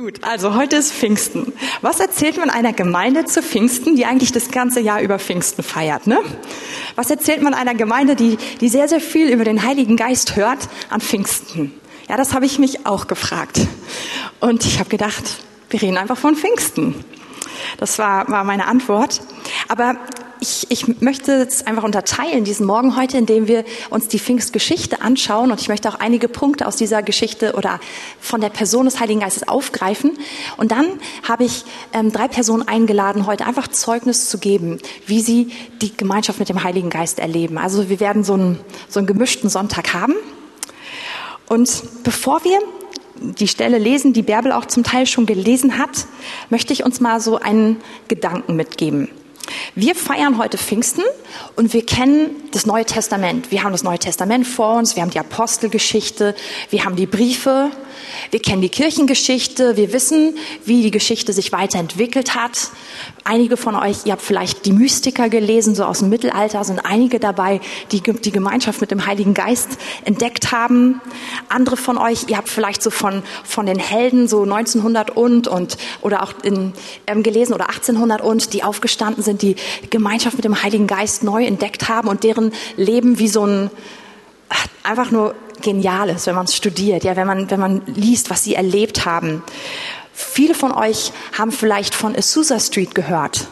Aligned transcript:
Gut, 0.00 0.24
also 0.24 0.54
heute 0.54 0.76
ist 0.76 0.94
Pfingsten. 0.94 1.52
Was 1.82 2.00
erzählt 2.00 2.38
man 2.38 2.48
einer 2.48 2.72
Gemeinde 2.72 3.26
zu 3.26 3.42
Pfingsten, 3.42 3.96
die 3.96 4.06
eigentlich 4.06 4.32
das 4.32 4.50
ganze 4.50 4.80
Jahr 4.80 5.02
über 5.02 5.18
Pfingsten 5.18 5.62
feiert? 5.62 6.06
Ne? 6.06 6.18
Was 6.94 7.10
erzählt 7.10 7.42
man 7.42 7.52
einer 7.52 7.74
Gemeinde, 7.74 8.16
die, 8.16 8.38
die 8.62 8.70
sehr, 8.70 8.88
sehr 8.88 9.02
viel 9.02 9.28
über 9.28 9.44
den 9.44 9.62
Heiligen 9.62 9.98
Geist 9.98 10.36
hört 10.36 10.70
an 10.88 11.02
Pfingsten? 11.02 11.78
Ja, 12.08 12.16
das 12.16 12.32
habe 12.32 12.46
ich 12.46 12.58
mich 12.58 12.86
auch 12.86 13.08
gefragt. 13.08 13.60
Und 14.40 14.64
ich 14.64 14.78
habe 14.78 14.88
gedacht, 14.88 15.44
wir 15.68 15.82
reden 15.82 15.98
einfach 15.98 16.16
von 16.16 16.34
Pfingsten. 16.34 16.94
Das 17.76 17.98
war, 17.98 18.26
war 18.30 18.42
meine 18.44 18.68
Antwort. 18.68 19.20
Aber 19.68 19.96
ich, 20.40 20.66
ich 20.70 21.00
möchte 21.00 21.32
es 21.32 21.66
einfach 21.66 21.84
unterteilen, 21.84 22.44
diesen 22.44 22.66
Morgen 22.66 22.96
heute, 22.96 23.18
indem 23.18 23.46
wir 23.46 23.64
uns 23.90 24.08
die 24.08 24.18
Pfingstgeschichte 24.18 25.02
anschauen. 25.02 25.50
Und 25.50 25.60
ich 25.60 25.68
möchte 25.68 25.88
auch 25.88 25.96
einige 25.96 26.28
Punkte 26.28 26.66
aus 26.66 26.76
dieser 26.76 27.02
Geschichte 27.02 27.54
oder 27.54 27.80
von 28.20 28.40
der 28.40 28.48
Person 28.48 28.86
des 28.86 29.00
Heiligen 29.00 29.20
Geistes 29.20 29.46
aufgreifen. 29.46 30.12
Und 30.56 30.72
dann 30.72 30.86
habe 31.28 31.44
ich 31.44 31.64
ähm, 31.92 32.10
drei 32.10 32.28
Personen 32.28 32.66
eingeladen, 32.66 33.26
heute 33.26 33.46
einfach 33.46 33.68
Zeugnis 33.68 34.28
zu 34.28 34.38
geben, 34.38 34.78
wie 35.06 35.20
sie 35.20 35.52
die 35.82 35.96
Gemeinschaft 35.96 36.38
mit 36.38 36.48
dem 36.48 36.64
Heiligen 36.64 36.90
Geist 36.90 37.18
erleben. 37.18 37.58
Also 37.58 37.88
wir 37.88 38.00
werden 38.00 38.24
so 38.24 38.34
einen, 38.34 38.58
so 38.88 38.98
einen 39.00 39.06
gemischten 39.06 39.50
Sonntag 39.50 39.92
haben. 39.94 40.14
Und 41.48 41.82
bevor 42.04 42.44
wir 42.44 42.58
die 43.20 43.48
Stelle 43.48 43.76
lesen, 43.76 44.14
die 44.14 44.22
Bärbel 44.22 44.52
auch 44.52 44.64
zum 44.64 44.84
Teil 44.84 45.06
schon 45.06 45.26
gelesen 45.26 45.76
hat, 45.78 46.06
möchte 46.48 46.72
ich 46.72 46.84
uns 46.84 47.00
mal 47.00 47.20
so 47.20 47.38
einen 47.38 47.76
Gedanken 48.08 48.56
mitgeben. 48.56 49.08
Wir 49.74 49.94
feiern 49.94 50.38
heute 50.38 50.58
Pfingsten 50.58 51.02
und 51.56 51.72
wir 51.72 51.84
kennen 51.84 52.30
das 52.52 52.66
Neue 52.66 52.84
Testament. 52.84 53.50
Wir 53.50 53.62
haben 53.62 53.72
das 53.72 53.82
Neue 53.82 53.98
Testament 53.98 54.46
vor 54.46 54.76
uns, 54.76 54.96
wir 54.96 55.02
haben 55.02 55.10
die 55.10 55.18
Apostelgeschichte, 55.18 56.34
wir 56.70 56.84
haben 56.84 56.96
die 56.96 57.06
Briefe, 57.06 57.70
wir 58.30 58.40
kennen 58.40 58.62
die 58.62 58.68
Kirchengeschichte, 58.68 59.76
wir 59.76 59.92
wissen, 59.92 60.36
wie 60.64 60.82
die 60.82 60.90
Geschichte 60.90 61.32
sich 61.32 61.52
weiterentwickelt 61.52 62.34
hat. 62.34 62.70
Einige 63.24 63.56
von 63.56 63.74
euch, 63.74 64.06
ihr 64.06 64.12
habt 64.12 64.22
vielleicht 64.22 64.66
die 64.66 64.72
Mystiker 64.72 65.28
gelesen, 65.28 65.74
so 65.74 65.84
aus 65.84 66.00
dem 66.00 66.08
Mittelalter, 66.08 66.64
sind 66.64 66.84
einige 66.84 67.20
dabei, 67.20 67.60
die 67.92 68.00
die 68.00 68.32
Gemeinschaft 68.32 68.80
mit 68.80 68.90
dem 68.90 69.06
Heiligen 69.06 69.34
Geist 69.34 69.78
entdeckt 70.04 70.52
haben. 70.52 71.00
Andere 71.48 71.76
von 71.76 71.98
euch, 71.98 72.24
ihr 72.28 72.36
habt 72.36 72.48
vielleicht 72.48 72.82
so 72.82 72.90
von, 72.90 73.22
von 73.44 73.66
den 73.66 73.78
Helden 73.78 74.28
so 74.28 74.42
1900 74.42 75.10
und, 75.16 75.48
und 75.48 75.76
oder 76.00 76.22
auch 76.22 76.32
in, 76.42 76.72
ähm, 77.06 77.22
gelesen 77.22 77.52
oder 77.52 77.68
1800 77.68 78.20
und, 78.22 78.52
die 78.52 78.62
aufgestanden 78.62 79.22
sind, 79.22 79.42
die 79.42 79.56
Gemeinschaft 79.90 80.36
mit 80.36 80.44
dem 80.44 80.62
Heiligen 80.62 80.86
Geist 80.86 81.22
neu 81.22 81.44
entdeckt 81.44 81.88
haben 81.88 82.08
und 82.08 82.24
deren 82.24 82.52
Leben 82.76 83.18
wie 83.18 83.28
so 83.28 83.46
ein 83.46 83.70
einfach 84.82 85.10
nur 85.10 85.34
genial 85.62 86.08
ist, 86.08 86.26
wenn 86.26 86.34
man 86.34 86.46
es 86.46 86.56
studiert, 86.56 87.04
ja, 87.04 87.16
wenn 87.16 87.26
man, 87.26 87.50
wenn 87.50 87.60
man 87.60 87.82
liest, 87.86 88.30
was 88.30 88.44
sie 88.44 88.54
erlebt 88.54 89.04
haben. 89.04 89.42
Viele 90.12 90.54
von 90.54 90.72
euch 90.72 91.12
haben 91.36 91.52
vielleicht 91.52 91.94
von 91.94 92.16
Azusa 92.16 92.60
Street 92.60 92.94
gehört. 92.94 93.48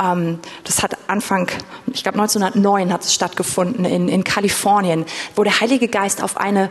Ähm, 0.00 0.38
das 0.64 0.82
hat 0.82 0.96
Anfang, 1.08 1.48
ich 1.92 2.02
glaube 2.02 2.18
1909 2.18 2.92
hat 2.92 3.04
es 3.04 3.14
stattgefunden 3.14 3.84
in, 3.84 4.08
in 4.08 4.24
Kalifornien, 4.24 5.04
wo 5.34 5.44
der 5.44 5.60
Heilige 5.60 5.88
Geist 5.88 6.22
auf 6.22 6.36
eine 6.36 6.70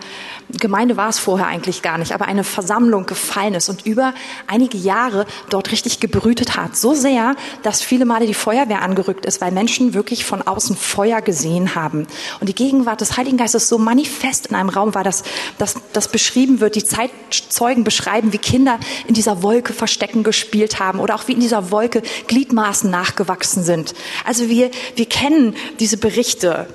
Gemeinde 0.50 0.98
war 0.98 1.10
es 1.10 1.20
vorher 1.20 1.48
eigentlich 1.48 1.82
gar 1.82 1.98
nicht, 1.98 2.12
aber 2.12 2.26
eine 2.26 2.44
Versammlung 2.44 3.06
gefallen 3.06 3.56
ist 3.56 3.70
und 3.70 3.86
über 3.86 4.14
einige 4.48 4.78
Jahre 4.78 5.26
dort 5.50 5.72
richtig 5.72 6.00
gebrütet 6.00 6.56
hat. 6.56 6.78
So 6.78 6.94
sehr, 6.94 7.36
dass 7.64 7.82
viele 7.82 8.06
Male 8.06 8.28
die 8.28 8.34
Feuerwehr 8.34 8.82
angerückt 8.82 9.26
ist, 9.26 9.42
weil 9.42 9.52
Menschen 9.52 9.94
wirklich 9.94 10.26
von 10.26 10.42
außen 10.42 10.76
Feuer 10.76 11.22
gesehen 11.22 11.76
haben. 11.76 12.08
Und 12.40 12.50
die 12.50 12.56
Gegenwart 12.56 13.02
des 13.02 13.18
Heiligen 13.18 13.38
Geistes 13.38 13.70
so 13.70 13.78
manifest 13.78 14.48
in 14.48 14.56
einem 14.56 14.70
Raum 14.70 14.94
war, 14.94 15.04
dass, 15.04 15.24
das 15.58 16.08
beschrieben 16.10 16.60
wird, 16.60 16.76
die 16.76 16.84
Zeitzeugen 16.84 17.84
beschreiben, 17.84 18.34
wie 18.34 18.38
Kinder 18.38 18.80
in 19.08 19.14
dieser 19.14 19.42
Wolke 19.42 19.74
Verstecken 19.74 20.24
gespielt 20.24 20.80
haben 20.80 21.00
oder 21.00 21.16
auch 21.16 21.28
wie 21.28 21.34
in 21.34 21.40
dieser 21.40 21.72
Wolke 21.72 22.04
Gliedmaßen 22.28 22.90
nach 22.90 23.15
nachgewachsen 23.16 23.64
sind. 23.64 23.94
Also 24.26 24.50
wir, 24.50 24.72
wir 24.96 25.06
kennen 25.06 25.56
diese 25.80 25.98
Berichte. 25.98 26.68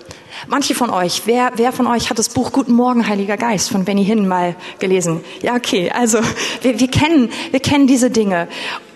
Manche 0.49 0.75
von 0.75 0.89
euch, 0.91 1.23
wer, 1.27 1.53
wer 1.57 1.73
von 1.73 1.87
euch 1.87 2.09
hat 2.09 2.19
das 2.19 2.31
Buch 2.31 2.53
Guten 2.53 2.73
Morgen, 2.73 3.07
Heiliger 3.07 3.37
Geist 3.37 3.71
von 3.71 3.85
Benny 3.85 4.05
Hinn 4.05 4.27
mal 4.27 4.57
gelesen? 4.79 5.21
Ja, 5.43 5.55
okay. 5.55 5.91
Also 5.91 6.21
wir, 6.63 6.81
wir 6.81 6.89
kennen, 6.89 7.31
wir 7.51 7.61
kennen 7.61 7.87
diese 7.87 8.11
Dinge. 8.11 8.49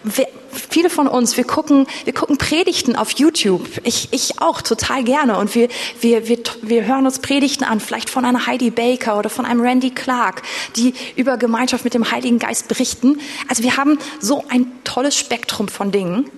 Wir, 0.05 0.27
viele 0.71 0.89
von 0.89 1.07
uns, 1.07 1.37
wir 1.37 1.45
gucken, 1.45 1.87
wir 2.05 2.15
gucken 2.15 2.39
Predigten 2.39 2.97
auf 2.97 3.11
YouTube. 3.11 3.69
Ich, 3.83 4.09
ich 4.13 4.41
auch 4.41 4.63
total 4.63 5.05
gerne. 5.05 5.37
Und 5.37 5.55
wir, 5.55 5.69
wir, 6.01 6.29
wir, 6.29 6.39
wir 6.63 6.87
hören 6.87 7.05
uns 7.05 7.19
Predigten 7.19 7.65
an, 7.65 7.79
vielleicht 7.81 8.09
von 8.09 8.25
einer 8.25 8.47
Heidi 8.47 8.71
Baker 8.71 9.19
oder 9.19 9.29
von 9.29 9.45
einem 9.45 9.61
Randy 9.61 9.91
Clark, 9.91 10.41
die 10.77 10.95
über 11.15 11.37
Gemeinschaft 11.37 11.85
mit 11.85 11.93
dem 11.93 12.11
Heiligen 12.11 12.39
Geist 12.39 12.69
berichten. 12.69 13.21
Also 13.49 13.63
wir 13.63 13.77
haben 13.77 13.99
so 14.19 14.45
ein 14.49 14.67
tolles 14.85 15.15
Spektrum 15.19 15.69
von 15.69 15.91
Dingen. 15.91 16.31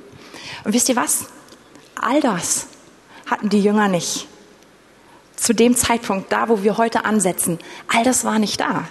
Und 0.66 0.72
wisst 0.72 0.88
ihr 0.88 0.96
was? 0.96 1.26
All 1.94 2.20
das 2.20 2.66
hatten 3.24 3.48
die 3.50 3.62
Jünger 3.62 3.86
nicht. 3.86 4.26
Zu 5.36 5.54
dem 5.54 5.76
Zeitpunkt, 5.76 6.32
da 6.32 6.48
wo 6.48 6.64
wir 6.64 6.76
heute 6.76 7.04
ansetzen, 7.04 7.60
all 7.86 8.02
das 8.02 8.24
war 8.24 8.40
nicht 8.40 8.58
da. 8.58 8.88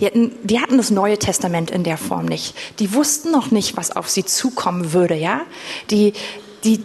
Die 0.00 0.06
hatten, 0.06 0.32
die 0.42 0.58
hatten 0.58 0.78
das 0.78 0.90
Neue 0.90 1.18
Testament 1.18 1.70
in 1.70 1.84
der 1.84 1.98
Form 1.98 2.24
nicht. 2.24 2.54
Die 2.78 2.94
wussten 2.94 3.30
noch 3.30 3.50
nicht, 3.50 3.76
was 3.76 3.94
auf 3.94 4.08
sie 4.08 4.24
zukommen 4.24 4.94
würde, 4.94 5.16
ja? 5.16 5.42
Die, 5.90 6.14
die, 6.64 6.82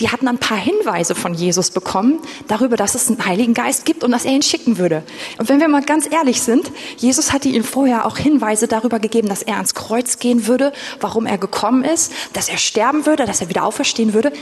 die 0.00 0.10
hatten 0.10 0.28
ein 0.28 0.38
paar 0.38 0.58
Hinweise 0.58 1.14
von 1.14 1.34
Jesus 1.34 1.70
bekommen 1.70 2.18
darüber, 2.48 2.76
dass 2.76 2.94
es 2.94 3.08
einen 3.08 3.24
Heiligen 3.24 3.54
Geist 3.54 3.84
gibt 3.84 4.02
und 4.04 4.10
dass 4.10 4.24
er 4.24 4.32
ihn 4.32 4.42
schicken 4.42 4.78
würde. 4.78 5.02
Und 5.38 5.48
wenn 5.48 5.60
wir 5.60 5.68
mal 5.68 5.82
ganz 5.82 6.10
ehrlich 6.10 6.42
sind, 6.42 6.70
Jesus 6.96 7.32
hatte 7.32 7.48
ihnen 7.48 7.64
vorher 7.64 8.06
auch 8.06 8.16
Hinweise 8.16 8.68
darüber 8.68 8.98
gegeben, 8.98 9.28
dass 9.28 9.42
er 9.42 9.56
ans 9.56 9.74
Kreuz 9.74 10.18
gehen 10.18 10.46
würde, 10.46 10.72
warum 11.00 11.26
er 11.26 11.38
gekommen 11.38 11.84
ist, 11.84 12.12
dass 12.32 12.48
er 12.48 12.58
sterben 12.58 13.06
würde, 13.06 13.26
dass 13.26 13.40
er 13.40 13.48
wieder 13.48 13.64
auferstehen 13.64 14.14
würde. 14.14 14.32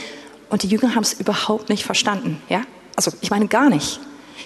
Und 0.48 0.62
die 0.62 0.68
Jünger 0.68 0.94
haben 0.94 1.02
es 1.02 1.14
überhaupt 1.14 1.68
nicht 1.68 1.84
verstanden, 1.84 2.40
ja? 2.48 2.62
Also, 2.94 3.10
ich 3.22 3.30
meine 3.30 3.48
gar 3.48 3.70
nicht. 3.70 4.00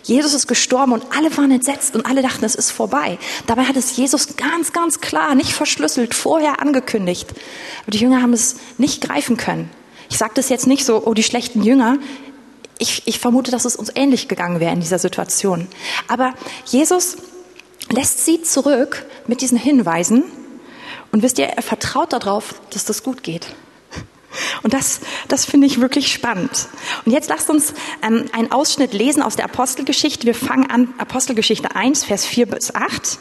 Jesus 0.05 0.34
ist 0.34 0.47
gestorben 0.47 0.93
und 0.93 1.05
alle 1.16 1.37
waren 1.37 1.50
entsetzt 1.50 1.97
und 1.97 2.06
alle 2.06 2.22
dachten, 2.22 2.45
es 2.45 2.55
ist 2.55 2.71
vorbei. 2.71 3.19
Dabei 3.49 3.65
hat 3.65 3.77
es 3.77 3.97
Jesus 3.97 4.37
ganz, 4.37 4.72
ganz 4.72 5.00
klar, 5.00 5.34
nicht 5.34 5.53
verschlüsselt, 5.53 6.15
vorher 6.15 6.62
angekündigt. 6.62 7.28
Aber 7.83 7.91
die 7.91 7.99
Jünger 7.99 8.22
haben 8.22 8.33
es 8.33 8.56
nicht 8.78 9.03
greifen 9.03 9.37
können. 9.37 9.69
Ich 10.09 10.19
sage 10.19 10.33
das 10.34 10.49
jetzt 10.49 10.67
nicht 10.67 10.84
so, 10.84 11.05
oh, 11.05 11.15
die 11.15 11.22
schlechten 11.22 11.62
Jünger. 11.62 11.99
Ich, 12.78 13.03
ich 13.06 13.19
vermute, 13.19 13.50
dass 13.50 13.65
es 13.65 13.77
uns 13.77 13.91
ähnlich 13.94 14.28
gegangen 14.28 14.61
wäre 14.61 14.72
in 14.72 14.81
dieser 14.81 14.99
Situation. 14.99 15.67
Aber 16.09 16.34
Jesus 16.67 17.17
lässt 17.91 18.25
sie 18.25 18.43
zurück 18.43 19.06
mit 19.27 19.41
diesen 19.41 19.59
Hinweisen. 19.59 20.25
Und 21.12 21.22
wisst 21.22 21.39
ihr, 21.39 21.47
er 21.47 21.62
vertraut 21.62 22.12
darauf, 22.12 22.61
dass 22.71 22.84
das 22.84 23.03
gut 23.03 23.22
geht. 23.22 23.47
Und 24.62 24.75
das, 24.75 25.00
das 25.28 25.45
finde 25.45 25.66
ich 25.66 25.81
wirklich 25.81 26.12
spannend. 26.12 26.69
Und 27.05 27.12
jetzt 27.12 27.28
lasst 27.28 27.49
uns 27.49 27.72
ähm, 28.03 28.27
einen 28.33 28.53
Ausschnitt 28.53 28.93
lesen 28.93 29.22
aus 29.22 29.37
der 29.37 29.47
Apostelgeschichte. 29.47 30.27
Wir 30.27 30.34
fangen 30.34 30.69
an, 30.71 30.93
Apostelgeschichte 30.99 31.75
1, 31.75 32.05
Vers 32.05 32.27
4 32.27 32.47
bis 32.47 32.75
8. 32.75 33.19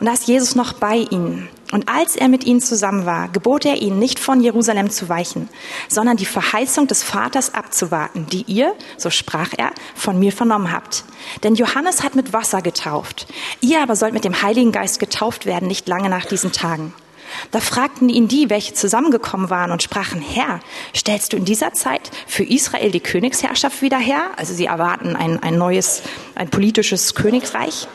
Und 0.00 0.06
da 0.06 0.12
ist 0.12 0.26
Jesus 0.26 0.54
noch 0.54 0.74
bei 0.74 1.06
ihnen. 1.10 1.48
Und 1.72 1.88
als 1.88 2.14
er 2.14 2.28
mit 2.28 2.44
ihnen 2.44 2.60
zusammen 2.60 3.06
war, 3.06 3.28
gebot 3.28 3.64
er 3.64 3.82
ihnen 3.82 3.98
nicht 3.98 4.20
von 4.20 4.40
Jerusalem 4.40 4.90
zu 4.90 5.08
weichen, 5.08 5.48
sondern 5.88 6.16
die 6.16 6.26
Verheißung 6.26 6.86
des 6.86 7.02
Vaters 7.02 7.54
abzuwarten, 7.54 8.26
die 8.26 8.44
ihr, 8.46 8.74
so 8.96 9.10
sprach 9.10 9.50
er, 9.56 9.72
von 9.94 10.18
mir 10.18 10.32
vernommen 10.32 10.70
habt. 10.70 11.04
Denn 11.42 11.54
Johannes 11.54 12.02
hat 12.02 12.14
mit 12.14 12.32
Wasser 12.32 12.62
getauft. 12.62 13.26
Ihr 13.60 13.82
aber 13.82 13.96
sollt 13.96 14.14
mit 14.14 14.24
dem 14.24 14.42
Heiligen 14.42 14.72
Geist 14.72 15.00
getauft 15.00 15.46
werden, 15.46 15.66
nicht 15.66 15.88
lange 15.88 16.08
nach 16.08 16.26
diesen 16.26 16.52
Tagen. 16.52 16.92
Da 17.50 17.60
fragten 17.60 18.08
ihn 18.08 18.28
die, 18.28 18.50
welche 18.50 18.74
zusammengekommen 18.74 19.50
waren 19.50 19.72
und 19.72 19.82
sprachen, 19.82 20.20
Herr, 20.20 20.60
stellst 20.94 21.32
du 21.32 21.36
in 21.36 21.44
dieser 21.44 21.72
Zeit 21.72 22.10
für 22.26 22.44
Israel 22.44 22.90
die 22.90 23.00
Königsherrschaft 23.00 23.82
wieder 23.82 23.98
her? 23.98 24.30
Also 24.36 24.54
sie 24.54 24.66
erwarten 24.66 25.16
ein, 25.16 25.42
ein 25.42 25.58
neues, 25.58 26.02
ein 26.34 26.48
politisches 26.48 27.14
Königreich. 27.14 27.88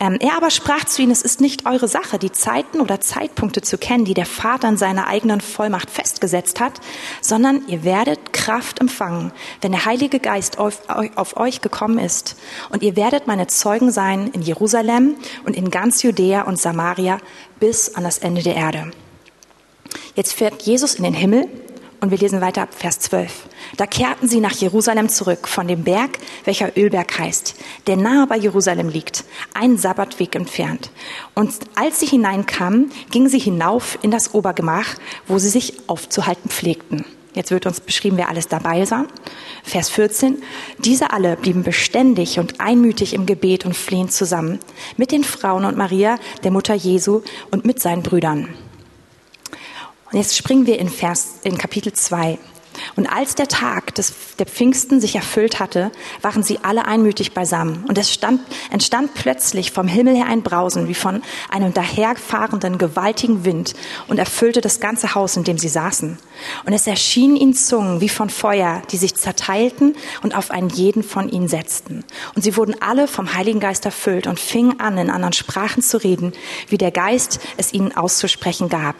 Ähm, 0.00 0.16
er 0.20 0.36
aber 0.36 0.50
sprach 0.50 0.84
zu 0.84 1.02
ihnen, 1.02 1.10
es 1.10 1.22
ist 1.22 1.40
nicht 1.40 1.66
eure 1.66 1.88
Sache, 1.88 2.18
die 2.18 2.30
Zeiten 2.30 2.80
oder 2.80 3.00
Zeitpunkte 3.00 3.62
zu 3.62 3.78
kennen, 3.78 4.04
die 4.04 4.14
der 4.14 4.26
Vater 4.26 4.68
in 4.68 4.76
seiner 4.76 5.08
eigenen 5.08 5.40
Vollmacht 5.40 5.90
festgesetzt 5.90 6.60
hat, 6.60 6.80
sondern 7.20 7.66
ihr 7.66 7.82
werdet 7.82 8.32
Kraft 8.32 8.80
empfangen, 8.80 9.32
wenn 9.60 9.72
der 9.72 9.86
Heilige 9.86 10.20
Geist 10.20 10.58
auf, 10.58 10.82
auf 11.16 11.36
euch 11.36 11.62
gekommen 11.62 11.98
ist. 11.98 12.36
Und 12.70 12.84
ihr 12.84 12.94
werdet 12.94 13.26
meine 13.26 13.48
Zeugen 13.48 13.90
sein 13.90 14.28
in 14.28 14.42
Jerusalem 14.42 15.16
und 15.44 15.56
in 15.56 15.70
ganz 15.70 16.02
Judäa 16.04 16.42
und 16.42 16.60
Samaria 16.60 17.18
bis 17.58 17.94
an 17.96 18.04
das 18.04 18.18
Ende 18.18 18.42
der 18.42 18.54
Erde. 18.54 18.92
Jetzt 20.14 20.32
fährt 20.32 20.62
Jesus 20.62 20.94
in 20.94 21.04
den 21.04 21.14
Himmel 21.14 21.48
und 22.00 22.10
wir 22.10 22.18
lesen 22.18 22.40
weiter 22.40 22.62
ab 22.62 22.74
Vers 22.74 23.00
12. 23.00 23.48
Da 23.76 23.86
kehrten 23.86 24.28
sie 24.28 24.40
nach 24.40 24.52
Jerusalem 24.52 25.08
zurück, 25.08 25.48
von 25.48 25.66
dem 25.66 25.84
Berg, 25.84 26.18
welcher 26.44 26.76
Ölberg 26.76 27.18
heißt, 27.18 27.54
der 27.86 27.96
nahe 27.96 28.26
bei 28.26 28.36
Jerusalem 28.36 28.88
liegt, 28.88 29.24
einen 29.54 29.78
Sabbatweg 29.78 30.34
entfernt. 30.34 30.90
Und 31.34 31.54
als 31.74 32.00
sie 32.00 32.06
hineinkamen, 32.06 32.90
gingen 33.10 33.28
sie 33.28 33.38
hinauf 33.38 33.98
in 34.02 34.10
das 34.10 34.34
Obergemach, 34.34 34.94
wo 35.26 35.38
sie 35.38 35.48
sich 35.48 35.74
aufzuhalten 35.88 36.50
pflegten. 36.50 37.04
Jetzt 37.34 37.50
wird 37.50 37.66
uns 37.66 37.80
beschrieben, 37.80 38.16
wer 38.16 38.28
alles 38.28 38.48
dabei 38.48 38.90
war. 38.90 39.06
Vers 39.62 39.90
14. 39.90 40.42
Diese 40.78 41.12
alle 41.12 41.36
blieben 41.36 41.62
beständig 41.62 42.38
und 42.38 42.60
einmütig 42.60 43.14
im 43.14 43.26
Gebet 43.26 43.64
und 43.64 43.76
flehen 43.76 44.08
zusammen 44.08 44.58
mit 44.96 45.12
den 45.12 45.24
Frauen 45.24 45.64
und 45.64 45.76
Maria, 45.76 46.18
der 46.42 46.50
Mutter 46.50 46.74
Jesu 46.74 47.22
und 47.50 47.64
mit 47.64 47.80
seinen 47.80 48.02
Brüdern. 48.02 48.48
Und 50.10 50.18
jetzt 50.18 50.36
springen 50.36 50.66
wir 50.66 50.78
in 50.78 50.88
Vers, 50.88 51.34
in 51.42 51.58
Kapitel 51.58 51.92
2. 51.92 52.38
Und 52.96 53.06
als 53.06 53.34
der 53.34 53.48
Tag 53.48 53.94
des, 53.96 54.12
der 54.38 54.46
Pfingsten 54.46 55.00
sich 55.00 55.16
erfüllt 55.16 55.60
hatte, 55.60 55.90
waren 56.22 56.42
sie 56.42 56.60
alle 56.62 56.86
einmütig 56.86 57.34
beisammen. 57.34 57.84
Und 57.88 57.98
es 57.98 58.12
stand, 58.12 58.40
entstand 58.70 59.14
plötzlich 59.14 59.72
vom 59.72 59.88
Himmel 59.88 60.16
her 60.16 60.26
ein 60.26 60.42
Brausen, 60.42 60.88
wie 60.88 60.94
von 60.94 61.22
einem 61.50 61.74
daherfahrenden 61.74 62.78
gewaltigen 62.78 63.44
Wind, 63.44 63.74
und 64.06 64.18
erfüllte 64.18 64.60
das 64.60 64.80
ganze 64.80 65.14
Haus, 65.14 65.36
in 65.36 65.44
dem 65.44 65.58
sie 65.58 65.68
saßen. 65.68 66.18
Und 66.64 66.72
es 66.72 66.86
erschienen 66.86 67.36
ihnen 67.36 67.54
Zungen 67.54 68.00
wie 68.00 68.08
von 68.08 68.30
Feuer, 68.30 68.82
die 68.90 68.96
sich 68.96 69.14
zerteilten 69.14 69.96
und 70.22 70.34
auf 70.34 70.50
einen 70.50 70.70
jeden 70.70 71.02
von 71.02 71.28
ihnen 71.28 71.48
setzten. 71.48 72.04
Und 72.34 72.42
sie 72.42 72.56
wurden 72.56 72.80
alle 72.80 73.08
vom 73.08 73.34
Heiligen 73.34 73.60
Geist 73.60 73.84
erfüllt 73.84 74.26
und 74.26 74.40
fingen 74.40 74.80
an, 74.80 74.96
in 74.98 75.10
anderen 75.10 75.32
Sprachen 75.32 75.82
zu 75.82 75.98
reden, 76.02 76.32
wie 76.68 76.78
der 76.78 76.92
Geist 76.92 77.40
es 77.56 77.72
ihnen 77.72 77.96
auszusprechen 77.96 78.68
gab. 78.68 78.96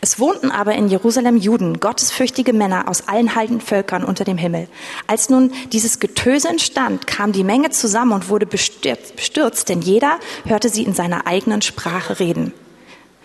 Es 0.00 0.18
wohnten 0.18 0.50
aber 0.50 0.74
in 0.74 0.88
Jerusalem 0.88 1.36
Juden, 1.36 1.80
gottesfürchtige 1.80 2.52
Männer 2.52 2.88
aus 2.88 3.08
allen 3.08 3.34
heiligen 3.34 3.60
Völkern 3.60 4.04
unter 4.04 4.24
dem 4.24 4.38
Himmel. 4.38 4.68
Als 5.06 5.30
nun 5.30 5.52
dieses 5.72 6.00
Getöse 6.00 6.48
entstand, 6.48 7.06
kam 7.06 7.32
die 7.32 7.44
Menge 7.44 7.70
zusammen 7.70 8.12
und 8.12 8.28
wurde 8.28 8.46
bestürzt, 8.46 9.68
denn 9.68 9.80
jeder 9.80 10.18
hörte 10.44 10.68
sie 10.68 10.82
in 10.82 10.94
seiner 10.94 11.26
eigenen 11.26 11.62
Sprache 11.62 12.18
reden. 12.18 12.52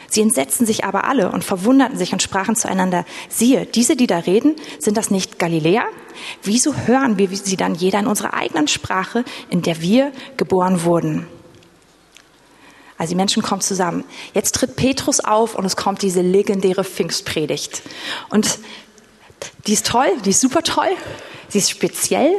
Sie 0.09 0.21
entsetzten 0.21 0.65
sich 0.65 0.85
aber 0.85 1.03
alle 1.03 1.31
und 1.31 1.43
verwunderten 1.43 1.97
sich 1.97 2.13
und 2.13 2.21
sprachen 2.21 2.55
zueinander, 2.55 3.05
siehe, 3.29 3.65
diese, 3.65 3.95
die 3.95 4.07
da 4.07 4.19
reden, 4.19 4.55
sind 4.79 4.97
das 4.97 5.11
nicht 5.11 5.37
Galiläer? 5.37 5.85
Wieso 6.43 6.73
hören 6.73 7.17
wir 7.17 7.27
sie 7.29 7.57
dann 7.57 7.75
jeder 7.75 7.99
in 7.99 8.07
unserer 8.07 8.33
eigenen 8.33 8.67
Sprache, 8.67 9.25
in 9.49 9.61
der 9.61 9.81
wir 9.81 10.11
geboren 10.37 10.83
wurden? 10.83 11.27
Also 12.97 13.11
die 13.11 13.15
Menschen 13.15 13.43
kommen 13.43 13.61
zusammen. 13.61 14.03
Jetzt 14.33 14.55
tritt 14.55 14.75
Petrus 14.75 15.19
auf 15.19 15.55
und 15.55 15.65
es 15.65 15.75
kommt 15.75 16.01
diese 16.01 16.21
legendäre 16.21 16.83
Pfingstpredigt. 16.83 17.83
Und 18.29 18.59
die 19.67 19.73
ist 19.73 19.85
toll, 19.85 20.09
die 20.25 20.31
ist 20.31 20.41
super 20.41 20.63
toll, 20.63 20.89
sie 21.47 21.59
ist 21.59 21.69
speziell, 21.69 22.31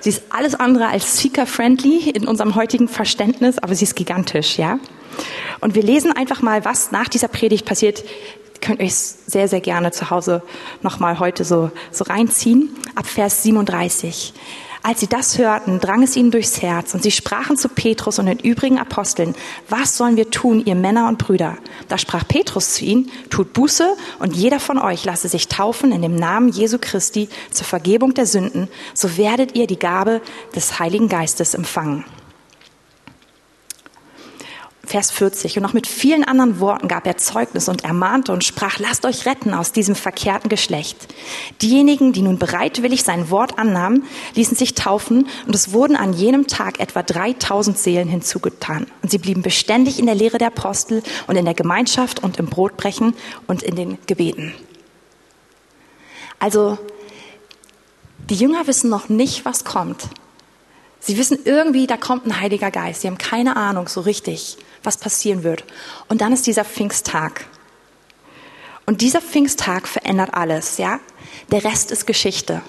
sie 0.00 0.10
ist 0.10 0.22
alles 0.30 0.54
andere 0.54 0.86
als 0.86 1.18
seeker-friendly 1.18 2.10
in 2.10 2.28
unserem 2.28 2.54
heutigen 2.54 2.88
Verständnis, 2.88 3.58
aber 3.58 3.74
sie 3.74 3.84
ist 3.84 3.96
gigantisch, 3.96 4.58
ja. 4.58 4.78
Und 5.60 5.74
wir 5.74 5.82
lesen 5.82 6.12
einfach 6.12 6.42
mal, 6.42 6.64
was 6.64 6.92
nach 6.92 7.08
dieser 7.08 7.28
Predigt 7.28 7.64
passiert. 7.64 8.00
Ihr 8.02 8.60
könnt 8.60 8.80
euch 8.80 8.94
sehr, 8.94 9.48
sehr 9.48 9.60
gerne 9.60 9.90
zu 9.90 10.10
Hause 10.10 10.42
nochmal 10.82 11.18
heute 11.18 11.44
so, 11.44 11.70
so 11.90 12.04
reinziehen. 12.04 12.70
Ab 12.94 13.06
Vers 13.06 13.42
37. 13.42 14.32
Als 14.86 15.00
sie 15.00 15.06
das 15.06 15.38
hörten, 15.38 15.80
drang 15.80 16.02
es 16.02 16.14
ihnen 16.14 16.30
durchs 16.30 16.60
Herz 16.60 16.92
und 16.92 17.02
sie 17.02 17.10
sprachen 17.10 17.56
zu 17.56 17.70
Petrus 17.70 18.18
und 18.18 18.26
den 18.26 18.38
übrigen 18.38 18.78
Aposteln, 18.78 19.34
was 19.70 19.96
sollen 19.96 20.18
wir 20.18 20.30
tun, 20.30 20.62
ihr 20.62 20.74
Männer 20.74 21.08
und 21.08 21.16
Brüder? 21.16 21.56
Da 21.88 21.96
sprach 21.96 22.28
Petrus 22.28 22.74
zu 22.74 22.84
ihnen, 22.84 23.10
tut 23.30 23.54
Buße 23.54 23.96
und 24.18 24.36
jeder 24.36 24.60
von 24.60 24.76
euch 24.76 25.06
lasse 25.06 25.30
sich 25.30 25.48
taufen 25.48 25.90
in 25.90 26.02
dem 26.02 26.14
Namen 26.14 26.50
Jesu 26.50 26.76
Christi 26.78 27.30
zur 27.50 27.64
Vergebung 27.64 28.12
der 28.12 28.26
Sünden, 28.26 28.68
so 28.92 29.16
werdet 29.16 29.56
ihr 29.56 29.66
die 29.66 29.78
Gabe 29.78 30.20
des 30.54 30.78
Heiligen 30.78 31.08
Geistes 31.08 31.54
empfangen. 31.54 32.04
Vers 34.94 35.10
40. 35.10 35.56
Und 35.56 35.64
noch 35.64 35.72
mit 35.72 35.88
vielen 35.88 36.22
anderen 36.22 36.60
Worten 36.60 36.86
gab 36.86 37.04
er 37.04 37.16
Zeugnis 37.16 37.68
und 37.68 37.82
ermahnte 37.82 38.30
und 38.30 38.44
sprach, 38.44 38.78
lasst 38.78 39.04
euch 39.04 39.26
retten 39.26 39.52
aus 39.52 39.72
diesem 39.72 39.96
verkehrten 39.96 40.48
Geschlecht. 40.48 41.12
Diejenigen, 41.62 42.12
die 42.12 42.22
nun 42.22 42.38
bereitwillig 42.38 43.02
sein 43.02 43.28
Wort 43.28 43.58
annahmen, 43.58 44.04
ließen 44.36 44.56
sich 44.56 44.74
taufen 44.74 45.26
und 45.48 45.54
es 45.56 45.72
wurden 45.72 45.96
an 45.96 46.12
jenem 46.12 46.46
Tag 46.46 46.78
etwa 46.78 47.02
3000 47.02 47.76
Seelen 47.76 48.06
hinzugetan. 48.06 48.86
Und 49.02 49.10
sie 49.10 49.18
blieben 49.18 49.42
beständig 49.42 49.98
in 49.98 50.06
der 50.06 50.14
Lehre 50.14 50.38
der 50.38 50.46
Apostel 50.46 51.02
und 51.26 51.34
in 51.34 51.44
der 51.44 51.54
Gemeinschaft 51.54 52.22
und 52.22 52.38
im 52.38 52.46
Brotbrechen 52.46 53.14
und 53.48 53.64
in 53.64 53.74
den 53.74 53.98
Gebeten. 54.06 54.54
Also, 56.38 56.78
die 58.30 58.36
Jünger 58.36 58.68
wissen 58.68 58.90
noch 58.90 59.08
nicht, 59.08 59.44
was 59.44 59.64
kommt. 59.64 60.04
Sie 61.00 61.18
wissen 61.18 61.40
irgendwie, 61.44 61.88
da 61.88 61.96
kommt 61.96 62.26
ein 62.26 62.40
Heiliger 62.40 62.70
Geist. 62.70 63.00
Sie 63.00 63.08
haben 63.08 63.18
keine 63.18 63.56
Ahnung 63.56 63.88
so 63.88 64.00
richtig 64.00 64.56
was 64.84 64.96
passieren 64.96 65.42
wird. 65.42 65.64
Und 66.08 66.20
dann 66.20 66.32
ist 66.32 66.46
dieser 66.46 66.64
Pfingsttag. 66.64 67.46
Und 68.86 69.00
dieser 69.00 69.20
Pfingsttag 69.20 69.88
verändert 69.88 70.34
alles, 70.34 70.78
ja? 70.78 71.00
Der 71.50 71.64
Rest 71.64 71.90
ist 71.90 72.06
Geschichte. 72.06 72.62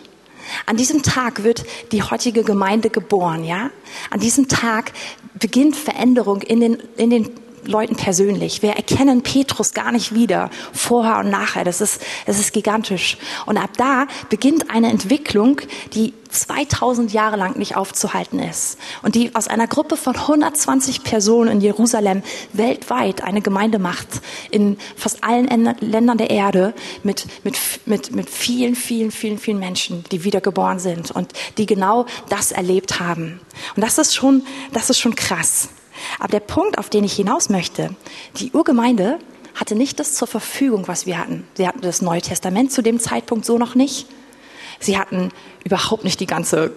An 0.66 0.78
diesem 0.78 1.04
Tag 1.04 1.44
wird 1.44 1.66
die 1.92 2.04
heutige 2.04 2.44
Gemeinde 2.44 2.90
geboren, 2.90 3.44
ja? 3.44 3.70
An 4.10 4.20
diesem 4.20 4.48
Tag 4.48 4.94
beginnt 5.34 5.76
Veränderung 5.76 6.42
in 6.42 6.62
den, 6.62 6.78
in 6.98 7.10
den 7.10 7.32
Leuten 7.68 7.96
persönlich. 7.96 8.62
Wir 8.62 8.72
erkennen 8.72 9.24
Petrus 9.24 9.74
gar 9.74 9.92
nicht 9.92 10.14
wieder, 10.14 10.50
vorher 10.72 11.20
und 11.20 11.30
nachher. 11.30 11.64
Das 11.64 11.82
ist, 11.82 12.02
das 12.26 12.40
ist 12.40 12.54
gigantisch. 12.54 13.18
Und 13.46 13.58
ab 13.58 13.72
da 13.78 14.08
beginnt 14.30 14.70
eine 14.70 14.90
Entwicklung, 14.90 15.62
die 15.94 16.14
2000 16.42 17.14
Jahre 17.14 17.38
lang 17.38 17.58
nicht 17.58 17.76
aufzuhalten 17.76 18.40
ist. 18.40 18.78
Und 19.02 19.16
die 19.16 19.34
aus 19.36 19.48
einer 19.48 19.68
Gruppe 19.68 19.98
von 19.98 20.16
120 20.16 21.04
Personen 21.04 21.52
in 21.52 21.62
Jerusalem 21.62 22.24
weltweit 22.54 23.24
eine 23.24 23.42
Gemeinde 23.42 23.80
macht, 23.80 24.08
in 24.52 24.78
fast 24.96 25.24
allen 25.24 25.48
Ländern 25.80 26.18
der 26.18 26.30
Erde, 26.30 26.74
mit, 27.04 27.28
mit, 27.44 27.58
mit, 27.86 28.16
mit 28.16 28.30
vielen, 28.30 28.76
vielen, 28.76 29.12
vielen, 29.12 29.38
vielen 29.38 29.60
Menschen, 29.60 30.04
die 30.12 30.24
wiedergeboren 30.24 30.80
sind 30.80 31.12
und 31.12 31.34
die 31.58 31.66
genau 31.66 32.06
das 32.30 32.52
erlebt 32.52 33.00
haben. 33.00 33.40
Und 33.76 33.84
das 33.84 33.98
ist 33.98 34.16
schon, 34.16 34.44
das 34.72 34.90
ist 34.90 35.00
schon 35.00 35.16
krass. 35.16 35.70
Aber 36.20 36.30
der 36.30 36.40
Punkt, 36.42 36.78
auf 36.78 36.90
den 36.90 37.04
ich 37.04 37.14
hinaus 37.14 37.50
möchte, 37.50 37.96
die 38.38 38.52
Urgemeinde 38.52 39.20
hatte 39.56 39.76
nicht 39.76 40.00
das 40.00 40.14
zur 40.14 40.28
Verfügung, 40.28 40.88
was 40.88 41.06
wir 41.06 41.18
hatten. 41.18 41.48
Sie 41.56 41.68
hatten 41.68 41.82
das 41.82 42.02
Neue 42.02 42.22
Testament 42.22 42.72
zu 42.72 42.82
dem 42.82 43.00
Zeitpunkt 43.00 43.46
so 43.46 43.58
noch 43.58 43.76
nicht. 43.76 44.08
Sie 44.80 44.98
hatten 44.98 45.32
überhaupt 45.64 46.04
nicht 46.04 46.20
die 46.20 46.26
ganze 46.26 46.72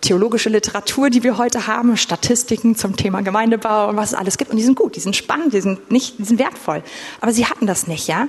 theologische 0.00 0.48
Literatur, 0.48 1.10
die 1.10 1.22
wir 1.22 1.36
heute 1.36 1.66
haben, 1.66 1.96
Statistiken 1.96 2.74
zum 2.74 2.96
Thema 2.96 3.20
Gemeindebau 3.20 3.88
und 3.88 3.96
was 3.96 4.12
es 4.12 4.14
alles 4.14 4.38
gibt. 4.38 4.50
Und 4.50 4.56
die 4.56 4.62
sind 4.62 4.76
gut, 4.76 4.96
die 4.96 5.00
sind 5.00 5.16
spannend, 5.16 5.52
die 5.52 5.60
sind 5.60 5.90
nicht, 5.90 6.18
die 6.18 6.24
sind 6.24 6.38
wertvoll. 6.38 6.82
Aber 7.20 7.32
sie 7.32 7.46
hatten 7.46 7.66
das 7.66 7.86
nicht, 7.86 8.08
ja? 8.08 8.28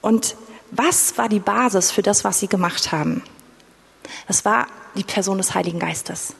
Und 0.00 0.36
was 0.70 1.18
war 1.18 1.28
die 1.28 1.40
Basis 1.40 1.90
für 1.90 2.02
das, 2.02 2.24
was 2.24 2.40
sie 2.40 2.48
gemacht 2.48 2.92
haben? 2.92 3.22
Das 4.26 4.44
war 4.44 4.66
die 4.96 5.04
Person 5.04 5.38
des 5.38 5.54
Heiligen 5.54 5.78
Geistes. 5.78 6.34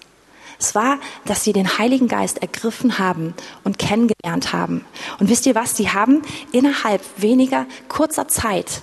Es 0.59 0.75
war, 0.75 0.99
dass 1.25 1.45
sie 1.45 1.53
den 1.53 1.79
Heiligen 1.79 2.09
Geist 2.09 2.41
ergriffen 2.41 2.99
haben 2.99 3.35
und 3.65 3.79
kennengelernt 3.79 4.53
haben. 4.53 4.85
Und 5.19 5.29
wisst 5.29 5.47
ihr 5.47 5.55
was? 5.55 5.77
Sie 5.77 5.91
haben 5.91 6.23
innerhalb 6.53 7.03
weniger 7.17 7.67
kurzer 7.89 8.29
Zeit 8.29 8.83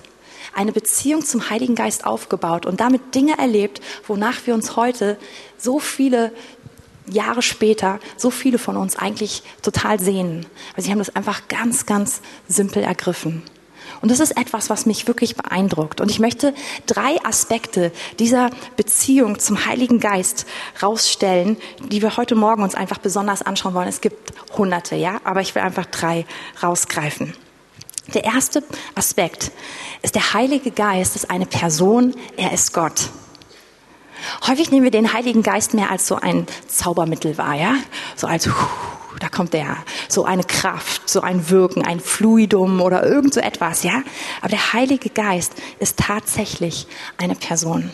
eine 0.54 0.72
Beziehung 0.72 1.24
zum 1.24 1.50
Heiligen 1.50 1.74
Geist 1.74 2.04
aufgebaut 2.04 2.66
und 2.66 2.80
damit 2.80 3.14
Dinge 3.14 3.38
erlebt, 3.38 3.80
wonach 4.06 4.46
wir 4.46 4.54
uns 4.54 4.76
heute 4.76 5.18
so 5.58 5.78
viele 5.78 6.32
Jahre 7.06 7.42
später, 7.42 7.98
so 8.16 8.30
viele 8.30 8.58
von 8.58 8.76
uns 8.76 8.96
eigentlich 8.96 9.42
total 9.62 10.00
sehnen. 10.00 10.46
Weil 10.74 10.84
sie 10.84 10.90
haben 10.90 10.98
das 10.98 11.14
einfach 11.14 11.48
ganz, 11.48 11.86
ganz 11.86 12.20
simpel 12.48 12.82
ergriffen. 12.82 13.42
Und 14.00 14.10
das 14.10 14.20
ist 14.20 14.36
etwas, 14.36 14.70
was 14.70 14.86
mich 14.86 15.06
wirklich 15.06 15.36
beeindruckt. 15.36 16.00
Und 16.00 16.10
ich 16.10 16.18
möchte 16.18 16.54
drei 16.86 17.24
Aspekte 17.24 17.92
dieser 18.18 18.50
Beziehung 18.76 19.38
zum 19.38 19.64
Heiligen 19.66 20.00
Geist 20.00 20.46
rausstellen, 20.82 21.56
die 21.88 22.02
wir 22.02 22.16
heute 22.16 22.34
Morgen 22.34 22.62
uns 22.62 22.74
einfach 22.74 22.98
besonders 22.98 23.42
anschauen 23.42 23.74
wollen. 23.74 23.88
Es 23.88 24.00
gibt 24.00 24.32
hunderte, 24.56 24.96
ja, 24.96 25.20
aber 25.24 25.40
ich 25.40 25.54
will 25.54 25.62
einfach 25.62 25.86
drei 25.86 26.26
rausgreifen. 26.62 27.34
Der 28.14 28.24
erste 28.24 28.62
Aspekt 28.94 29.52
ist, 30.02 30.14
der 30.14 30.34
Heilige 30.34 30.70
Geist 30.70 31.16
ist 31.16 31.30
eine 31.30 31.46
Person, 31.46 32.14
er 32.36 32.52
ist 32.52 32.72
Gott. 32.72 33.10
Häufig 34.46 34.70
nehmen 34.70 34.84
wir 34.84 34.90
den 34.90 35.12
Heiligen 35.12 35.42
Geist 35.42 35.74
mehr 35.74 35.90
als 35.90 36.06
so 36.06 36.16
ein 36.16 36.46
Zaubermittel 36.68 37.38
wahr, 37.38 37.54
ja? 37.54 37.76
So 38.14 38.26
als, 38.26 38.48
da 39.18 39.28
kommt 39.28 39.52
der, 39.52 39.76
so 40.08 40.24
eine 40.24 40.44
Kraft, 40.44 41.08
so 41.08 41.22
ein 41.22 41.48
Wirken, 41.50 41.84
ein 41.84 42.00
Fluidum 42.00 42.80
oder 42.80 43.04
irgend 43.04 43.34
so 43.34 43.40
etwas, 43.40 43.82
ja? 43.82 44.02
Aber 44.40 44.50
der 44.50 44.72
Heilige 44.72 45.10
Geist 45.10 45.54
ist 45.78 45.98
tatsächlich 45.98 46.86
eine 47.18 47.34
Person. 47.34 47.90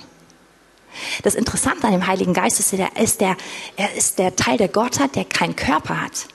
Das 1.23 1.35
Interessante 1.35 1.87
an 1.87 1.93
dem 1.93 2.07
Heiligen 2.07 2.35
Geist 2.35 2.59
ist, 2.59 2.73
er 2.73 2.97
ist 2.97 3.21
der, 3.21 3.37
er 3.77 3.95
ist 3.95 4.19
der 4.19 4.35
Teil 4.37 4.59
der 4.59 4.69
Gottheit, 4.69 5.15
der 5.15 5.25
keinen 5.25 5.55
Körper 5.55 6.03
hat. 6.03 6.27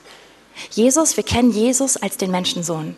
Jesus, 0.71 1.17
wir 1.17 1.23
kennen 1.23 1.51
Jesus 1.51 1.97
als 1.97 2.17
den 2.17 2.31
Menschensohn. 2.31 2.95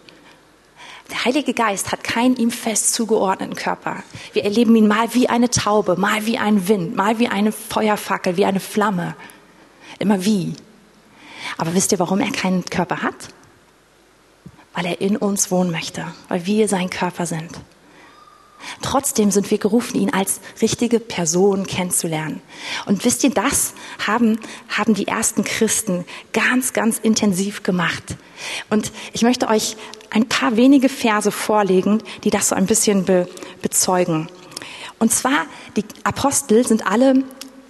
Der 1.12 1.26
Heilige 1.26 1.54
Geist 1.54 1.92
hat 1.92 2.04
keinen 2.04 2.36
ihm 2.36 2.52
fest 2.52 2.94
zugeordneten 2.94 3.56
Körper. 3.56 4.04
Wir 4.34 4.44
erleben 4.44 4.76
ihn 4.76 4.88
mal 4.88 5.14
wie 5.14 5.30
eine 5.30 5.50
Taube, 5.50 5.96
mal 5.98 6.26
wie 6.26 6.38
ein 6.38 6.68
Wind, 6.68 6.96
mal 6.96 7.20
wie 7.20 7.28
eine 7.28 7.52
Feuerfackel, 7.52 8.38
wie 8.38 8.46
eine 8.46 8.60
Flamme. 8.60 9.16
Immer 10.00 10.26
wie. 10.26 10.54
Aber 11.58 11.74
wisst 11.74 11.92
ihr, 11.92 12.00
warum 12.00 12.20
er 12.20 12.32
keinen 12.32 12.66
Körper 12.66 13.04
hat? 13.04 13.30
Weil 14.74 14.88
er 14.88 15.00
in 15.00 15.16
uns 15.16 15.52
wohnen 15.52 15.72
möchte, 15.72 16.06
weil 16.28 16.46
wir 16.46 16.68
sein 16.68 16.90
Körper 16.90 17.26
sind. 17.26 17.52
Trotzdem 18.82 19.32
sind 19.32 19.52
wir 19.52 19.58
gerufen, 19.58 19.98
ihn 19.98 20.14
als 20.14 20.40
richtige 20.62 21.00
Person 21.00 21.66
kennenzulernen. 21.66 22.42
Und 22.86 23.06
wisst 23.06 23.24
ihr, 23.24 23.30
das 23.30 23.74
haben, 24.06 24.40
haben 24.70 24.94
die 24.94 25.08
ersten 25.08 25.44
Christen 25.44 26.06
ganz, 26.34 26.74
ganz 26.74 26.98
intensiv 26.98 27.64
gemacht. 27.64 28.16
Und 28.70 28.92
ich 29.14 29.22
möchte 29.22 29.48
euch 29.48 29.78
ein 30.10 30.28
paar 30.28 30.56
wenige 30.58 30.90
Verse 30.90 31.32
vorlegen, 31.32 32.02
die 32.24 32.30
das 32.30 32.50
so 32.50 32.56
ein 32.56 32.66
bisschen 32.66 33.06
be, 33.06 33.28
bezeugen. 33.62 34.30
Und 35.00 35.12
zwar, 35.12 35.46
die 35.76 35.84
Apostel 36.04 36.66
sind 36.66 36.88
alle 36.88 37.24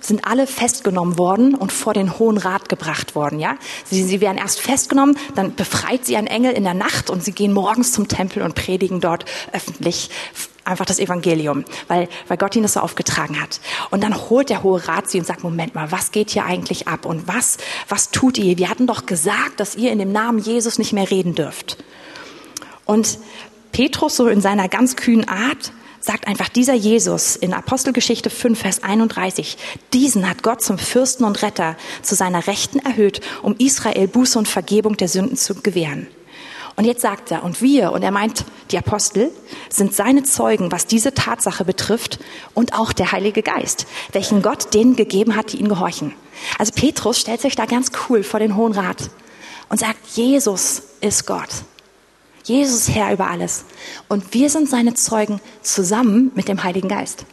sind 0.08 0.26
alle 0.26 0.48
festgenommen 0.48 1.18
worden 1.18 1.56
und 1.56 1.72
vor 1.72 1.94
den 1.94 2.18
Hohen 2.18 2.38
Rat 2.38 2.70
gebracht 2.70 3.16
worden, 3.16 3.40
ja. 3.40 3.58
Sie, 3.86 4.04
sie 4.04 4.22
werden 4.22 4.38
erst 4.38 4.60
festgenommen, 4.60 5.18
dann 5.36 5.56
befreit 5.56 6.06
sie 6.06 6.18
ein 6.18 6.28
Engel 6.28 6.54
in 6.54 6.64
der 6.64 6.74
Nacht 6.74 7.10
und 7.10 7.24
sie 7.24 7.32
gehen 7.32 7.54
morgens 7.54 7.92
zum 7.92 8.08
Tempel 8.08 8.42
und 8.42 8.56
predigen 8.56 9.02
dort 9.02 9.26
öffentlich 9.52 10.10
einfach 10.66 10.86
das 10.86 11.00
Evangelium, 11.00 11.64
weil, 11.88 12.10
weil 12.28 12.38
Gott 12.38 12.56
ihnen 12.56 12.64
das 12.64 12.74
so 12.74 12.80
aufgetragen 12.80 13.40
hat. 13.40 13.60
Und 13.92 14.04
dann 14.04 14.30
holt 14.30 14.50
der 14.50 14.64
Hohe 14.64 14.88
Rat 14.88 15.10
sie 15.10 15.20
und 15.20 15.26
sagt, 15.26 15.44
Moment 15.44 15.76
mal, 15.76 15.92
was 15.92 16.12
geht 16.12 16.32
hier 16.32 16.46
eigentlich 16.46 16.88
ab 16.88 17.06
und 17.06 17.28
was, 17.28 17.58
was 17.88 18.10
tut 18.10 18.38
ihr? 18.38 18.58
Wir 18.58 18.70
hatten 18.70 18.88
doch 18.88 19.06
gesagt, 19.06 19.60
dass 19.60 19.76
ihr 19.76 19.92
in 19.92 20.00
dem 20.00 20.12
Namen 20.12 20.40
Jesus 20.40 20.80
nicht 20.80 20.92
mehr 20.92 21.10
reden 21.10 21.36
dürft. 21.36 21.78
Und 22.86 23.20
Petrus 23.72 24.16
so 24.16 24.28
in 24.28 24.42
seiner 24.42 24.68
ganz 24.68 24.96
kühnen 24.96 25.28
Art 25.28 25.72
sagt 26.06 26.28
einfach 26.28 26.50
dieser 26.50 26.74
Jesus 26.74 27.36
in 27.36 27.54
Apostelgeschichte 27.54 28.30
5, 28.30 28.60
Vers 28.60 28.84
31, 28.84 29.58
diesen 29.94 30.30
hat 30.30 30.44
Gott 30.44 30.62
zum 30.62 30.78
Fürsten 30.78 31.26
und 31.26 31.42
Retter 31.42 31.76
zu 32.04 32.16
seiner 32.16 32.46
Rechten 32.48 32.80
erhöht, 32.80 33.22
um 33.42 33.56
Israel 33.58 34.08
Buße 34.08 34.38
und 34.38 34.48
Vergebung 34.48 34.98
der 34.98 35.08
Sünden 35.08 35.36
zu 35.36 35.56
gewähren. 35.56 36.08
Und 36.76 36.86
jetzt 36.86 37.02
sagt 37.02 37.32
er, 37.32 37.44
und 37.44 37.62
wir, 37.62 37.92
und 37.94 38.04
er 38.04 38.12
meint 38.12 38.46
die 38.70 38.78
Apostel, 38.78 39.32
sind 39.70 39.96
seine 39.96 40.24
Zeugen, 40.24 40.72
was 40.72 40.86
diese 40.86 41.14
Tatsache 41.14 41.64
betrifft, 41.64 42.20
und 42.54 42.74
auch 42.74 42.92
der 42.92 43.12
Heilige 43.12 43.42
Geist, 43.42 43.88
welchen 44.12 44.42
Gott 44.42 44.74
denen 44.74 44.96
gegeben 44.96 45.36
hat, 45.36 45.54
die 45.54 45.58
ihn 45.58 45.70
gehorchen. 45.70 46.14
Also 46.60 46.74
Petrus 46.76 47.20
stellt 47.20 47.42
sich 47.42 47.56
da 47.56 47.66
ganz 47.66 47.92
cool 48.10 48.24
vor 48.24 48.40
den 48.40 48.56
Hohen 48.56 48.74
Rat 48.74 49.10
und 49.70 49.80
sagt, 49.80 50.06
Jesus 50.16 50.84
ist 51.02 51.26
Gott. 51.26 51.50
Jesus 52.46 52.90
Herr 52.90 53.12
über 53.12 53.28
alles. 53.28 53.66
Und 54.08 54.34
wir 54.34 54.50
sind 54.50 54.70
seine 54.70 54.94
Zeugen 54.94 55.42
zusammen 55.62 56.32
mit 56.36 56.48
dem 56.48 56.64
Heiligen 56.64 56.88
Geist. 56.88 57.26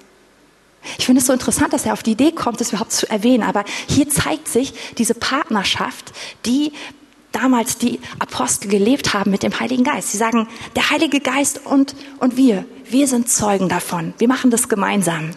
Ich 0.98 1.06
finde 1.06 1.20
es 1.20 1.26
so 1.26 1.32
interessant, 1.32 1.72
dass 1.72 1.86
er 1.86 1.92
auf 1.92 2.02
die 2.02 2.12
Idee 2.12 2.32
kommt, 2.32 2.60
das 2.60 2.70
überhaupt 2.70 2.92
zu 2.92 3.08
erwähnen. 3.08 3.44
Aber 3.44 3.64
hier 3.88 4.08
zeigt 4.08 4.48
sich 4.48 4.74
diese 4.98 5.14
Partnerschaft, 5.14 6.12
die 6.44 6.72
damals 7.30 7.78
die 7.78 8.00
Apostel 8.18 8.68
gelebt 8.68 9.14
haben 9.14 9.30
mit 9.30 9.42
dem 9.42 9.58
Heiligen 9.58 9.84
Geist. 9.84 10.12
Sie 10.12 10.18
sagen, 10.18 10.48
der 10.76 10.90
Heilige 10.90 11.20
Geist 11.20 11.64
und, 11.64 11.94
und 12.18 12.36
wir, 12.36 12.64
wir 12.88 13.06
sind 13.06 13.30
Zeugen 13.30 13.68
davon. 13.68 14.14
Wir 14.18 14.28
machen 14.28 14.50
das 14.50 14.68
gemeinsam. 14.68 15.30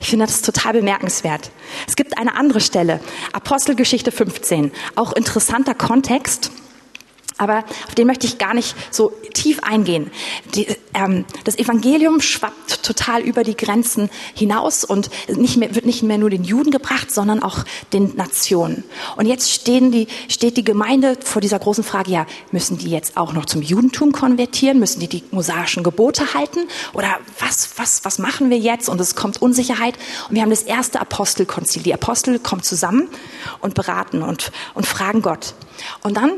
Ich 0.00 0.08
finde 0.10 0.26
das 0.26 0.42
total 0.42 0.74
bemerkenswert. 0.74 1.50
Es 1.88 1.96
gibt 1.96 2.18
eine 2.18 2.36
andere 2.36 2.60
Stelle, 2.60 3.00
Apostelgeschichte 3.32 4.12
15, 4.12 4.70
auch 4.96 5.12
interessanter 5.12 5.74
Kontext. 5.74 6.50
Aber 7.36 7.64
auf 7.88 7.94
den 7.96 8.06
möchte 8.06 8.26
ich 8.26 8.38
gar 8.38 8.54
nicht 8.54 8.76
so 8.92 9.12
tief 9.32 9.58
eingehen. 9.64 10.12
Die, 10.54 10.68
ähm, 10.94 11.24
das 11.42 11.58
Evangelium 11.58 12.20
schwappt 12.20 12.84
total 12.84 13.22
über 13.22 13.42
die 13.42 13.56
Grenzen 13.56 14.08
hinaus 14.34 14.84
und 14.84 15.10
nicht 15.28 15.56
mehr, 15.56 15.74
wird 15.74 15.84
nicht 15.84 16.04
mehr 16.04 16.18
nur 16.18 16.30
den 16.30 16.44
Juden 16.44 16.70
gebracht, 16.70 17.10
sondern 17.10 17.42
auch 17.42 17.64
den 17.92 18.14
Nationen. 18.14 18.84
Und 19.16 19.26
jetzt 19.26 19.50
stehen 19.50 19.90
die, 19.90 20.06
steht 20.28 20.56
die 20.56 20.64
Gemeinde 20.64 21.16
vor 21.24 21.42
dieser 21.42 21.58
großen 21.58 21.82
Frage, 21.82 22.12
ja, 22.12 22.26
müssen 22.52 22.78
die 22.78 22.90
jetzt 22.90 23.16
auch 23.16 23.32
noch 23.32 23.46
zum 23.46 23.62
Judentum 23.62 24.12
konvertieren? 24.12 24.78
Müssen 24.78 25.00
die 25.00 25.08
die 25.08 25.24
mosaischen 25.32 25.82
Gebote 25.82 26.34
halten? 26.34 26.60
Oder 26.92 27.18
was, 27.40 27.70
was, 27.76 28.04
was 28.04 28.20
machen 28.20 28.48
wir 28.50 28.58
jetzt? 28.58 28.88
Und 28.88 29.00
es 29.00 29.16
kommt 29.16 29.42
Unsicherheit. 29.42 29.98
Und 30.28 30.36
wir 30.36 30.42
haben 30.42 30.50
das 30.50 30.62
erste 30.62 31.00
Apostelkonzil. 31.00 31.82
Die 31.82 31.94
Apostel 31.94 32.38
kommen 32.38 32.62
zusammen 32.62 33.08
und 33.60 33.74
beraten 33.74 34.22
und, 34.22 34.52
und 34.74 34.86
fragen 34.86 35.20
Gott. 35.20 35.54
Und 36.02 36.16
dann 36.16 36.34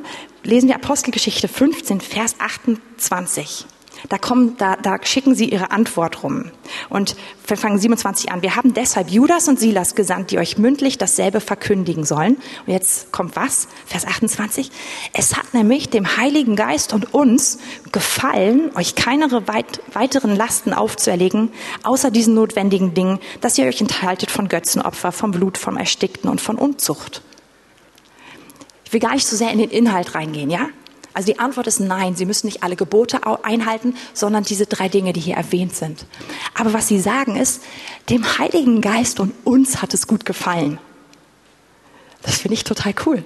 lesen 0.47 0.69
wir 0.69 0.77
Apostelgeschichte 0.77 1.49
15, 1.49 2.01
Vers 2.01 2.37
28. 2.39 3.67
Da, 4.09 4.19
kommen, 4.19 4.57
da, 4.59 4.77
da 4.77 4.99
schicken 5.03 5.35
sie 5.35 5.49
ihre 5.49 5.71
Antwort 5.71 6.23
rum. 6.23 6.51
Und 6.91 7.17
wir 7.47 7.57
fangen 7.57 7.79
27 7.79 8.31
an. 8.31 8.43
Wir 8.43 8.55
haben 8.55 8.75
deshalb 8.75 9.11
Judas 9.11 9.49
und 9.49 9.59
Silas 9.59 9.95
gesandt, 9.95 10.31
die 10.31 10.39
euch 10.39 10.59
mündlich 10.59 10.99
dasselbe 10.99 11.41
verkündigen 11.41 12.05
sollen. 12.05 12.37
Und 12.67 12.73
jetzt 12.73 13.11
kommt 13.11 13.35
was? 13.37 13.69
Vers 13.87 14.07
28. 14.07 14.71
Es 15.13 15.37
hat 15.37 15.55
nämlich 15.55 15.89
dem 15.89 16.17
Heiligen 16.19 16.57
Geist 16.57 16.93
und 16.93 17.15
uns 17.15 17.59
gefallen, 17.91 18.71
euch 18.77 18.95
keine 18.95 19.31
weit, 19.49 19.81
weiteren 19.93 20.37
Lasten 20.37 20.73
aufzuerlegen, 20.73 21.51
außer 21.83 22.11
diesen 22.11 22.35
notwendigen 22.35 22.95
Dingen, 22.95 23.19
dass 23.41 23.59
ihr 23.59 23.67
euch 23.67 23.81
enthaltet 23.81 24.31
von 24.31 24.49
Götzenopfer, 24.49 25.11
vom 25.11 25.31
Blut, 25.33 25.59
vom 25.59 25.77
Erstickten 25.77 26.31
und 26.31 26.41
von 26.41 26.57
Unzucht. 26.57 27.23
Will 28.97 29.01
gar 29.01 29.13
nicht 29.13 29.27
so 29.27 29.37
sehr 29.37 29.53
in 29.53 29.59
den 29.59 29.69
Inhalt 29.69 30.15
reingehen, 30.15 30.49
ja? 30.49 30.71
Also 31.13 31.31
die 31.31 31.39
Antwort 31.39 31.67
ist 31.67 31.81
nein, 31.81 32.17
Sie 32.17 32.25
müssen 32.25 32.47
nicht 32.47 32.63
alle 32.63 32.77
Gebote 32.77 33.21
einhalten, 33.45 33.95
sondern 34.15 34.43
diese 34.43 34.65
drei 34.65 34.89
Dinge, 34.89 35.13
die 35.13 35.21
hier 35.21 35.35
erwähnt 35.35 35.77
sind. 35.77 36.07
Aber 36.55 36.73
was 36.73 36.89
Sie 36.89 36.99
sagen 36.99 37.37
ist, 37.37 37.63
dem 38.09 38.39
Heiligen 38.39 38.81
Geist 38.81 39.21
und 39.21 39.35
uns 39.45 39.83
hat 39.83 39.93
es 39.93 40.07
gut 40.07 40.25
gefallen. 40.25 40.79
Das 42.23 42.39
finde 42.39 42.55
ich 42.55 42.65
total 42.65 42.95
cool. 43.05 43.23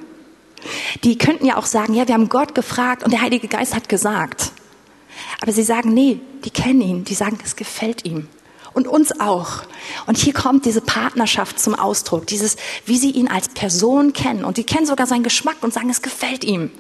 Die 1.05 1.17
könnten 1.17 1.47
ja 1.47 1.57
auch 1.57 1.67
sagen, 1.67 1.95
ja, 1.95 2.09
wir 2.09 2.15
haben 2.15 2.29
Gott 2.29 2.57
gefragt 2.57 3.05
und 3.05 3.12
der 3.12 3.23
Heilige 3.23 3.47
Geist 3.47 3.73
hat 3.73 3.89
gesagt. 3.89 4.50
Aber 5.41 5.53
sie 5.53 5.62
sagen, 5.62 5.95
nee, 5.95 6.19
die 6.45 6.50
kennen 6.50 6.81
ihn, 6.81 7.05
die 7.05 7.15
sagen, 7.15 7.39
es 7.45 7.55
gefällt 7.55 8.05
ihm 8.05 8.27
und 8.73 8.89
uns 8.89 9.21
auch. 9.21 9.62
Und 10.07 10.17
hier 10.17 10.33
kommt 10.33 10.65
diese 10.65 10.81
Partnerschaft 10.81 11.59
zum 11.59 11.75
Ausdruck, 11.75 12.27
dieses, 12.27 12.57
wie 12.87 12.99
sie 12.99 13.11
ihn 13.11 13.29
als 13.29 13.49
Person 13.49 14.12
kennen. 14.12 14.45
Und 14.45 14.57
die 14.57 14.65
kennen 14.65 14.87
sogar 14.87 15.07
seinen 15.07 15.23
Geschmack 15.23 15.57
und 15.62 15.73
sagen, 15.73 15.91
es 15.91 16.03
gefällt 16.03 16.45
ihm. 16.45 16.71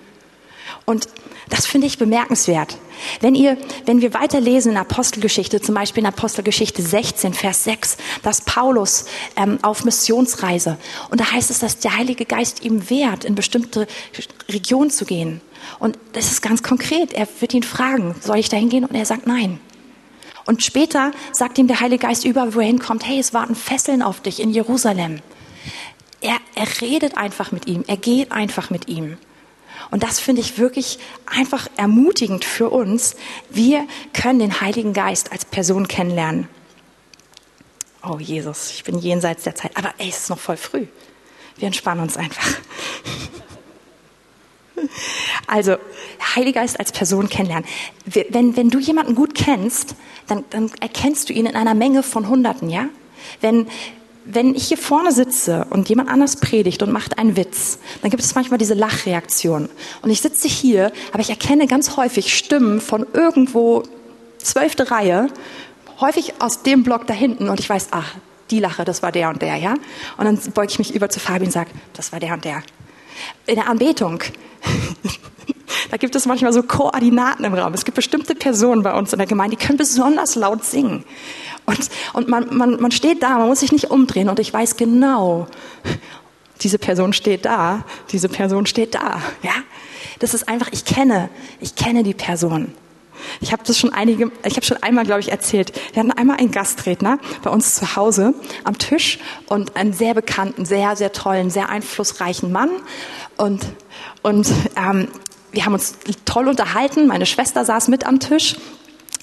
Und 0.84 1.08
das 1.48 1.66
finde 1.66 1.86
ich 1.86 1.98
bemerkenswert. 1.98 2.76
Wenn 3.20 3.34
ihr, 3.34 3.56
wenn 3.86 4.00
wir 4.00 4.14
weiterlesen 4.14 4.72
in 4.72 4.78
Apostelgeschichte, 4.78 5.60
zum 5.60 5.74
Beispiel 5.74 6.02
in 6.02 6.06
Apostelgeschichte 6.06 6.82
16, 6.82 7.34
Vers 7.34 7.64
6, 7.64 7.96
dass 8.22 8.42
Paulus 8.42 9.06
ähm, 9.36 9.58
auf 9.62 9.84
Missionsreise 9.84 10.78
und 11.10 11.20
da 11.20 11.32
heißt 11.32 11.50
es, 11.50 11.58
dass 11.58 11.78
der 11.78 11.96
Heilige 11.96 12.24
Geist 12.24 12.64
ihm 12.64 12.88
wehrt, 12.88 13.24
in 13.24 13.34
bestimmte 13.34 13.86
Regionen 14.48 14.90
zu 14.90 15.04
gehen. 15.04 15.40
Und 15.78 15.98
das 16.12 16.30
ist 16.30 16.42
ganz 16.42 16.62
konkret. 16.62 17.12
Er 17.12 17.26
wird 17.40 17.54
ihn 17.54 17.62
fragen, 17.62 18.14
soll 18.20 18.38
ich 18.38 18.48
da 18.48 18.56
hingehen? 18.56 18.84
Und 18.84 18.94
er 18.94 19.06
sagt 19.06 19.26
nein. 19.26 19.60
Und 20.46 20.62
später 20.62 21.12
sagt 21.32 21.58
ihm 21.58 21.66
der 21.66 21.80
Heilige 21.80 22.06
Geist 22.06 22.24
über, 22.24 22.54
wo 22.54 22.60
er 22.60 22.66
hinkommt, 22.66 23.06
hey, 23.06 23.18
es 23.18 23.34
warten 23.34 23.54
Fesseln 23.54 24.02
auf 24.02 24.20
dich 24.20 24.40
in 24.40 24.50
Jerusalem. 24.50 25.20
Er, 26.20 26.36
er 26.54 26.80
redet 26.80 27.16
einfach 27.16 27.52
mit 27.52 27.66
ihm, 27.66 27.84
er 27.86 27.96
geht 27.96 28.32
einfach 28.32 28.70
mit 28.70 28.88
ihm. 28.88 29.16
Und 29.90 30.02
das 30.02 30.20
finde 30.20 30.40
ich 30.40 30.58
wirklich 30.58 30.98
einfach 31.26 31.68
ermutigend 31.76 32.44
für 32.44 32.70
uns. 32.70 33.16
Wir 33.48 33.86
können 34.12 34.38
den 34.38 34.60
Heiligen 34.60 34.92
Geist 34.92 35.32
als 35.32 35.44
Person 35.44 35.88
kennenlernen. 35.88 36.48
Oh 38.02 38.18
Jesus, 38.18 38.70
ich 38.70 38.84
bin 38.84 38.98
jenseits 38.98 39.44
der 39.44 39.54
Zeit. 39.54 39.76
Aber 39.76 39.92
ey, 39.98 40.08
es 40.08 40.18
ist 40.18 40.30
noch 40.30 40.38
voll 40.38 40.56
früh. 40.56 40.86
Wir 41.56 41.66
entspannen 41.66 42.02
uns 42.02 42.16
einfach. 42.16 42.46
Also, 45.46 45.76
Heiliger 46.34 46.60
Geist 46.60 46.78
als 46.78 46.92
Person 46.92 47.28
kennenlernen. 47.28 47.66
Wenn, 48.04 48.56
wenn 48.56 48.70
du 48.70 48.78
jemanden 48.78 49.14
gut 49.14 49.34
kennst, 49.34 49.94
dann, 50.26 50.44
dann 50.50 50.70
erkennst 50.80 51.28
du 51.28 51.32
ihn 51.32 51.46
in 51.46 51.56
einer 51.56 51.74
Menge 51.74 52.02
von 52.02 52.28
Hunderten, 52.28 52.68
ja? 52.68 52.88
Wenn, 53.40 53.66
wenn 54.24 54.54
ich 54.54 54.68
hier 54.68 54.78
vorne 54.78 55.12
sitze 55.12 55.66
und 55.70 55.88
jemand 55.88 56.08
anders 56.08 56.36
predigt 56.36 56.82
und 56.82 56.92
macht 56.92 57.18
einen 57.18 57.36
Witz, 57.36 57.78
dann 58.02 58.10
gibt 58.10 58.22
es 58.22 58.34
manchmal 58.34 58.58
diese 58.58 58.74
Lachreaktion. 58.74 59.68
Und 60.02 60.10
ich 60.10 60.20
sitze 60.20 60.48
hier, 60.48 60.92
aber 61.12 61.20
ich 61.20 61.30
erkenne 61.30 61.66
ganz 61.66 61.96
häufig 61.96 62.36
Stimmen 62.36 62.80
von 62.80 63.06
irgendwo 63.12 63.82
zwölfte 64.38 64.90
Reihe, 64.90 65.28
häufig 66.00 66.34
aus 66.38 66.62
dem 66.62 66.82
Block 66.82 67.06
da 67.06 67.14
hinten 67.14 67.48
und 67.48 67.60
ich 67.60 67.68
weiß, 67.68 67.88
ach, 67.90 68.14
die 68.50 68.58
Lache, 68.58 68.84
das 68.84 69.02
war 69.02 69.12
der 69.12 69.28
und 69.28 69.42
der, 69.42 69.56
ja? 69.56 69.74
Und 70.16 70.24
dann 70.24 70.38
beuge 70.52 70.72
ich 70.72 70.78
mich 70.78 70.94
über 70.94 71.08
zu 71.08 71.20
Fabi 71.20 71.44
und 71.46 71.52
sage, 71.52 71.70
das 71.94 72.12
war 72.12 72.20
der 72.20 72.34
und 72.34 72.44
der. 72.44 72.62
In 73.46 73.56
der 73.56 73.68
Anbetung 73.68 74.22
da 75.90 75.96
gibt 75.96 76.14
es 76.14 76.26
manchmal 76.26 76.52
so 76.52 76.62
Koordinaten 76.62 77.44
im 77.44 77.54
Raum. 77.54 77.74
Es 77.74 77.84
gibt 77.84 77.96
bestimmte 77.96 78.34
Personen 78.34 78.82
bei 78.82 78.92
uns 78.94 79.12
in 79.12 79.18
der 79.18 79.26
Gemeinde, 79.26 79.56
die 79.56 79.64
können 79.64 79.78
besonders 79.78 80.34
laut 80.34 80.64
singen. 80.64 81.04
Und, 81.66 81.88
und 82.12 82.28
man, 82.28 82.56
man, 82.56 82.80
man 82.80 82.90
steht 82.90 83.22
da, 83.22 83.38
man 83.38 83.48
muss 83.48 83.60
sich 83.60 83.72
nicht 83.72 83.90
umdrehen 83.90 84.28
und 84.28 84.38
ich 84.40 84.52
weiß 84.52 84.76
genau, 84.76 85.46
diese 86.62 86.78
Person 86.78 87.12
steht 87.12 87.44
da, 87.44 87.84
diese 88.10 88.28
Person 88.28 88.66
steht 88.66 88.94
da. 88.94 89.20
Ja? 89.42 89.52
Das 90.18 90.34
ist 90.34 90.48
einfach, 90.48 90.68
ich 90.72 90.84
kenne, 90.84 91.30
ich 91.60 91.74
kenne 91.74 92.02
die 92.02 92.14
Person. 92.14 92.74
Ich 93.40 93.52
habe 93.52 93.62
das 93.64 93.78
schon 93.78 93.92
einige, 93.92 94.30
ich 94.44 94.56
habe 94.56 94.64
schon 94.64 94.82
einmal, 94.82 95.04
glaube 95.04 95.20
ich, 95.20 95.30
erzählt. 95.30 95.72
Wir 95.92 96.00
hatten 96.00 96.12
einmal 96.12 96.36
einen 96.38 96.50
Gastredner 96.50 97.18
bei 97.42 97.50
uns 97.50 97.74
zu 97.74 97.96
Hause 97.96 98.34
am 98.64 98.78
Tisch 98.78 99.18
und 99.46 99.76
einen 99.76 99.92
sehr 99.92 100.14
bekannten, 100.14 100.64
sehr, 100.64 100.96
sehr 100.96 101.12
tollen, 101.12 101.50
sehr 101.50 101.68
einflussreichen 101.68 102.52
Mann. 102.52 102.70
Und, 103.36 103.66
und 104.22 104.48
ähm, 104.76 105.08
wir 105.52 105.64
haben 105.64 105.74
uns 105.74 105.96
toll 106.24 106.48
unterhalten. 106.48 107.06
Meine 107.06 107.26
Schwester 107.26 107.64
saß 107.64 107.88
mit 107.88 108.06
am 108.06 108.20
Tisch. 108.20 108.56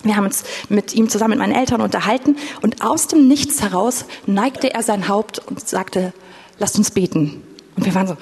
Wir 0.04 0.16
haben 0.16 0.26
uns 0.26 0.44
mit 0.70 0.94
ihm 0.94 1.10
zusammen 1.10 1.32
mit 1.32 1.40
meinen 1.40 1.56
Eltern 1.56 1.82
unterhalten 1.82 2.38
und 2.62 2.84
aus 2.84 3.08
dem 3.08 3.28
Nichts 3.28 3.62
heraus 3.62 4.06
neigte 4.26 4.74
er 4.74 4.84
sein 4.84 5.08
Haupt 5.08 5.40
und 5.40 5.68
sagte, 5.68 6.14
lasst 6.60 6.78
uns 6.78 6.92
beten. 6.92 7.44
Und 7.76 7.86
wir 7.86 7.96
waren 7.96 8.08
so, 8.08 8.18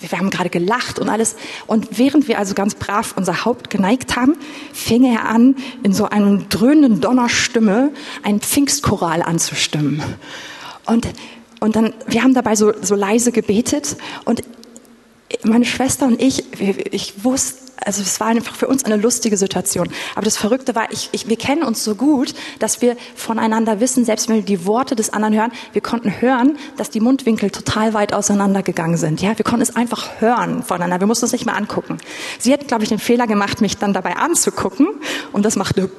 wir 0.00 0.18
haben 0.18 0.30
gerade 0.30 0.50
gelacht 0.50 0.98
und 0.98 1.08
alles. 1.08 1.36
Und 1.66 1.98
während 1.98 2.28
wir 2.28 2.38
also 2.38 2.54
ganz 2.54 2.74
brav 2.74 3.14
unser 3.16 3.44
Haupt 3.44 3.70
geneigt 3.70 4.16
haben, 4.16 4.36
fing 4.72 5.04
er 5.04 5.28
an, 5.28 5.56
in 5.82 5.92
so 5.92 6.08
einem 6.08 6.48
dröhnenden 6.48 7.00
Donnerstimme 7.00 7.92
einen 8.22 8.40
Pfingstchoral 8.40 9.22
anzustimmen. 9.22 10.02
Und, 10.86 11.08
und 11.60 11.76
dann, 11.76 11.94
wir 12.06 12.22
haben 12.22 12.34
dabei 12.34 12.56
so, 12.56 12.72
so 12.82 12.94
leise 12.94 13.32
gebetet 13.32 13.96
und 14.24 14.42
meine 15.42 15.64
Schwester 15.64 16.06
und 16.06 16.20
ich, 16.20 16.44
ich 16.92 17.24
wusste, 17.24 17.65
also 17.84 18.02
es 18.02 18.20
war 18.20 18.28
einfach 18.28 18.54
für 18.54 18.68
uns 18.68 18.84
eine 18.84 18.96
lustige 18.96 19.36
Situation. 19.36 19.88
Aber 20.14 20.24
das 20.24 20.36
Verrückte 20.36 20.74
war, 20.74 20.90
ich, 20.92 21.10
ich, 21.12 21.28
wir 21.28 21.36
kennen 21.36 21.62
uns 21.62 21.84
so 21.84 21.94
gut, 21.94 22.34
dass 22.58 22.80
wir 22.80 22.96
voneinander 23.14 23.80
wissen, 23.80 24.04
selbst 24.04 24.28
wenn 24.28 24.36
wir 24.36 24.42
die 24.42 24.66
Worte 24.66 24.96
des 24.96 25.12
anderen 25.12 25.34
hören, 25.34 25.52
wir 25.72 25.82
konnten 25.82 26.20
hören, 26.20 26.58
dass 26.76 26.90
die 26.90 27.00
Mundwinkel 27.00 27.50
total 27.50 27.94
weit 27.94 28.12
auseinandergegangen 28.12 28.96
sind. 28.96 29.20
Ja, 29.20 29.36
wir 29.36 29.44
konnten 29.44 29.62
es 29.62 29.76
einfach 29.76 30.20
hören 30.20 30.62
voneinander. 30.62 31.00
Wir 31.00 31.06
mussten 31.06 31.26
es 31.26 31.32
nicht 31.32 31.46
mehr 31.46 31.56
angucken. 31.56 31.98
Sie 32.38 32.52
hat, 32.52 32.66
glaube 32.66 32.82
ich, 32.82 32.88
den 32.88 32.98
Fehler 32.98 33.26
gemacht, 33.26 33.60
mich 33.60 33.76
dann 33.76 33.92
dabei 33.92 34.16
anzugucken, 34.16 34.88
und 35.32 35.44
das 35.44 35.56
machte 35.56 35.90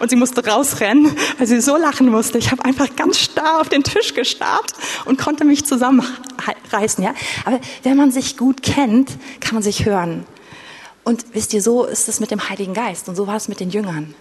und 0.00 0.10
sie 0.10 0.16
musste 0.16 0.44
rausrennen, 0.46 1.10
weil 1.38 1.46
sie 1.46 1.60
so 1.60 1.76
lachen 1.76 2.10
musste. 2.10 2.38
Ich 2.38 2.50
habe 2.50 2.64
einfach 2.64 2.94
ganz 2.96 3.18
starr 3.18 3.60
auf 3.60 3.68
den 3.68 3.82
Tisch 3.82 4.14
gestarrt 4.14 4.72
und 5.04 5.18
konnte 5.18 5.44
mich 5.44 5.64
zusammenreißen. 5.64 7.02
Ja, 7.02 7.14
aber 7.44 7.60
wenn 7.82 7.96
man 7.96 8.10
sich 8.10 8.36
gut 8.36 8.62
kennt, 8.62 9.10
kann 9.40 9.54
man 9.54 9.62
sich 9.62 9.84
hören. 9.84 10.26
Und 11.06 11.24
wisst 11.34 11.54
ihr, 11.54 11.62
so 11.62 11.84
ist 11.84 12.08
es 12.08 12.18
mit 12.18 12.32
dem 12.32 12.48
Heiligen 12.48 12.74
Geist 12.74 13.08
und 13.08 13.14
so 13.14 13.28
war 13.28 13.36
es 13.36 13.46
mit 13.46 13.60
den 13.60 13.70
Jüngern. 13.70 14.12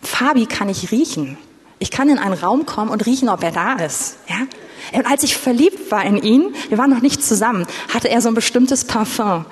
Fabi 0.00 0.46
kann 0.46 0.70
ich 0.70 0.90
riechen. 0.90 1.36
Ich 1.78 1.90
kann 1.90 2.08
in 2.08 2.18
einen 2.18 2.32
Raum 2.32 2.64
kommen 2.64 2.90
und 2.90 3.04
riechen, 3.04 3.28
ob 3.28 3.42
er 3.42 3.52
da 3.52 3.74
ist. 3.74 4.16
Ja? 4.26 4.46
Und 4.92 5.06
als 5.06 5.22
ich 5.22 5.36
verliebt 5.36 5.90
war 5.90 6.02
in 6.02 6.16
ihn, 6.16 6.54
wir 6.70 6.78
waren 6.78 6.88
noch 6.88 7.02
nicht 7.02 7.22
zusammen, 7.22 7.66
hatte 7.92 8.08
er 8.08 8.22
so 8.22 8.28
ein 8.28 8.34
bestimmtes 8.34 8.84
Parfum. 8.84 9.44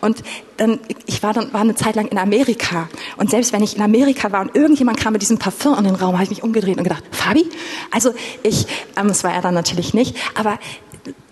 Und 0.00 0.22
dann, 0.56 0.78
ich 1.06 1.24
war 1.24 1.32
dann 1.32 1.52
war 1.52 1.62
eine 1.62 1.74
Zeit 1.74 1.96
lang 1.96 2.06
in 2.06 2.18
Amerika. 2.18 2.88
Und 3.16 3.30
selbst 3.30 3.52
wenn 3.52 3.64
ich 3.64 3.74
in 3.74 3.82
Amerika 3.82 4.30
war 4.30 4.42
und 4.42 4.54
irgendjemand 4.54 5.00
kam 5.00 5.14
mit 5.14 5.22
diesem 5.22 5.38
Parfum 5.38 5.76
in 5.78 5.84
den 5.84 5.96
Raum, 5.96 6.14
habe 6.14 6.22
ich 6.22 6.30
mich 6.30 6.44
umgedreht 6.44 6.78
und 6.78 6.84
gedacht, 6.84 7.02
Fabi? 7.10 7.48
Also 7.90 8.14
ich, 8.44 8.68
ähm, 8.96 9.08
das 9.08 9.24
war 9.24 9.32
er 9.32 9.42
dann 9.42 9.54
natürlich 9.54 9.94
nicht, 9.94 10.16
aber 10.36 10.60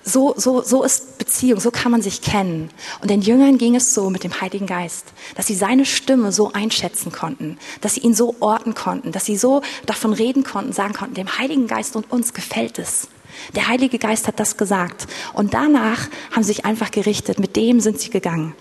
so, 0.02 0.34
so, 0.36 0.62
so 0.62 0.82
ist 0.82 1.18
Beziehung, 1.18 1.60
so 1.60 1.70
kann 1.70 1.90
man 1.90 2.02
sich 2.02 2.20
kennen. 2.20 2.70
Und 3.00 3.10
den 3.10 3.22
Jüngern 3.22 3.58
ging 3.58 3.74
es 3.74 3.94
so 3.94 4.10
mit 4.10 4.24
dem 4.24 4.40
Heiligen 4.40 4.66
Geist, 4.66 5.12
dass 5.34 5.46
sie 5.46 5.54
seine 5.54 5.86
Stimme 5.86 6.32
so 6.32 6.52
einschätzen 6.52 7.10
konnten, 7.12 7.58
dass 7.80 7.94
sie 7.94 8.00
ihn 8.00 8.14
so 8.14 8.36
orten 8.40 8.74
konnten, 8.74 9.12
dass 9.12 9.24
sie 9.24 9.36
so 9.36 9.62
davon 9.86 10.12
reden 10.12 10.44
konnten, 10.44 10.72
sagen 10.72 10.92
konnten, 10.92 11.14
dem 11.14 11.38
Heiligen 11.38 11.66
Geist 11.66 11.96
und 11.96 12.10
uns 12.10 12.34
gefällt 12.34 12.78
es. 12.78 13.08
Der 13.54 13.68
Heilige 13.68 13.98
Geist 13.98 14.28
hat 14.28 14.38
das 14.40 14.56
gesagt. 14.56 15.06
Und 15.32 15.54
danach 15.54 16.08
haben 16.30 16.42
sie 16.42 16.52
sich 16.52 16.64
einfach 16.64 16.90
gerichtet. 16.90 17.38
Mit 17.40 17.56
dem 17.56 17.80
sind 17.80 18.00
sie 18.00 18.10
gegangen. 18.10 18.54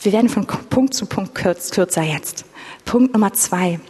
Wir 0.00 0.12
werden 0.12 0.28
von 0.28 0.46
Punkt 0.46 0.94
zu 0.94 1.06
Punkt 1.06 1.34
kürzer 1.34 2.02
jetzt. 2.02 2.44
Punkt 2.84 3.12
Nummer 3.12 3.32
zwei. 3.32 3.80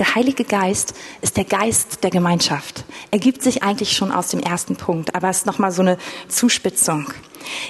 Der 0.00 0.14
Heilige 0.14 0.44
Geist 0.44 0.94
ist 1.20 1.36
der 1.36 1.44
Geist 1.44 2.02
der 2.02 2.10
Gemeinschaft. 2.10 2.84
Er 3.10 3.18
gibt 3.18 3.42
sich 3.42 3.62
eigentlich 3.62 3.92
schon 3.92 4.12
aus 4.12 4.28
dem 4.28 4.40
ersten 4.40 4.74
Punkt, 4.74 5.14
aber 5.14 5.28
es 5.28 5.40
ist 5.40 5.46
nochmal 5.46 5.72
so 5.72 5.82
eine 5.82 5.98
Zuspitzung. 6.26 7.12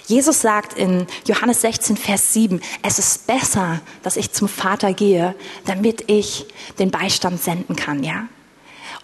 Jesus 0.07 0.41
sagt 0.41 0.75
in 0.75 1.09
Johannes 1.27 1.61
16, 1.63 1.97
Vers 1.97 2.33
7, 2.33 2.61
es 2.83 3.01
ist 3.01 3.27
besser, 3.27 3.81
dass 4.05 4.17
ich 4.17 4.31
zum 4.31 4.47
Vater 4.47 4.93
gehe, 4.93 5.35
damit 5.67 6.05
ich 6.07 6.47
den 6.79 6.93
Beistand 6.93 7.43
senden 7.43 7.75
kann, 7.75 8.05
ja? 8.05 8.29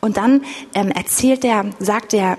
Und 0.01 0.19
dann 0.19 0.45
ähm, 0.75 0.93
erzählt 0.93 1.45
er, 1.45 1.65
sagt 1.81 2.15
er, 2.15 2.39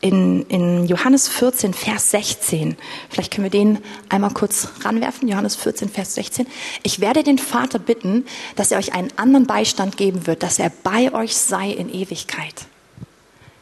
in, 0.00 0.42
in 0.46 0.86
Johannes 0.86 1.28
14, 1.28 1.74
Vers 1.74 2.10
16. 2.12 2.76
Vielleicht 3.10 3.32
können 3.32 3.44
wir 3.44 3.50
den 3.50 3.78
einmal 4.08 4.32
kurz 4.32 4.68
ranwerfen. 4.82 5.28
Johannes 5.28 5.56
14, 5.56 5.88
Vers 5.88 6.14
16. 6.14 6.46
Ich 6.82 7.00
werde 7.00 7.22
den 7.22 7.38
Vater 7.38 7.78
bitten, 7.78 8.24
dass 8.56 8.70
er 8.70 8.78
euch 8.78 8.94
einen 8.94 9.12
anderen 9.16 9.46
Beistand 9.46 9.96
geben 9.96 10.26
wird, 10.26 10.42
dass 10.42 10.58
er 10.58 10.70
bei 10.82 11.12
euch 11.12 11.36
sei 11.36 11.70
in 11.70 11.92
Ewigkeit. 11.92 12.66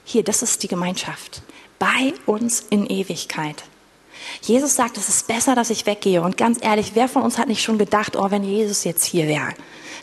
Hier, 0.04 0.22
das 0.22 0.42
ist 0.42 0.62
die 0.62 0.68
Gemeinschaft. 0.68 1.42
Bei 1.78 2.14
uns 2.26 2.64
in 2.70 2.86
Ewigkeit. 2.86 3.64
Jesus 4.42 4.74
sagt, 4.74 4.98
es 4.98 5.08
ist 5.08 5.26
besser, 5.26 5.54
dass 5.54 5.70
ich 5.70 5.86
weggehe. 5.86 6.22
Und 6.22 6.36
ganz 6.36 6.58
ehrlich, 6.60 6.92
wer 6.94 7.08
von 7.08 7.22
uns 7.22 7.38
hat 7.38 7.48
nicht 7.48 7.62
schon 7.62 7.78
gedacht, 7.78 8.16
oh, 8.16 8.30
wenn 8.30 8.44
Jesus 8.44 8.84
jetzt 8.84 9.04
hier 9.04 9.26
wäre? 9.26 9.54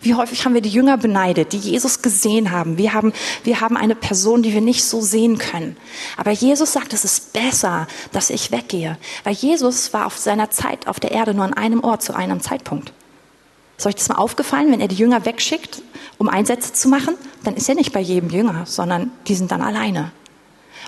Wie 0.03 0.15
häufig 0.15 0.43
haben 0.43 0.53
wir 0.53 0.61
die 0.61 0.69
Jünger 0.69 0.97
beneidet, 0.97 1.53
die 1.53 1.57
Jesus 1.57 2.01
gesehen 2.01 2.51
haben? 2.51 2.77
Wir 2.77 2.93
haben, 2.93 3.13
wir 3.45 3.61
haben 3.61 3.77
eine 3.77 3.95
Person, 3.95 4.43
die 4.43 4.53
wir 4.53 4.59
nicht 4.59 4.83
so 4.83 4.99
sehen 4.99 5.37
können. 5.37 5.77
Aber 6.17 6.31
Jesus 6.31 6.73
sagt, 6.73 6.91
es 6.91 7.05
ist 7.05 7.31
besser, 7.31 7.87
dass 8.11 8.29
ich 8.29 8.51
weggehe. 8.51 8.97
Weil 9.23 9.33
Jesus 9.33 9.93
war 9.93 10.05
auf 10.05 10.17
seiner 10.17 10.49
Zeit 10.49 10.87
auf 10.87 10.99
der 10.99 11.11
Erde 11.11 11.33
nur 11.33 11.45
an 11.45 11.53
einem 11.53 11.81
Ort 11.81 12.03
zu 12.03 12.13
einem 12.13 12.41
Zeitpunkt. 12.41 12.91
Ist 13.77 13.87
euch 13.87 13.95
das 13.95 14.09
mal 14.09 14.15
aufgefallen, 14.15 14.71
wenn 14.73 14.81
er 14.81 14.89
die 14.89 14.97
Jünger 14.97 15.25
wegschickt, 15.25 15.81
um 16.17 16.27
Einsätze 16.27 16.73
zu 16.73 16.89
machen? 16.89 17.15
Dann 17.45 17.55
ist 17.55 17.69
er 17.69 17.75
nicht 17.75 17.93
bei 17.93 18.01
jedem 18.01 18.29
Jünger, 18.29 18.65
sondern 18.65 19.09
die 19.27 19.35
sind 19.35 19.51
dann 19.51 19.61
alleine. 19.61 20.11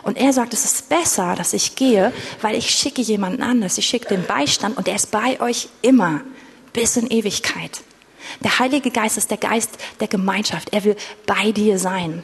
Und 0.04 0.18
er 0.18 0.34
sagt, 0.34 0.54
es 0.54 0.66
ist 0.66 0.90
besser, 0.90 1.36
dass 1.36 1.54
ich 1.54 1.76
gehe, 1.76 2.12
weil 2.42 2.56
ich 2.58 2.70
schicke 2.70 3.02
jemanden 3.02 3.44
anders. 3.44 3.78
Ich 3.78 3.86
schicke 3.86 4.10
den 4.10 4.26
Beistand 4.26 4.78
und 4.78 4.90
er 4.90 4.96
ist 4.96 5.10
bei 5.10 5.40
euch 5.40 5.70
immer 5.82 6.20
bis 6.74 6.98
in 6.98 7.08
Ewigkeit. 7.08 7.82
Der 8.44 8.60
Heilige 8.60 8.92
Geist 8.92 9.18
ist 9.18 9.32
der 9.32 9.38
Geist 9.38 9.78
der 10.00 10.08
Gemeinschaft. 10.08 10.74
Er 10.74 10.84
will 10.84 10.96
bei 11.26 11.52
dir 11.52 11.80
sein. 11.80 12.24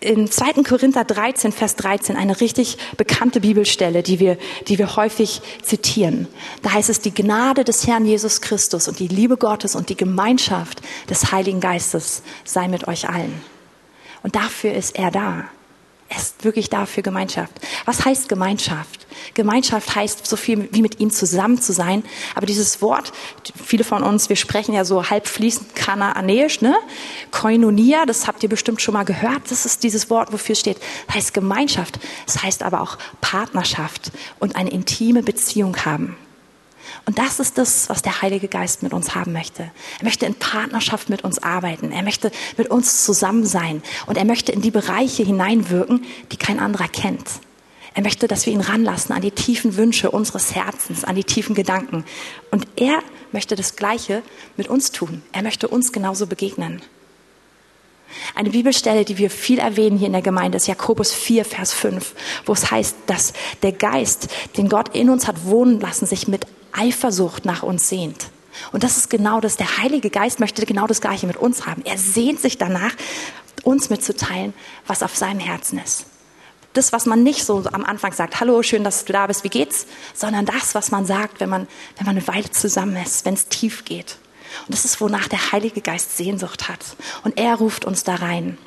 In 0.00 0.30
2. 0.30 0.62
Korinther 0.62 1.04
13, 1.04 1.50
Vers 1.50 1.74
13, 1.74 2.16
eine 2.16 2.40
richtig 2.40 2.78
bekannte 2.96 3.40
Bibelstelle, 3.40 4.04
die 4.04 4.20
wir, 4.20 4.38
die 4.68 4.78
wir 4.78 4.94
häufig 4.94 5.42
zitieren. 5.60 6.28
Da 6.62 6.72
heißt 6.72 6.88
es, 6.88 7.00
die 7.00 7.12
Gnade 7.12 7.64
des 7.64 7.84
Herrn 7.88 8.06
Jesus 8.06 8.40
Christus 8.40 8.86
und 8.86 9.00
die 9.00 9.08
Liebe 9.08 9.36
Gottes 9.36 9.74
und 9.74 9.88
die 9.88 9.96
Gemeinschaft 9.96 10.82
des 11.10 11.32
Heiligen 11.32 11.58
Geistes 11.58 12.22
sei 12.44 12.68
mit 12.68 12.86
euch 12.86 13.08
allen. 13.08 13.42
Und 14.22 14.36
dafür 14.36 14.72
ist 14.72 14.96
er 14.96 15.10
da. 15.10 15.46
Er 16.10 16.16
ist 16.16 16.42
wirklich 16.42 16.70
da 16.70 16.86
für 16.86 17.02
Gemeinschaft. 17.02 17.52
Was 17.84 18.04
heißt 18.04 18.28
Gemeinschaft? 18.28 19.06
Gemeinschaft 19.34 19.94
heißt 19.94 20.26
so 20.26 20.36
viel 20.36 20.68
wie 20.72 20.80
mit 20.80 21.00
ihm 21.00 21.10
zusammen 21.10 21.60
zu 21.60 21.72
sein. 21.72 22.02
Aber 22.34 22.46
dieses 22.46 22.80
Wort, 22.80 23.12
viele 23.62 23.84
von 23.84 24.02
uns, 24.02 24.30
wir 24.30 24.36
sprechen 24.36 24.74
ja 24.74 24.86
so 24.86 25.10
halb 25.10 25.26
fließend 25.26 25.74
kanaanäisch, 25.74 26.62
ne? 26.62 26.74
Koinonia, 27.30 28.06
das 28.06 28.26
habt 28.26 28.42
ihr 28.42 28.48
bestimmt 28.48 28.80
schon 28.80 28.94
mal 28.94 29.04
gehört. 29.04 29.50
Das 29.50 29.66
ist 29.66 29.82
dieses 29.82 30.08
Wort, 30.08 30.32
wofür 30.32 30.54
es 30.54 30.60
steht. 30.60 30.78
Das 31.08 31.16
heißt 31.16 31.34
Gemeinschaft. 31.34 31.98
Das 32.24 32.42
heißt 32.42 32.62
aber 32.62 32.80
auch 32.80 32.96
Partnerschaft 33.20 34.10
und 34.38 34.56
eine 34.56 34.70
intime 34.70 35.22
Beziehung 35.22 35.84
haben. 35.84 36.16
Und 37.06 37.18
das 37.18 37.40
ist 37.40 37.58
das, 37.58 37.88
was 37.88 38.02
der 38.02 38.22
Heilige 38.22 38.48
Geist 38.48 38.82
mit 38.82 38.92
uns 38.92 39.14
haben 39.14 39.32
möchte. 39.32 39.70
Er 39.98 40.04
möchte 40.04 40.26
in 40.26 40.34
Partnerschaft 40.34 41.08
mit 41.08 41.24
uns 41.24 41.42
arbeiten. 41.42 41.92
Er 41.92 42.02
möchte 42.02 42.30
mit 42.56 42.68
uns 42.68 43.04
zusammen 43.04 43.46
sein. 43.46 43.82
Und 44.06 44.16
er 44.16 44.24
möchte 44.24 44.52
in 44.52 44.62
die 44.62 44.70
Bereiche 44.70 45.22
hineinwirken, 45.22 46.04
die 46.32 46.36
kein 46.36 46.60
anderer 46.60 46.88
kennt. 46.88 47.26
Er 47.94 48.02
möchte, 48.02 48.28
dass 48.28 48.46
wir 48.46 48.52
ihn 48.52 48.60
ranlassen 48.60 49.14
an 49.14 49.22
die 49.22 49.30
tiefen 49.30 49.76
Wünsche 49.76 50.10
unseres 50.10 50.54
Herzens, 50.54 51.04
an 51.04 51.16
die 51.16 51.24
tiefen 51.24 51.54
Gedanken. 51.54 52.04
Und 52.50 52.68
er 52.76 53.00
möchte 53.32 53.56
das 53.56 53.76
Gleiche 53.76 54.22
mit 54.56 54.68
uns 54.68 54.92
tun. 54.92 55.22
Er 55.32 55.42
möchte 55.42 55.68
uns 55.68 55.92
genauso 55.92 56.26
begegnen. 56.26 56.82
Eine 58.34 58.50
Bibelstelle, 58.50 59.04
die 59.04 59.18
wir 59.18 59.30
viel 59.30 59.58
erwähnen 59.58 59.98
hier 59.98 60.06
in 60.06 60.12
der 60.12 60.22
Gemeinde, 60.22 60.56
ist 60.56 60.66
Jakobus 60.66 61.12
4, 61.12 61.44
Vers 61.44 61.72
5, 61.72 62.14
wo 62.46 62.52
es 62.52 62.70
heißt, 62.70 62.96
dass 63.06 63.32
der 63.62 63.72
Geist, 63.72 64.28
den 64.56 64.68
Gott 64.68 64.94
in 64.94 65.10
uns 65.10 65.26
hat 65.26 65.44
wohnen 65.44 65.80
lassen, 65.80 66.06
sich 66.06 66.28
mit 66.28 66.46
Eifersucht 66.72 67.44
nach 67.44 67.62
uns 67.62 67.88
sehnt. 67.88 68.30
Und 68.72 68.82
das 68.82 68.96
ist 68.96 69.10
genau 69.10 69.40
das. 69.40 69.56
Der 69.56 69.78
Heilige 69.78 70.10
Geist 70.10 70.40
möchte 70.40 70.64
genau 70.66 70.86
das 70.86 71.00
Gleiche 71.00 71.26
mit 71.26 71.36
uns 71.36 71.66
haben. 71.66 71.82
Er 71.84 71.98
sehnt 71.98 72.40
sich 72.40 72.58
danach, 72.58 72.92
uns 73.62 73.90
mitzuteilen, 73.90 74.54
was 74.86 75.02
auf 75.02 75.16
seinem 75.16 75.40
Herzen 75.40 75.78
ist. 75.78 76.06
Das, 76.72 76.92
was 76.92 77.06
man 77.06 77.22
nicht 77.22 77.44
so 77.44 77.64
am 77.72 77.84
Anfang 77.84 78.12
sagt, 78.12 78.40
hallo, 78.40 78.62
schön, 78.62 78.84
dass 78.84 79.04
du 79.04 79.12
da 79.12 79.26
bist, 79.26 79.42
wie 79.42 79.48
geht's? 79.48 79.86
Sondern 80.14 80.46
das, 80.46 80.74
was 80.74 80.90
man 80.90 81.06
sagt, 81.06 81.40
wenn 81.40 81.48
man, 81.48 81.66
wenn 81.96 82.06
man 82.06 82.16
eine 82.16 82.28
Weile 82.28 82.50
zusammen 82.50 82.96
ist, 82.96 83.24
wenn 83.24 83.34
es 83.34 83.48
tief 83.48 83.84
geht. 83.84 84.18
Und 84.66 84.74
das 84.74 84.84
ist, 84.84 85.00
wonach 85.00 85.28
der 85.28 85.52
Heilige 85.52 85.80
Geist 85.80 86.16
Sehnsucht 86.16 86.68
hat. 86.68 86.84
Und 87.24 87.38
er 87.38 87.56
ruft 87.56 87.84
uns 87.84 88.04
da 88.04 88.16
rein. 88.16 88.58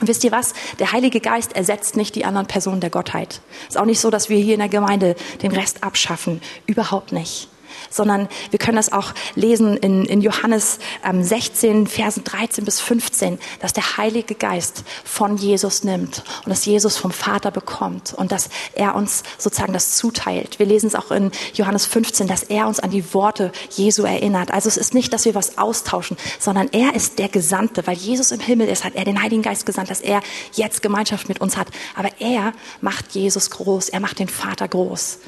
Und 0.00 0.08
wisst 0.08 0.24
ihr 0.24 0.32
was? 0.32 0.54
Der 0.78 0.92
Heilige 0.92 1.20
Geist 1.20 1.54
ersetzt 1.54 1.96
nicht 1.96 2.14
die 2.14 2.24
anderen 2.24 2.46
Personen 2.46 2.80
der 2.80 2.90
Gottheit. 2.90 3.42
Es 3.68 3.74
ist 3.74 3.78
auch 3.78 3.84
nicht 3.84 4.00
so, 4.00 4.10
dass 4.10 4.30
wir 4.30 4.38
hier 4.38 4.54
in 4.54 4.60
der 4.60 4.70
Gemeinde 4.70 5.14
den 5.42 5.52
Rest 5.52 5.84
abschaffen. 5.84 6.40
Überhaupt 6.66 7.12
nicht. 7.12 7.49
Sondern 7.90 8.28
wir 8.50 8.58
können 8.58 8.76
das 8.76 8.92
auch 8.92 9.12
lesen 9.34 9.76
in, 9.76 10.04
in 10.06 10.22
Johannes 10.22 10.78
ähm, 11.04 11.22
16, 11.22 11.86
Versen 11.86 12.24
13 12.24 12.64
bis 12.64 12.80
15, 12.80 13.38
dass 13.60 13.72
der 13.72 13.98
Heilige 13.98 14.34
Geist 14.34 14.84
von 15.04 15.36
Jesus 15.36 15.84
nimmt 15.84 16.22
und 16.44 16.50
dass 16.50 16.64
Jesus 16.64 16.96
vom 16.96 17.10
Vater 17.10 17.50
bekommt 17.50 18.14
und 18.14 18.32
dass 18.32 18.48
er 18.74 18.94
uns 18.94 19.22
sozusagen 19.36 19.72
das 19.72 19.96
zuteilt. 19.96 20.58
Wir 20.58 20.66
lesen 20.66 20.86
es 20.86 20.94
auch 20.94 21.10
in 21.10 21.30
Johannes 21.54 21.84
15, 21.86 22.26
dass 22.26 22.44
er 22.44 22.66
uns 22.66 22.80
an 22.80 22.90
die 22.90 23.12
Worte 23.12 23.52
Jesu 23.70 24.04
erinnert. 24.04 24.52
Also 24.52 24.68
es 24.68 24.76
ist 24.76 24.94
nicht, 24.94 25.12
dass 25.12 25.24
wir 25.24 25.34
was 25.34 25.58
austauschen, 25.58 26.16
sondern 26.38 26.68
er 26.72 26.94
ist 26.94 27.18
der 27.18 27.28
Gesandte, 27.28 27.86
weil 27.86 27.96
Jesus 27.96 28.30
im 28.30 28.40
Himmel 28.40 28.68
ist, 28.68 28.84
hat 28.84 28.94
er 28.94 29.04
den 29.04 29.22
Heiligen 29.22 29.42
Geist 29.42 29.66
gesandt, 29.66 29.90
dass 29.90 30.00
er 30.00 30.22
jetzt 30.52 30.82
Gemeinschaft 30.82 31.28
mit 31.28 31.40
uns 31.40 31.56
hat. 31.56 31.68
Aber 31.96 32.10
er 32.20 32.52
macht 32.80 33.12
Jesus 33.12 33.50
groß, 33.50 33.88
er 33.88 34.00
macht 34.00 34.18
den 34.18 34.28
Vater 34.28 34.68
groß. 34.68 35.18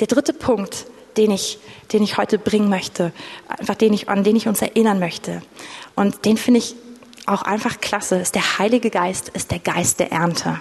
Der 0.00 0.06
dritte 0.06 0.32
Punkt, 0.32 0.86
den 1.16 1.30
ich, 1.30 1.58
den 1.92 2.02
ich 2.02 2.16
heute 2.16 2.38
bringen 2.38 2.68
möchte, 2.68 3.12
einfach 3.48 3.74
den 3.74 3.92
ich, 3.92 4.08
an 4.08 4.24
den 4.24 4.36
ich 4.36 4.48
uns 4.48 4.62
erinnern 4.62 4.98
möchte, 4.98 5.42
und 5.94 6.24
den 6.24 6.36
finde 6.36 6.58
ich 6.58 6.74
auch 7.26 7.42
einfach 7.42 7.80
klasse, 7.80 8.16
ist 8.16 8.34
der 8.34 8.58
Heilige 8.58 8.90
Geist, 8.90 9.30
ist 9.30 9.50
der 9.50 9.58
Geist 9.58 10.00
der 10.00 10.12
Ernte. 10.12 10.60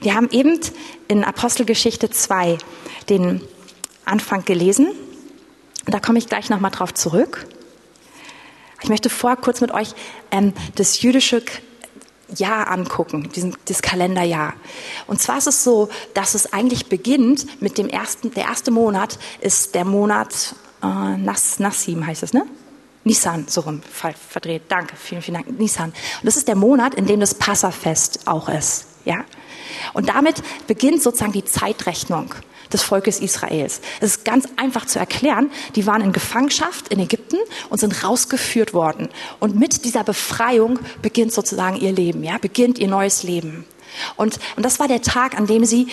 Wir 0.00 0.14
haben 0.14 0.28
eben 0.30 0.60
in 1.08 1.24
Apostelgeschichte 1.24 2.10
2 2.10 2.58
den 3.08 3.42
Anfang 4.04 4.44
gelesen. 4.44 4.88
Da 5.86 6.00
komme 6.00 6.18
ich 6.18 6.26
gleich 6.26 6.50
nochmal 6.50 6.70
drauf 6.70 6.94
zurück. 6.94 7.46
Ich 8.82 8.88
möchte 8.88 9.10
vorher 9.10 9.36
kurz 9.36 9.60
mit 9.60 9.72
euch 9.72 9.94
ähm, 10.30 10.52
das 10.76 11.02
jüdische 11.02 11.42
Jahr 12.36 12.70
angucken, 12.70 13.30
diesen, 13.34 13.56
das 13.66 13.82
Kalenderjahr. 13.82 14.54
Und 15.06 15.20
zwar 15.20 15.38
ist 15.38 15.46
es 15.46 15.64
so, 15.64 15.88
dass 16.14 16.34
es 16.34 16.52
eigentlich 16.52 16.86
beginnt 16.86 17.60
mit 17.62 17.78
dem 17.78 17.88
ersten, 17.88 18.32
der 18.32 18.44
erste 18.44 18.70
Monat 18.70 19.18
ist 19.40 19.74
der 19.74 19.84
Monat 19.84 20.54
äh, 20.82 21.16
Nas, 21.16 21.58
Nassim 21.58 22.06
heißt 22.06 22.22
es, 22.22 22.32
ne? 22.32 22.46
Nisan, 23.04 23.46
so 23.48 23.62
rum, 23.62 23.80
verdreht. 23.82 24.62
Danke, 24.68 24.94
vielen, 24.96 25.22
vielen 25.22 25.42
Dank. 25.42 25.58
Nisan. 25.58 25.90
Und 25.90 26.24
das 26.24 26.36
ist 26.36 26.46
der 26.46 26.56
Monat, 26.56 26.94
in 26.94 27.06
dem 27.06 27.20
das 27.20 27.34
Passafest 27.34 28.26
auch 28.26 28.48
ist, 28.48 28.86
ja? 29.04 29.24
Und 29.94 30.08
damit 30.08 30.42
beginnt 30.66 31.02
sozusagen 31.02 31.32
die 31.32 31.44
Zeitrechnung 31.44 32.34
des 32.72 32.82
Volkes 32.82 33.20
Israels. 33.20 33.80
Es 34.00 34.16
ist 34.16 34.24
ganz 34.24 34.46
einfach 34.56 34.86
zu 34.86 34.98
erklären. 34.98 35.50
Die 35.74 35.86
waren 35.86 36.02
in 36.02 36.12
Gefangenschaft 36.12 36.88
in 36.88 37.00
Ägypten 37.00 37.38
und 37.70 37.78
sind 37.78 38.04
rausgeführt 38.04 38.74
worden. 38.74 39.08
Und 39.40 39.58
mit 39.58 39.84
dieser 39.84 40.04
Befreiung 40.04 40.78
beginnt 41.02 41.32
sozusagen 41.32 41.76
ihr 41.76 41.92
Leben, 41.92 42.22
ja, 42.22 42.38
beginnt 42.38 42.78
ihr 42.78 42.88
neues 42.88 43.22
Leben. 43.22 43.64
Und, 44.16 44.38
und 44.56 44.64
das 44.64 44.78
war 44.78 44.88
der 44.88 45.02
Tag, 45.02 45.36
an 45.36 45.46
dem 45.46 45.64
sie 45.64 45.88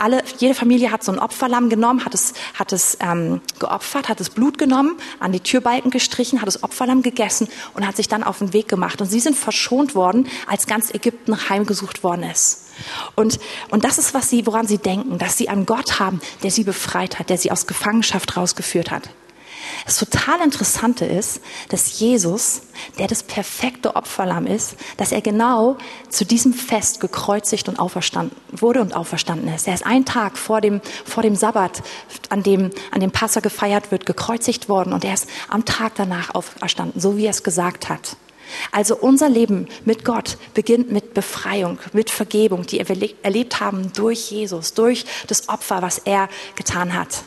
alle, 0.00 0.22
jede 0.38 0.54
Familie 0.54 0.90
hat 0.90 1.02
so 1.02 1.12
ein 1.12 1.18
Opferlamm 1.18 1.68
genommen, 1.68 2.04
hat 2.04 2.14
es, 2.14 2.34
hat 2.54 2.72
es 2.72 2.98
ähm, 3.00 3.40
geopfert, 3.58 4.08
hat 4.08 4.20
das 4.20 4.30
Blut 4.30 4.58
genommen, 4.58 4.96
an 5.20 5.32
die 5.32 5.40
Türbalken 5.40 5.90
gestrichen, 5.90 6.40
hat 6.40 6.46
das 6.46 6.62
Opferlamm 6.62 7.02
gegessen 7.02 7.48
und 7.74 7.86
hat 7.86 7.96
sich 7.96 8.08
dann 8.08 8.22
auf 8.22 8.38
den 8.38 8.52
Weg 8.52 8.68
gemacht. 8.68 9.00
Und 9.00 9.08
sie 9.08 9.20
sind 9.20 9.36
verschont 9.36 9.94
worden, 9.94 10.28
als 10.46 10.66
ganz 10.66 10.92
Ägypten 10.92 11.48
heimgesucht 11.48 12.02
worden 12.02 12.24
ist. 12.24 12.66
Und, 13.14 13.38
und 13.70 13.84
das 13.84 13.98
ist, 13.98 14.14
was 14.14 14.30
sie, 14.30 14.46
woran 14.46 14.66
sie 14.66 14.78
denken, 14.78 15.18
dass 15.18 15.36
sie 15.36 15.48
einen 15.48 15.66
Gott 15.66 15.98
haben, 15.98 16.20
der 16.42 16.50
sie 16.50 16.64
befreit 16.64 17.18
hat, 17.18 17.30
der 17.30 17.38
sie 17.38 17.50
aus 17.50 17.66
Gefangenschaft 17.66 18.36
rausgeführt 18.36 18.90
hat. 18.90 19.10
Das 19.88 19.96
total 19.96 20.42
Interessante 20.42 21.06
ist, 21.06 21.40
dass 21.70 21.98
Jesus, 21.98 22.60
der 22.98 23.06
das 23.06 23.22
perfekte 23.22 23.96
Opferlamm 23.96 24.46
ist, 24.46 24.76
dass 24.98 25.12
er 25.12 25.22
genau 25.22 25.78
zu 26.10 26.26
diesem 26.26 26.52
Fest 26.52 27.00
gekreuzigt 27.00 27.70
und 27.70 27.78
auferstanden 27.78 28.36
wurde 28.52 28.82
und 28.82 28.94
auferstanden 28.94 29.48
ist. 29.48 29.66
Er 29.66 29.72
ist 29.72 29.86
einen 29.86 30.04
Tag 30.04 30.36
vor 30.36 30.60
dem, 30.60 30.82
vor 31.06 31.22
dem 31.22 31.34
Sabbat, 31.34 31.82
an 32.28 32.42
dem, 32.42 32.68
an 32.90 33.00
dem 33.00 33.12
Passa 33.12 33.40
gefeiert 33.40 33.90
wird, 33.90 34.04
gekreuzigt 34.04 34.68
worden 34.68 34.92
und 34.92 35.06
er 35.06 35.14
ist 35.14 35.26
am 35.48 35.64
Tag 35.64 35.94
danach 35.94 36.34
auferstanden, 36.34 37.00
so 37.00 37.16
wie 37.16 37.24
er 37.24 37.30
es 37.30 37.42
gesagt 37.42 37.88
hat. 37.88 38.18
Also 38.70 38.94
unser 38.94 39.30
Leben 39.30 39.68
mit 39.86 40.04
Gott 40.04 40.36
beginnt 40.52 40.92
mit 40.92 41.14
Befreiung, 41.14 41.78
mit 41.94 42.10
Vergebung, 42.10 42.66
die 42.66 42.86
wir 42.86 43.10
erlebt 43.22 43.60
haben 43.60 43.90
durch 43.94 44.30
Jesus, 44.30 44.74
durch 44.74 45.06
das 45.28 45.48
Opfer, 45.48 45.80
was 45.80 45.96
er 45.96 46.28
getan 46.56 46.92
hat. 46.92 47.24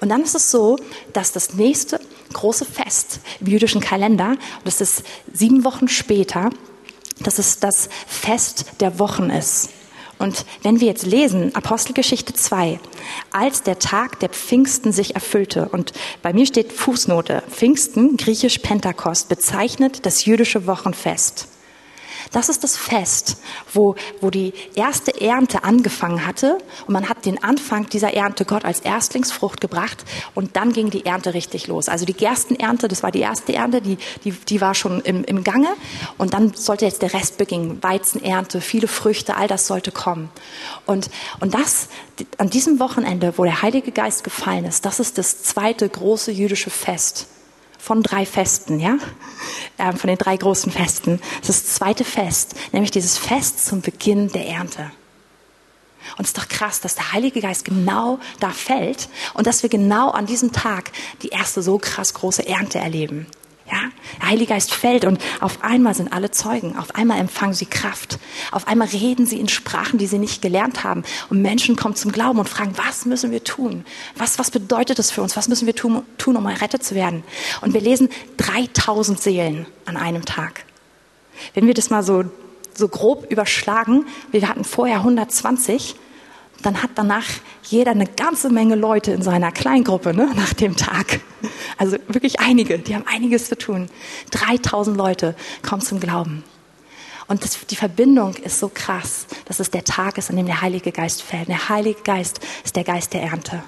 Und 0.00 0.08
dann 0.08 0.22
ist 0.22 0.34
es 0.34 0.50
so, 0.50 0.78
dass 1.12 1.32
das 1.32 1.54
nächste 1.54 2.00
große 2.32 2.64
Fest 2.64 3.20
im 3.40 3.48
jüdischen 3.48 3.80
Kalender, 3.80 4.36
das 4.64 4.80
ist 4.80 5.02
sieben 5.32 5.64
Wochen 5.64 5.88
später, 5.88 6.50
dass 7.20 7.38
es 7.38 7.58
das 7.58 7.88
Fest 8.06 8.66
der 8.80 8.98
Wochen 8.98 9.30
ist. 9.30 9.70
Und 10.18 10.44
wenn 10.62 10.80
wir 10.80 10.88
jetzt 10.88 11.06
lesen, 11.06 11.54
Apostelgeschichte 11.54 12.34
2, 12.34 12.80
als 13.30 13.62
der 13.62 13.78
Tag 13.78 14.18
der 14.20 14.28
Pfingsten 14.30 14.92
sich 14.92 15.14
erfüllte, 15.14 15.68
und 15.68 15.92
bei 16.22 16.32
mir 16.32 16.44
steht 16.44 16.72
Fußnote, 16.72 17.42
Pfingsten, 17.48 18.16
griechisch 18.16 18.58
Pentakost, 18.58 19.28
bezeichnet 19.28 20.04
das 20.06 20.24
jüdische 20.24 20.66
Wochenfest. 20.66 21.46
Das 22.32 22.48
ist 22.48 22.64
das 22.64 22.76
Fest, 22.76 23.36
wo, 23.72 23.94
wo 24.20 24.30
die 24.30 24.52
erste 24.74 25.20
Ernte 25.20 25.64
angefangen 25.64 26.26
hatte 26.26 26.58
und 26.86 26.92
man 26.92 27.08
hat 27.08 27.24
den 27.24 27.42
Anfang 27.42 27.88
dieser 27.88 28.14
Ernte 28.14 28.44
Gott 28.44 28.64
als 28.64 28.80
Erstlingsfrucht 28.80 29.60
gebracht 29.60 30.04
und 30.34 30.56
dann 30.56 30.72
ging 30.72 30.90
die 30.90 31.06
Ernte 31.06 31.34
richtig 31.34 31.66
los. 31.66 31.88
Also 31.88 32.04
die 32.04 32.14
Gerstenernte, 32.14 32.88
das 32.88 33.02
war 33.02 33.10
die 33.10 33.20
erste 33.20 33.54
Ernte, 33.54 33.80
die, 33.80 33.98
die, 34.24 34.32
die 34.32 34.60
war 34.60 34.74
schon 34.74 35.00
im, 35.00 35.24
im 35.24 35.44
Gange 35.44 35.68
und 36.18 36.34
dann 36.34 36.54
sollte 36.54 36.84
jetzt 36.84 37.02
der 37.02 37.12
Rest 37.14 37.38
beginnen. 37.38 37.82
Weizenernte, 37.82 38.60
viele 38.60 38.88
Früchte, 38.88 39.36
all 39.36 39.48
das 39.48 39.66
sollte 39.66 39.92
kommen. 39.92 40.30
Und, 40.86 41.10
und 41.40 41.54
das, 41.54 41.88
an 42.38 42.50
diesem 42.50 42.80
Wochenende, 42.80 43.34
wo 43.36 43.44
der 43.44 43.62
Heilige 43.62 43.92
Geist 43.92 44.24
gefallen 44.24 44.64
ist, 44.64 44.84
das 44.84 45.00
ist 45.00 45.18
das 45.18 45.42
zweite 45.42 45.88
große 45.88 46.30
jüdische 46.32 46.70
Fest 46.70 47.26
von 47.78 48.02
drei 48.02 48.26
Festen, 48.26 48.80
ja, 48.80 48.98
ähm, 49.78 49.96
von 49.96 50.08
den 50.08 50.18
drei 50.18 50.36
großen 50.36 50.70
Festen. 50.70 51.20
Das 51.40 51.50
ist 51.50 51.66
das 51.66 51.74
zweite 51.76 52.04
Fest, 52.04 52.54
nämlich 52.72 52.90
dieses 52.90 53.16
Fest 53.16 53.64
zum 53.64 53.80
Beginn 53.80 54.28
der 54.28 54.46
Ernte. 54.46 54.90
Und 56.16 56.24
es 56.24 56.30
ist 56.30 56.38
doch 56.38 56.48
krass, 56.48 56.80
dass 56.80 56.94
der 56.94 57.12
Heilige 57.12 57.40
Geist 57.40 57.64
genau 57.64 58.18
da 58.40 58.50
fällt 58.50 59.08
und 59.34 59.46
dass 59.46 59.62
wir 59.62 59.70
genau 59.70 60.10
an 60.10 60.26
diesem 60.26 60.52
Tag 60.52 60.90
die 61.22 61.28
erste 61.28 61.62
so 61.62 61.78
krass 61.78 62.14
große 62.14 62.46
Ernte 62.46 62.78
erleben. 62.78 63.26
Ja, 63.70 63.90
der 64.20 64.28
Heilige 64.30 64.54
Geist 64.54 64.72
fällt 64.72 65.04
und 65.04 65.20
auf 65.40 65.62
einmal 65.62 65.94
sind 65.94 66.12
alle 66.12 66.30
Zeugen. 66.30 66.76
Auf 66.78 66.94
einmal 66.94 67.18
empfangen 67.18 67.52
sie 67.52 67.66
Kraft. 67.66 68.18
Auf 68.50 68.66
einmal 68.66 68.88
reden 68.88 69.26
sie 69.26 69.38
in 69.38 69.48
Sprachen, 69.48 69.98
die 69.98 70.06
sie 70.06 70.18
nicht 70.18 70.40
gelernt 70.40 70.84
haben. 70.84 71.02
Und 71.28 71.42
Menschen 71.42 71.76
kommen 71.76 71.94
zum 71.94 72.10
Glauben 72.10 72.38
und 72.38 72.48
fragen, 72.48 72.72
was 72.76 73.04
müssen 73.04 73.30
wir 73.30 73.44
tun? 73.44 73.84
Was, 74.16 74.38
was 74.38 74.50
bedeutet 74.50 74.98
das 74.98 75.10
für 75.10 75.20
uns? 75.20 75.36
Was 75.36 75.48
müssen 75.48 75.66
wir 75.66 75.74
tun, 75.74 76.02
tun, 76.16 76.36
um 76.36 76.46
errettet 76.46 76.82
zu 76.82 76.94
werden? 76.94 77.24
Und 77.60 77.74
wir 77.74 77.82
lesen 77.82 78.08
3000 78.38 79.20
Seelen 79.20 79.66
an 79.84 79.98
einem 79.98 80.24
Tag. 80.24 80.64
Wenn 81.52 81.66
wir 81.66 81.74
das 81.74 81.90
mal 81.90 82.02
so, 82.02 82.24
so 82.74 82.88
grob 82.88 83.30
überschlagen, 83.30 84.06
wir 84.30 84.48
hatten 84.48 84.64
vorher 84.64 84.98
120, 84.98 85.94
dann 86.62 86.82
hat 86.82 86.90
danach 86.96 87.26
jeder 87.62 87.92
eine 87.92 88.06
ganze 88.06 88.50
Menge 88.50 88.74
Leute 88.74 89.12
in 89.12 89.22
seiner 89.22 89.52
Kleingruppe 89.52 90.14
ne, 90.14 90.30
nach 90.34 90.52
dem 90.54 90.76
Tag. 90.76 91.20
Also 91.76 91.96
wirklich 92.08 92.40
einige, 92.40 92.78
die 92.78 92.94
haben 92.94 93.06
einiges 93.06 93.48
zu 93.48 93.56
tun. 93.56 93.88
3000 94.32 94.96
Leute 94.96 95.36
kommen 95.62 95.82
zum 95.82 96.00
Glauben. 96.00 96.42
Und 97.28 97.44
das, 97.44 97.66
die 97.66 97.76
Verbindung 97.76 98.34
ist 98.36 98.58
so 98.58 98.70
krass, 98.72 99.26
dass 99.44 99.60
es 99.60 99.70
der 99.70 99.84
Tag 99.84 100.18
ist, 100.18 100.30
an 100.30 100.36
dem 100.36 100.46
der 100.46 100.62
Heilige 100.62 100.92
Geist 100.92 101.22
fällt. 101.22 101.48
Der 101.48 101.68
Heilige 101.68 102.02
Geist 102.02 102.40
ist 102.64 102.74
der 102.74 102.84
Geist 102.84 103.12
der 103.12 103.22
Ernte. 103.22 103.62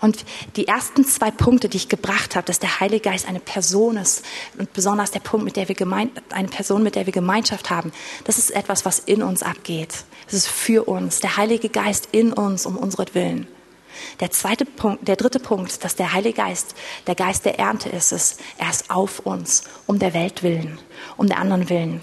Und 0.00 0.24
die 0.56 0.66
ersten 0.66 1.04
zwei 1.04 1.30
Punkte, 1.30 1.68
die 1.68 1.76
ich 1.76 1.88
gebracht 1.88 2.36
habe, 2.36 2.46
dass 2.46 2.58
der 2.58 2.80
Heilige 2.80 3.10
Geist 3.10 3.28
eine 3.28 3.40
Person 3.40 3.96
ist 3.96 4.24
und 4.58 4.72
besonders 4.72 5.10
der 5.10 5.20
Punkt, 5.20 5.44
mit 5.44 5.56
der 5.56 5.68
wir 5.68 5.74
gemein, 5.74 6.10
eine 6.30 6.48
Person, 6.48 6.82
mit 6.82 6.94
der 6.94 7.06
wir 7.06 7.12
Gemeinschaft 7.12 7.70
haben, 7.70 7.92
das 8.24 8.38
ist 8.38 8.50
etwas, 8.50 8.84
was 8.84 8.98
in 8.98 9.22
uns 9.22 9.42
abgeht. 9.42 10.04
Es 10.26 10.34
ist 10.34 10.48
für 10.48 10.88
uns, 10.88 11.20
der 11.20 11.36
Heilige 11.36 11.68
Geist 11.68 12.08
in 12.12 12.32
uns, 12.32 12.66
um 12.66 12.76
Willen. 13.12 13.46
Der 14.20 14.30
zweite 14.30 14.64
Punkt, 14.64 15.06
der 15.06 15.16
dritte 15.16 15.40
Punkt, 15.40 15.82
dass 15.84 15.96
der 15.96 16.12
Heilige 16.12 16.36
Geist 16.42 16.74
der 17.06 17.14
Geist 17.14 17.44
der 17.44 17.58
Ernte 17.58 17.88
ist, 17.88 18.12
ist, 18.12 18.40
er 18.58 18.70
ist 18.70 18.90
auf 18.90 19.20
uns, 19.20 19.64
um 19.86 19.98
der 19.98 20.14
Welt 20.14 20.42
willen, 20.42 20.78
um 21.16 21.26
der 21.26 21.38
anderen 21.38 21.68
willen. 21.68 22.00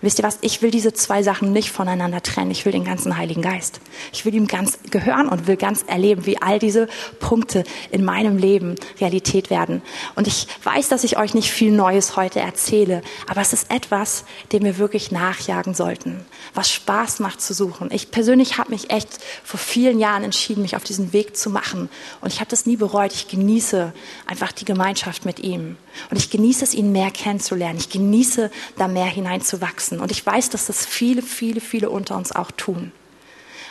Wisst 0.00 0.18
ihr 0.18 0.24
was? 0.24 0.38
Ich 0.40 0.62
will 0.62 0.70
diese 0.70 0.92
zwei 0.92 1.22
Sachen 1.22 1.52
nicht 1.52 1.70
voneinander 1.70 2.22
trennen. 2.22 2.50
Ich 2.50 2.64
will 2.64 2.72
den 2.72 2.84
ganzen 2.84 3.16
Heiligen 3.16 3.42
Geist. 3.42 3.80
Ich 4.12 4.24
will 4.24 4.34
ihm 4.34 4.46
ganz 4.46 4.78
gehören 4.90 5.28
und 5.28 5.46
will 5.46 5.56
ganz 5.56 5.82
erleben, 5.86 6.26
wie 6.26 6.40
all 6.40 6.58
diese 6.58 6.88
Punkte 7.20 7.64
in 7.90 8.04
meinem 8.04 8.36
Leben 8.36 8.76
Realität 9.00 9.50
werden. 9.50 9.82
Und 10.14 10.26
ich 10.26 10.46
weiß, 10.62 10.88
dass 10.88 11.04
ich 11.04 11.18
euch 11.18 11.34
nicht 11.34 11.50
viel 11.50 11.72
Neues 11.72 12.16
heute 12.16 12.40
erzähle, 12.40 13.02
aber 13.26 13.40
es 13.40 13.52
ist 13.52 13.70
etwas, 13.70 14.24
dem 14.52 14.64
wir 14.64 14.78
wirklich 14.78 15.10
nachjagen 15.10 15.74
sollten, 15.74 16.24
was 16.54 16.70
Spaß 16.70 17.20
macht 17.20 17.40
zu 17.40 17.54
suchen. 17.54 17.90
Ich 17.92 18.10
persönlich 18.10 18.58
habe 18.58 18.70
mich 18.70 18.90
echt 18.90 19.18
vor 19.44 19.60
vielen 19.60 19.98
Jahren 19.98 20.24
entschieden, 20.24 20.62
mich 20.62 20.76
auf 20.76 20.84
diesen 20.84 21.12
Weg 21.12 21.36
zu 21.36 21.50
machen. 21.50 21.88
Und 22.20 22.32
ich 22.32 22.40
habe 22.40 22.50
das 22.50 22.66
nie 22.66 22.76
bereut. 22.76 23.12
Ich 23.12 23.28
genieße 23.28 23.92
einfach 24.26 24.52
die 24.52 24.64
Gemeinschaft 24.64 25.24
mit 25.24 25.40
ihm. 25.40 25.76
Und 26.10 26.16
ich 26.16 26.30
genieße 26.30 26.64
es, 26.64 26.74
ihn 26.74 26.92
mehr 26.92 27.10
kennenzulernen. 27.10 27.78
Ich 27.78 27.90
genieße, 27.90 28.50
da 28.76 28.88
mehr 28.88 29.06
hineinzuwachsen. 29.06 29.75
Und 30.00 30.10
ich 30.10 30.24
weiß, 30.24 30.50
dass 30.50 30.66
das 30.66 30.86
viele, 30.86 31.22
viele, 31.22 31.60
viele 31.60 31.90
unter 31.90 32.16
uns 32.16 32.32
auch 32.32 32.50
tun. 32.50 32.92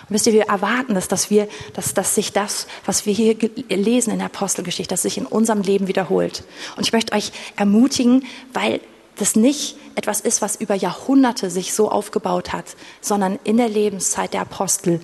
Und 0.08 0.14
wisst 0.14 0.28
ihr, 0.28 0.34
wir 0.34 0.44
erwarten 0.44 0.94
das, 0.94 1.08
dass 1.08 1.30
wir, 1.30 1.48
dass, 1.74 1.94
dass 1.94 2.14
sich 2.14 2.32
das, 2.32 2.68
was 2.86 3.06
wir 3.06 3.14
hier 3.14 3.36
lesen 3.70 4.12
in 4.12 4.20
der 4.20 4.28
Apostelgeschichte, 4.28 4.94
dass 4.94 5.02
sich 5.02 5.18
in 5.18 5.26
unserem 5.26 5.62
Leben 5.62 5.88
wiederholt. 5.88 6.44
Und 6.76 6.86
ich 6.86 6.94
möchte 6.94 7.14
euch 7.14 7.32
ermutigen, 7.56 8.26
weil 8.54 8.82
das 9.18 9.36
nicht 9.36 9.78
etwas 9.96 10.22
ist, 10.22 10.42
was 10.42 10.58
über 10.58 10.76
Jahrhunderte 10.76 11.50
sich 11.50 11.74
so 11.74 11.90
aufgebaut 11.90 12.54
hat, 12.54 12.76
sondern 13.02 13.40
in 13.44 13.58
der 13.58 13.70
Lebenszeit 13.70 14.34
der 14.34 14.42
Apostel 14.42 15.00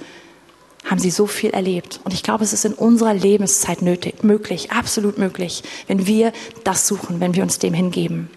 haben 0.85 0.99
sie 0.99 1.11
so 1.11 1.27
viel 1.27 1.51
erlebt. 1.51 1.99
Und 2.03 2.13
ich 2.13 2.23
glaube, 2.23 2.43
es 2.43 2.53
ist 2.53 2.65
in 2.65 2.73
unserer 2.73 3.13
Lebenszeit 3.13 3.81
nötig, 3.81 4.23
möglich, 4.23 4.71
absolut 4.71 5.17
möglich, 5.17 5.63
wenn 5.87 6.07
wir 6.07 6.33
das 6.63 6.87
suchen, 6.87 7.19
wenn 7.19 7.35
wir 7.35 7.43
uns 7.43 7.59
dem 7.59 7.73
hingeben. 7.73 8.29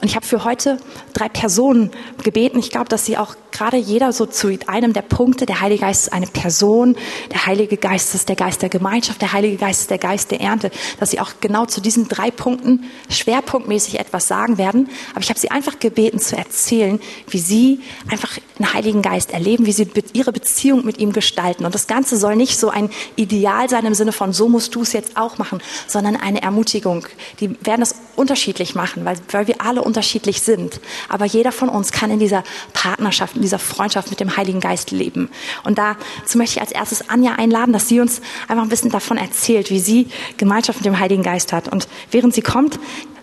Und 0.00 0.08
ich 0.08 0.16
habe 0.16 0.26
für 0.26 0.44
heute 0.44 0.78
drei 1.12 1.28
Personen 1.28 1.90
gebeten. 2.22 2.58
Ich 2.58 2.70
glaube, 2.70 2.88
dass 2.88 3.04
sie 3.04 3.18
auch 3.18 3.34
gerade 3.58 3.76
jeder 3.76 4.12
so 4.12 4.24
zu 4.24 4.56
einem 4.68 4.92
der 4.92 5.02
Punkte, 5.02 5.44
der 5.44 5.60
Heilige 5.60 5.80
Geist 5.80 6.06
ist 6.06 6.12
eine 6.12 6.28
Person, 6.28 6.96
der 7.32 7.46
Heilige 7.46 7.76
Geist 7.76 8.14
ist 8.14 8.28
der 8.28 8.36
Geist 8.36 8.62
der 8.62 8.68
Gemeinschaft, 8.68 9.20
der 9.20 9.32
Heilige 9.32 9.56
Geist 9.56 9.80
ist 9.80 9.90
der 9.90 9.98
Geist 9.98 10.30
der 10.30 10.40
Ernte, 10.40 10.70
dass 11.00 11.10
sie 11.10 11.18
auch 11.18 11.32
genau 11.40 11.66
zu 11.66 11.80
diesen 11.80 12.06
drei 12.06 12.30
Punkten 12.30 12.84
schwerpunktmäßig 13.10 13.98
etwas 13.98 14.28
sagen 14.28 14.58
werden. 14.58 14.88
Aber 15.10 15.22
ich 15.22 15.28
habe 15.28 15.40
sie 15.40 15.50
einfach 15.50 15.80
gebeten 15.80 16.20
zu 16.20 16.36
erzählen, 16.36 17.00
wie 17.30 17.40
sie 17.40 17.80
einfach 18.08 18.38
den 18.60 18.72
Heiligen 18.72 19.02
Geist 19.02 19.32
erleben, 19.32 19.66
wie 19.66 19.72
sie 19.72 19.88
ihre 20.12 20.30
Beziehung 20.30 20.84
mit 20.84 20.98
ihm 20.98 21.12
gestalten. 21.12 21.64
Und 21.64 21.74
das 21.74 21.88
Ganze 21.88 22.16
soll 22.16 22.36
nicht 22.36 22.58
so 22.58 22.70
ein 22.70 22.90
Ideal 23.16 23.68
sein 23.68 23.84
im 23.86 23.94
Sinne 23.94 24.12
von, 24.12 24.32
so 24.32 24.48
musst 24.48 24.76
du 24.76 24.82
es 24.82 24.92
jetzt 24.92 25.16
auch 25.16 25.38
machen, 25.38 25.60
sondern 25.88 26.14
eine 26.14 26.42
Ermutigung. 26.42 27.06
Die 27.40 27.50
werden 27.64 27.82
es 27.82 27.96
unterschiedlich 28.14 28.76
machen, 28.76 29.04
weil, 29.04 29.16
weil 29.32 29.48
wir 29.48 29.60
alle 29.62 29.82
unterschiedlich 29.82 30.42
sind. 30.42 30.80
Aber 31.08 31.24
jeder 31.24 31.50
von 31.50 31.68
uns 31.68 31.90
kann 31.90 32.12
in 32.12 32.20
dieser 32.20 32.44
Partnerschaft, 32.72 33.34
in 33.36 33.42
dieser 33.48 33.58
Freundschaft 33.58 34.10
mit 34.10 34.20
dem 34.20 34.36
Heiligen 34.36 34.60
Geist 34.60 34.90
leben. 34.90 35.30
Und 35.64 35.78
dazu 35.78 36.38
möchte 36.38 36.56
ich 36.56 36.60
als 36.60 36.72
erstes 36.72 37.08
Anja 37.08 37.32
einladen, 37.36 37.72
dass 37.72 37.88
sie 37.88 38.00
uns 38.00 38.20
einfach 38.46 38.62
ein 38.62 38.68
bisschen 38.68 38.90
davon 38.90 39.16
erzählt, 39.16 39.70
wie 39.70 39.80
sie 39.80 40.08
Gemeinschaft 40.36 40.80
mit 40.80 40.86
dem 40.86 41.00
Heiligen 41.00 41.22
Geist 41.22 41.52
hat. 41.52 41.68
Und 41.68 41.88
während 42.10 42.34
sie 42.34 42.42
kommt, 42.42 42.78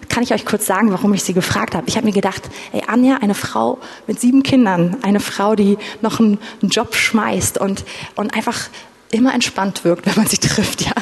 kann 0.09 0.23
ich 0.23 0.33
euch 0.33 0.45
kurz 0.45 0.65
sagen, 0.65 0.91
warum 0.91 1.13
ich 1.13 1.23
sie 1.23 1.33
gefragt 1.33 1.75
habe. 1.75 1.87
Ich 1.87 1.95
habe 1.97 2.05
mir 2.05 2.13
gedacht, 2.13 2.43
ey, 2.73 2.81
Anja, 2.87 3.17
eine 3.17 3.35
Frau 3.35 3.79
mit 4.07 4.19
sieben 4.19 4.43
Kindern, 4.43 4.97
eine 5.01 5.19
Frau, 5.19 5.55
die 5.55 5.77
noch 6.01 6.19
einen, 6.19 6.39
Job 6.61 6.95
schmeißt 6.95 7.57
und, 7.57 7.85
und 8.15 8.33
einfach 8.33 8.69
immer 9.11 9.33
entspannt 9.33 9.83
wirkt, 9.83 10.05
wenn 10.05 10.15
man 10.15 10.27
sie 10.27 10.37
trifft, 10.39 10.81
ja 10.81 10.93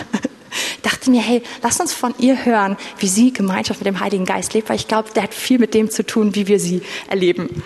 dachte 0.83 1.09
mir, 1.09 1.21
hey, 1.21 1.41
lass 1.61 1.79
uns 1.79 1.93
von 1.93 2.13
ihr 2.19 2.45
hören, 2.45 2.77
wie 2.99 3.07
sie 3.07 3.33
Gemeinschaft 3.33 3.79
mit 3.79 3.87
dem 3.87 3.99
Heiligen 3.99 4.25
Geist 4.25 4.53
lebt, 4.53 4.69
weil 4.69 4.75
ich 4.75 4.87
glaube, 4.87 5.09
der 5.15 5.23
hat 5.23 5.33
viel 5.33 5.59
mit 5.59 5.73
dem 5.73 5.89
zu 5.89 6.05
tun, 6.05 6.35
wie 6.35 6.47
wir 6.47 6.59
sie 6.59 6.81
erleben. 7.09 7.63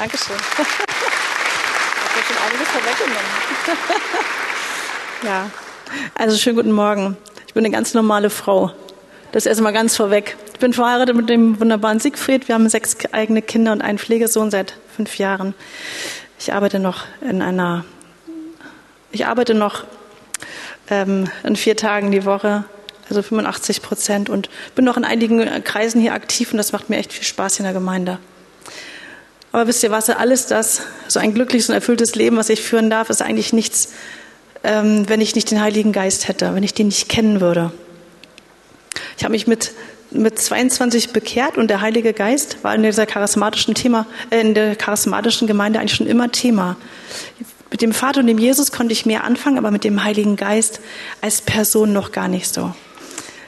Ja, 0.00 0.06
danke 0.06 0.16
schön. 0.16 0.36
Ich 0.36 0.58
habe 2.16 2.24
schon 2.26 2.36
einiges 2.46 2.68
vorweggenommen. 2.68 3.30
ja, 5.24 5.50
also 6.14 6.38
schönen 6.38 6.56
guten 6.56 6.72
Morgen. 6.72 7.18
Ich 7.46 7.52
bin 7.52 7.66
eine 7.66 7.74
ganz 7.74 7.92
normale 7.92 8.30
Frau. 8.30 8.72
Das 9.32 9.44
erstmal 9.44 9.74
ganz 9.74 9.96
vorweg. 9.96 10.36
Ich 10.54 10.58
bin 10.58 10.72
verheiratet 10.72 11.14
mit 11.16 11.28
dem 11.28 11.60
wunderbaren 11.60 12.00
Siegfried. 12.00 12.48
Wir 12.48 12.54
haben 12.54 12.66
sechs 12.70 12.96
eigene 13.12 13.42
Kinder 13.42 13.72
und 13.72 13.82
einen 13.82 13.98
Pflegesohn 13.98 14.50
seit 14.50 14.74
fünf 14.96 15.18
Jahren. 15.18 15.54
Ich 16.38 16.54
arbeite 16.54 16.78
noch 16.78 17.04
in 17.20 17.42
einer, 17.42 17.84
ich 19.12 19.26
arbeite 19.26 19.52
noch 19.52 19.84
ähm, 20.88 21.28
in 21.42 21.56
vier 21.56 21.76
Tagen 21.76 22.10
die 22.10 22.24
Woche, 22.24 22.64
also 23.10 23.20
85 23.20 23.82
Prozent. 23.82 24.30
Und 24.30 24.48
bin 24.74 24.86
noch 24.86 24.96
in 24.96 25.04
einigen 25.04 25.62
Kreisen 25.62 26.00
hier 26.00 26.14
aktiv 26.14 26.52
und 26.52 26.56
das 26.56 26.72
macht 26.72 26.88
mir 26.88 26.96
echt 26.96 27.12
viel 27.12 27.24
Spaß 27.24 27.58
in 27.58 27.64
der 27.64 27.74
Gemeinde. 27.74 28.18
Aber 29.52 29.66
wisst 29.66 29.82
ihr 29.82 29.90
was, 29.90 30.08
alles 30.10 30.46
das, 30.46 30.82
so 31.08 31.18
ein 31.18 31.34
glückliches 31.34 31.68
und 31.68 31.74
erfülltes 31.74 32.14
Leben, 32.14 32.36
was 32.36 32.48
ich 32.48 32.62
führen 32.62 32.88
darf, 32.90 33.10
ist 33.10 33.22
eigentlich 33.22 33.52
nichts, 33.52 33.92
ähm, 34.62 35.08
wenn 35.08 35.20
ich 35.20 35.34
nicht 35.34 35.50
den 35.50 35.60
Heiligen 35.60 35.92
Geist 35.92 36.28
hätte, 36.28 36.54
wenn 36.54 36.62
ich 36.62 36.74
den 36.74 36.86
nicht 36.86 37.08
kennen 37.08 37.40
würde. 37.40 37.72
Ich 39.16 39.24
habe 39.24 39.32
mich 39.32 39.46
mit 39.46 39.72
mit 40.10 40.38
22 40.38 41.10
bekehrt 41.10 41.56
und 41.56 41.68
der 41.68 41.80
Heilige 41.80 42.12
Geist 42.12 42.62
war 42.62 42.74
in 42.74 42.82
dieser 42.82 43.06
charismatischen 43.06 43.74
Thema, 43.74 44.06
äh, 44.30 44.40
in 44.40 44.54
der 44.54 44.76
charismatischen 44.76 45.46
Gemeinde 45.46 45.78
eigentlich 45.78 45.94
schon 45.94 46.06
immer 46.06 46.30
Thema. 46.32 46.76
Mit 47.70 47.82
dem 47.82 47.92
Vater 47.92 48.20
und 48.20 48.26
dem 48.26 48.38
Jesus 48.38 48.72
konnte 48.72 48.92
ich 48.92 49.06
mehr 49.06 49.24
anfangen, 49.24 49.58
aber 49.58 49.70
mit 49.70 49.84
dem 49.84 50.02
Heiligen 50.02 50.36
Geist 50.36 50.80
als 51.20 51.40
Person 51.40 51.92
noch 51.92 52.10
gar 52.10 52.26
nicht 52.26 52.52
so. 52.52 52.74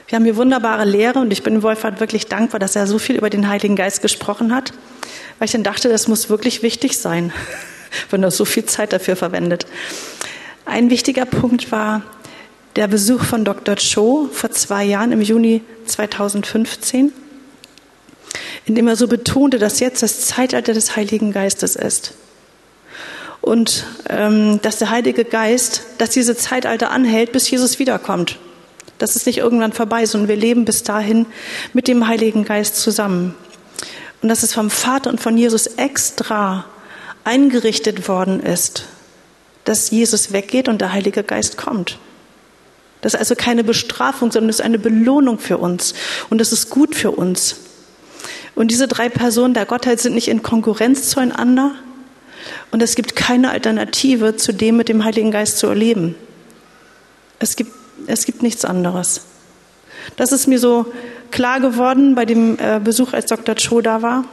Wir 0.07 0.17
haben 0.17 0.25
hier 0.25 0.37
wunderbare 0.37 0.85
Lehre 0.85 1.19
und 1.19 1.33
ich 1.33 1.43
bin 1.43 1.63
Wolfhard 1.63 1.99
wirklich 1.99 2.27
dankbar, 2.27 2.61
dass 2.61 2.77
er 2.77 2.87
so 2.87 2.99
viel 2.99 3.17
über 3.17 3.31
den 3.31 3.49
Heiligen 3.49 3.77
Geist 3.77 4.03
gesprochen 4.03 4.55
hat, 4.55 4.73
weil 5.43 5.47
ich 5.47 5.53
dann 5.55 5.65
dachte, 5.65 5.89
das 5.89 6.07
muss 6.07 6.31
wirklich 6.31 6.63
wichtig 6.63 6.97
sein, 6.97 7.33
wenn 8.11 8.23
er 8.23 8.31
so 8.31 8.45
viel 8.45 8.65
Zeit 8.65 8.93
dafür 8.93 9.17
verwendet. 9.17 9.67
Ein 10.67 10.89
wichtiger 10.89 11.27
Punkt 11.27 11.73
war 11.73 12.03
der 12.77 12.87
Besuch 12.87 13.25
von 13.25 13.45
Dr. 13.45 13.75
Cho 13.75 14.29
vor 14.33 14.53
zwei 14.53 14.85
Jahren 14.85 15.11
im 15.11 15.21
Juni 15.21 15.63
2015, 15.87 17.13
in 18.67 18.75
dem 18.77 18.87
er 18.87 18.95
so 18.95 19.09
betonte, 19.09 19.59
dass 19.59 19.81
jetzt 19.81 20.05
das 20.05 20.21
Zeitalter 20.21 20.75
des 20.75 20.95
Heiligen 20.95 21.33
Geistes 21.33 21.75
ist 21.75 22.15
und 23.41 23.85
ähm, 24.11 24.61
dass 24.63 24.79
der 24.79 24.91
Heilige 24.91 25.25
Geist, 25.25 25.83
dass 25.99 26.11
diese 26.11 26.37
Zeitalter 26.37 26.93
anhält, 26.93 27.33
bis 27.33 27.51
Jesus 27.51 27.81
wiederkommt. 27.81 28.39
Das 28.99 29.17
ist 29.17 29.27
nicht 29.27 29.39
irgendwann 29.39 29.73
vorbei, 29.73 30.07
sondern 30.07 30.29
wir 30.29 30.37
leben 30.37 30.65
bis 30.65 30.85
dahin 30.85 31.27
mit 31.73 31.89
dem 31.89 32.07
Heiligen 32.07 32.45
Geist 32.45 32.77
zusammen. 32.77 33.35
Und 34.23 34.29
dass 34.29 34.43
es 34.43 34.55
vom 34.55 34.71
Vater 34.71 35.11
und 35.11 35.21
von 35.21 35.37
Jesus 35.37 35.67
extra 35.67 36.65
eingerichtet 37.25 38.09
worden 38.09 38.41
ist, 38.41 38.87
dass 39.65 39.91
Jesus 39.91 40.33
weggeht 40.33 40.69
und 40.69 40.81
der 40.81 40.93
Heilige 40.93 41.23
Geist 41.23 41.57
kommt. 41.57 41.99
Das 43.01 43.15
ist 43.15 43.21
also 43.21 43.35
keine 43.35 43.65
Bestrafung, 43.65 44.31
sondern 44.31 44.51
es 44.51 44.61
ist 44.61 44.65
eine 44.65 44.79
Belohnung 44.79 45.39
für 45.39 45.59
uns. 45.59 45.95
Und 46.31 46.39
das 46.39 46.53
ist 46.53 46.71
gut 46.71 46.95
für 46.95 47.11
uns. 47.11 47.57
Und 48.55 48.71
diese 48.71 48.87
drei 48.87 49.09
Personen 49.09 49.55
der 49.55 49.67
Gottheit 49.67 50.01
sind 50.01 50.15
nicht 50.15 50.29
in 50.29 50.43
Konkurrenz 50.43 51.09
zueinander, 51.09 51.73
und 52.71 52.83
es 52.83 52.95
gibt 52.95 53.17
keine 53.17 53.51
Alternative 53.51 54.37
zu 54.37 54.53
dem 54.53 54.77
mit 54.77 54.89
dem 54.89 55.05
Heiligen 55.05 55.31
Geist 55.31 55.59
zu 55.59 55.67
erleben. 55.67 56.15
Es 57.39 57.57
gibt, 57.57 57.73
es 58.07 58.25
gibt 58.25 58.43
nichts 58.43 58.65
anderes. 58.65 59.23
Das 60.17 60.33
ist 60.33 60.47
mir 60.47 60.59
so 60.59 60.87
klar 61.33 61.61
geworden 61.61 62.15
bei 62.15 62.25
dem 62.25 62.59
äh, 62.59 62.81
Besuch, 62.83 63.13
als 63.13 63.27
Dr. 63.27 63.57
Cho 63.57 63.81
da 63.81 64.03
war. 64.03 64.25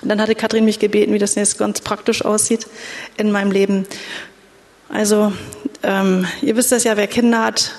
Und 0.00 0.08
dann 0.08 0.20
hatte 0.20 0.34
Kathrin 0.34 0.64
mich 0.64 0.78
gebeten, 0.78 1.12
wie 1.12 1.18
das 1.18 1.34
jetzt 1.34 1.58
ganz 1.58 1.80
praktisch 1.80 2.24
aussieht 2.24 2.66
in 3.16 3.30
meinem 3.30 3.50
Leben. 3.50 3.86
Also, 4.88 5.32
ähm, 5.82 6.26
ihr 6.40 6.56
wisst 6.56 6.72
das 6.72 6.84
ja, 6.84 6.96
wer 6.96 7.06
Kinder 7.06 7.44
hat, 7.44 7.72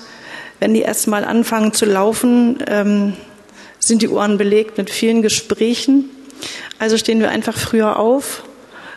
wenn 0.60 0.74
die 0.74 0.82
erst 0.82 1.08
mal 1.08 1.26
anfangen 1.26 1.74
zu 1.74 1.86
laufen, 1.86 2.60
ähm, 2.68 3.14
sind 3.80 4.02
die 4.02 4.10
Ohren 4.10 4.38
belegt 4.38 4.78
mit 4.78 4.90
vielen 4.90 5.22
Gesprächen. 5.22 6.10
Also 6.80 6.98
stehen 6.98 7.20
wir 7.20 7.30
einfach 7.30 7.58
früher 7.58 7.98
auf 7.98 8.44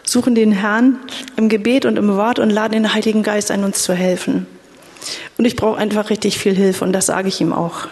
suchen 0.09 0.35
den 0.35 0.53
Herrn 0.53 0.99
im 1.37 1.49
Gebet 1.49 1.85
und 1.85 1.97
im 1.97 2.17
Wort 2.17 2.39
und 2.39 2.51
laden 2.51 2.73
den 2.73 2.95
Heiligen 2.95 3.23
Geist 3.23 3.51
ein, 3.51 3.65
uns 3.65 3.83
zu 3.83 3.93
helfen. 3.93 4.47
Und 5.37 5.45
ich 5.45 5.57
brauche 5.57 5.79
einfach 5.79 6.11
richtig 6.11 6.39
viel 6.39 6.55
Hilfe 6.55 6.85
und 6.85 6.93
das 6.93 7.07
sage 7.07 7.29
ich 7.29 7.41
ihm 7.41 7.53
auch. 7.53 7.89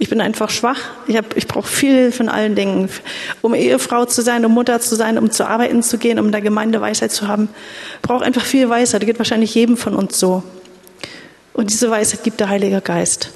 Ich 0.00 0.08
bin 0.08 0.20
einfach 0.20 0.50
schwach. 0.50 0.78
Ich, 1.08 1.16
hab, 1.16 1.36
ich 1.36 1.48
brauche 1.48 1.66
viel 1.66 2.12
in 2.18 2.28
allen 2.28 2.54
Dingen. 2.54 2.88
Um 3.42 3.54
Ehefrau 3.54 4.04
zu 4.04 4.22
sein, 4.22 4.44
um 4.44 4.52
Mutter 4.52 4.80
zu 4.80 4.94
sein, 4.94 5.18
um 5.18 5.30
zu 5.30 5.46
arbeiten 5.46 5.82
zu 5.82 5.98
gehen, 5.98 6.20
um 6.20 6.26
in 6.26 6.32
der 6.32 6.40
Gemeinde 6.40 6.80
Weisheit 6.80 7.10
zu 7.10 7.26
haben, 7.26 7.48
brauche 8.00 8.24
einfach 8.24 8.44
viel 8.44 8.68
Weisheit. 8.68 9.02
Das 9.02 9.06
geht 9.06 9.18
wahrscheinlich 9.18 9.54
jedem 9.54 9.76
von 9.76 9.94
uns 9.94 10.18
so. 10.18 10.44
Und 11.52 11.70
diese 11.70 11.90
Weisheit 11.90 12.22
gibt 12.22 12.38
der 12.38 12.48
Heilige 12.48 12.80
Geist. 12.80 13.30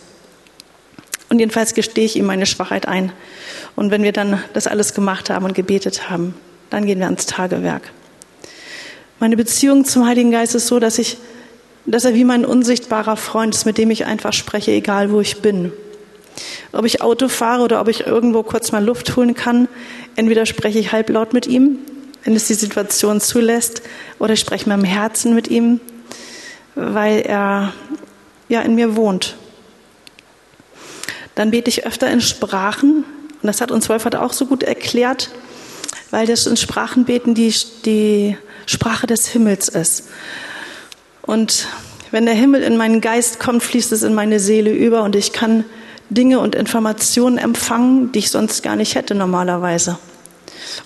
Und 1.28 1.40
jedenfalls 1.40 1.74
gestehe 1.74 2.04
ich 2.04 2.14
ihm 2.14 2.26
meine 2.26 2.46
Schwachheit 2.46 2.86
ein. 2.86 3.10
Und 3.74 3.90
wenn 3.90 4.04
wir 4.04 4.12
dann 4.12 4.40
das 4.52 4.68
alles 4.68 4.94
gemacht 4.94 5.30
haben 5.30 5.44
und 5.44 5.54
gebetet 5.54 6.10
haben, 6.10 6.34
dann 6.70 6.86
gehen 6.86 7.00
wir 7.00 7.06
ans 7.06 7.26
Tagewerk. 7.26 7.90
Meine 9.18 9.36
Beziehung 9.36 9.84
zum 9.84 10.06
Heiligen 10.06 10.30
Geist 10.30 10.54
ist 10.54 10.68
so, 10.68 10.78
dass 10.78 10.98
ich, 10.98 11.16
dass 11.86 12.04
er 12.04 12.14
wie 12.14 12.24
mein 12.24 12.44
unsichtbarer 12.44 13.16
Freund 13.16 13.54
ist, 13.54 13.64
mit 13.66 13.78
dem 13.78 13.90
ich 13.90 14.04
einfach 14.04 14.32
spreche, 14.32 14.70
egal 14.70 15.10
wo 15.10 15.20
ich 15.20 15.40
bin. 15.42 15.72
Ob 16.72 16.84
ich 16.84 17.02
Auto 17.02 17.28
fahre 17.28 17.62
oder 17.62 17.80
ob 17.80 17.88
ich 17.88 18.06
irgendwo 18.06 18.42
kurz 18.42 18.72
mal 18.72 18.84
Luft 18.84 19.16
holen 19.16 19.34
kann, 19.34 19.68
entweder 20.16 20.46
spreche 20.46 20.78
ich 20.78 20.92
halblaut 20.92 21.32
mit 21.32 21.46
ihm, 21.46 21.78
wenn 22.24 22.34
es 22.34 22.46
die 22.46 22.54
Situation 22.54 23.20
zulässt, 23.20 23.82
oder 24.18 24.34
ich 24.34 24.40
spreche 24.40 24.68
mit 24.68 24.78
dem 24.78 24.84
Herzen 24.84 25.34
mit 25.34 25.48
ihm, 25.48 25.80
weil 26.74 27.20
er 27.20 27.72
ja 28.48 28.62
in 28.62 28.74
mir 28.74 28.96
wohnt. 28.96 29.36
Dann 31.34 31.50
bete 31.50 31.68
ich 31.68 31.86
öfter 31.86 32.10
in 32.10 32.20
Sprachen, 32.20 33.04
und 33.42 33.46
das 33.46 33.60
hat 33.60 33.70
uns 33.70 33.88
Wolfert 33.88 34.16
auch 34.16 34.32
so 34.32 34.46
gut 34.46 34.62
erklärt 34.62 35.30
weil 36.12 36.26
das 36.26 36.46
in 36.46 36.56
Sprachenbeten 36.56 37.34
die, 37.34 37.52
die 37.84 38.36
Sprache 38.66 39.08
des 39.08 39.26
Himmels 39.28 39.68
ist. 39.68 40.08
Und 41.22 41.66
wenn 42.12 42.26
der 42.26 42.34
Himmel 42.34 42.62
in 42.62 42.76
meinen 42.76 43.00
Geist 43.00 43.40
kommt, 43.40 43.62
fließt 43.62 43.90
es 43.92 44.02
in 44.02 44.14
meine 44.14 44.38
Seele 44.38 44.70
über 44.72 45.02
und 45.02 45.16
ich 45.16 45.32
kann 45.32 45.64
Dinge 46.14 46.40
und 46.40 46.54
Informationen 46.54 47.38
empfangen, 47.38 48.12
die 48.12 48.20
ich 48.20 48.30
sonst 48.30 48.62
gar 48.62 48.76
nicht 48.76 48.94
hätte 48.94 49.14
normalerweise. 49.14 49.98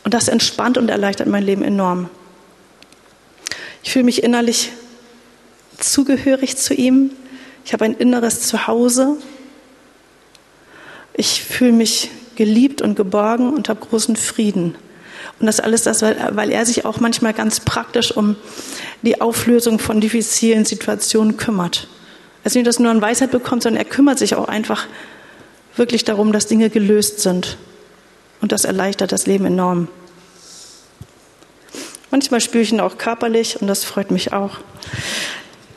Und 0.04 0.14
das 0.14 0.28
entspannt 0.28 0.78
und 0.78 0.88
erleichtert 0.88 1.28
mein 1.28 1.42
Leben 1.42 1.62
enorm. 1.62 2.08
Ich 3.82 3.92
fühle 3.92 4.04
mich 4.04 4.22
innerlich 4.22 4.72
zugehörig 5.78 6.56
zu 6.56 6.74
ihm. 6.74 7.10
Ich 7.64 7.72
habe 7.72 7.84
ein 7.84 7.94
inneres 7.94 8.42
Zuhause. 8.42 9.16
Ich 11.14 11.42
fühle 11.42 11.72
mich 11.72 12.10
geliebt 12.36 12.82
und 12.82 12.94
geborgen 12.94 13.52
und 13.52 13.68
habe 13.68 13.80
großen 13.80 14.16
Frieden. 14.16 14.76
Und 15.38 15.46
das 15.46 15.60
alles 15.60 15.82
das, 15.82 16.02
weil 16.02 16.50
er 16.50 16.64
sich 16.64 16.84
auch 16.84 17.00
manchmal 17.00 17.32
ganz 17.32 17.60
praktisch 17.60 18.16
um 18.16 18.36
die 19.02 19.20
Auflösung 19.20 19.78
von 19.78 20.00
diffizilen 20.00 20.64
Situationen 20.64 21.36
kümmert. 21.36 21.88
Also 22.44 22.58
nicht, 22.58 22.66
dass 22.66 22.78
nur 22.78 22.90
an 22.90 23.02
Weisheit 23.02 23.30
bekommt, 23.32 23.62
sondern 23.62 23.84
er 23.84 23.90
kümmert 23.90 24.18
sich 24.18 24.34
auch 24.34 24.48
einfach 24.48 24.86
wirklich 25.76 26.04
darum, 26.04 26.32
dass 26.32 26.46
Dinge 26.46 26.70
gelöst 26.70 27.20
sind. 27.20 27.58
Und 28.40 28.52
das 28.52 28.64
erleichtert 28.64 29.12
das 29.12 29.26
Leben 29.26 29.46
enorm. 29.46 29.88
Manchmal 32.10 32.40
spüre 32.40 32.62
ich 32.62 32.72
ihn 32.72 32.80
auch 32.80 32.98
körperlich 32.98 33.60
und 33.60 33.66
das 33.66 33.84
freut 33.84 34.10
mich 34.10 34.32
auch. 34.32 34.58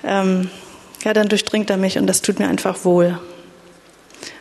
Ähm, 0.04 0.50
ja, 1.04 1.14
dann 1.14 1.28
durchdringt 1.30 1.70
er 1.70 1.78
mich 1.78 1.98
und 1.98 2.08
das 2.08 2.22
tut 2.22 2.40
mir 2.40 2.48
einfach 2.48 2.86
wohl. 2.86 3.20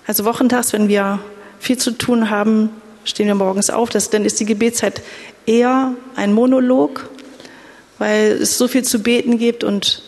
Also 0.06 0.24
wochentags, 0.24 0.72
wenn 0.72 0.88
wir 0.88 1.20
viel 1.58 1.78
zu 1.78 1.92
tun 1.92 2.30
haben, 2.30 2.70
stehen 3.04 3.26
wir 3.26 3.34
morgens 3.34 3.70
auf. 3.70 3.90
Das, 3.90 4.10
dann 4.10 4.24
ist 4.24 4.38
die 4.40 4.44
Gebetszeit 4.44 5.02
eher 5.46 5.94
ein 6.16 6.32
Monolog, 6.32 7.08
weil 7.98 8.32
es 8.32 8.58
so 8.58 8.68
viel 8.68 8.84
zu 8.84 9.00
beten 9.00 9.38
gibt 9.38 9.64
und 9.64 10.02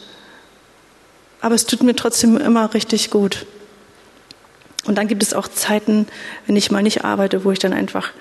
aber 1.41 1.55
es 1.55 1.65
tut 1.65 1.83
mir 1.83 1.97
trotzdem 1.97 2.37
immer 2.37 2.75
richtig 2.75 3.11
gut. 3.11 3.47
Und 4.85 4.97
dann 4.97 5.09
gibt 5.09 5.23
es 5.23 5.35
auch 5.35 5.49
Zeiten, 5.49 6.07
wenn 6.47 6.57
ich 6.57 6.71
mal 6.71 6.83
nicht 6.83 7.05
arbeite, 7.05 7.45
wo 7.45 7.53
ich 7.53 7.59
dann 7.59 7.73
einfach 7.73 8.13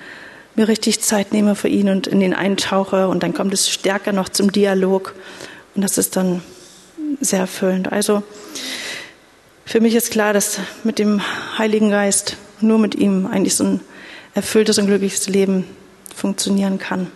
mir 0.55 0.67
richtig 0.67 1.01
Zeit 1.01 1.31
nehme 1.31 1.55
für 1.55 1.69
ihn 1.69 1.89
und 1.89 2.07
in 2.07 2.21
ihn 2.21 2.33
eintauche 2.33 3.07
und 3.07 3.23
dann 3.23 3.33
kommt 3.33 3.53
es 3.53 3.69
stärker 3.69 4.11
noch 4.11 4.29
zum 4.29 4.51
Dialog 4.51 5.15
und 5.75 5.83
das 5.83 5.97
ist 5.97 6.17
dann 6.17 6.41
sehr 7.21 7.39
erfüllend. 7.39 7.91
Also 7.91 8.23
für 9.65 9.79
mich 9.79 9.95
ist 9.95 10.11
klar, 10.11 10.33
dass 10.33 10.59
mit 10.83 10.99
dem 10.99 11.21
Heiligen 11.57 11.91
Geist, 11.91 12.37
nur 12.59 12.77
mit 12.77 12.95
ihm 12.95 13.25
eigentlich 13.25 13.55
so 13.55 13.63
ein 13.63 13.79
erfülltes 14.33 14.77
und 14.79 14.87
glückliches 14.87 15.29
Leben 15.29 15.65
funktionieren 16.13 16.77
kann. 16.77 17.11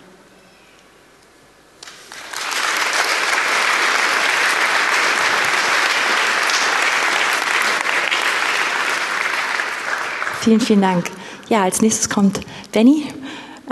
Vielen, 10.44 10.60
vielen 10.60 10.82
Dank. 10.82 11.10
Ja, 11.48 11.64
als 11.64 11.82
nächstes 11.82 12.10
kommt 12.10 12.42
Benny. 12.74 13.06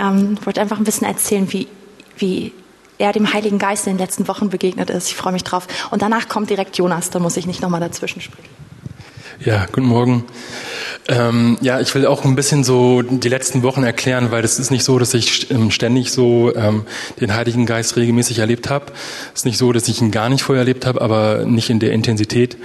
Ähm, 0.00 0.38
wollte 0.42 0.58
einfach 0.62 0.78
ein 0.78 0.84
bisschen 0.84 1.06
erzählen, 1.06 1.52
wie, 1.52 1.68
wie 2.16 2.50
er 2.96 3.12
dem 3.12 3.30
Heiligen 3.30 3.58
Geist 3.58 3.86
in 3.86 3.92
den 3.92 3.98
letzten 3.98 4.26
Wochen 4.26 4.48
begegnet 4.48 4.88
ist. 4.88 5.08
Ich 5.08 5.14
freue 5.14 5.34
mich 5.34 5.44
drauf. 5.44 5.66
Und 5.90 6.00
danach 6.00 6.30
kommt 6.30 6.48
direkt 6.48 6.78
Jonas, 6.78 7.10
da 7.10 7.18
muss 7.18 7.36
ich 7.36 7.46
nicht 7.46 7.60
nochmal 7.60 7.80
dazwischen 7.80 8.22
sprechen. 8.22 8.48
Ja, 9.44 9.66
guten 9.70 9.86
Morgen. 9.86 10.24
Ähm, 11.08 11.58
ja, 11.60 11.80
ich 11.80 11.94
will 11.94 12.06
auch 12.06 12.24
ein 12.24 12.36
bisschen 12.36 12.64
so 12.64 13.02
die 13.02 13.28
letzten 13.28 13.62
Wochen 13.62 13.82
erklären, 13.82 14.30
weil 14.30 14.42
es 14.42 14.58
ist 14.58 14.70
nicht 14.70 14.84
so, 14.84 14.98
dass 14.98 15.12
ich 15.12 15.50
ähm, 15.50 15.70
ständig 15.70 16.10
so 16.10 16.54
ähm, 16.54 16.86
den 17.20 17.34
Heiligen 17.34 17.66
Geist 17.66 17.96
regelmäßig 17.96 18.38
erlebt 18.38 18.70
habe. 18.70 18.86
Es 19.34 19.40
ist 19.40 19.44
nicht 19.44 19.58
so, 19.58 19.72
dass 19.72 19.88
ich 19.88 20.00
ihn 20.00 20.10
gar 20.10 20.30
nicht 20.30 20.42
vorher 20.42 20.60
erlebt 20.60 20.86
habe, 20.86 21.02
aber 21.02 21.44
nicht 21.44 21.68
in 21.68 21.80
der 21.80 21.92
Intensität. 21.92 22.56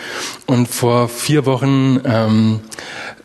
Und 0.45 0.67
vor 0.67 1.09
vier 1.09 1.45
Wochen 1.45 1.99
ähm, 2.05 2.59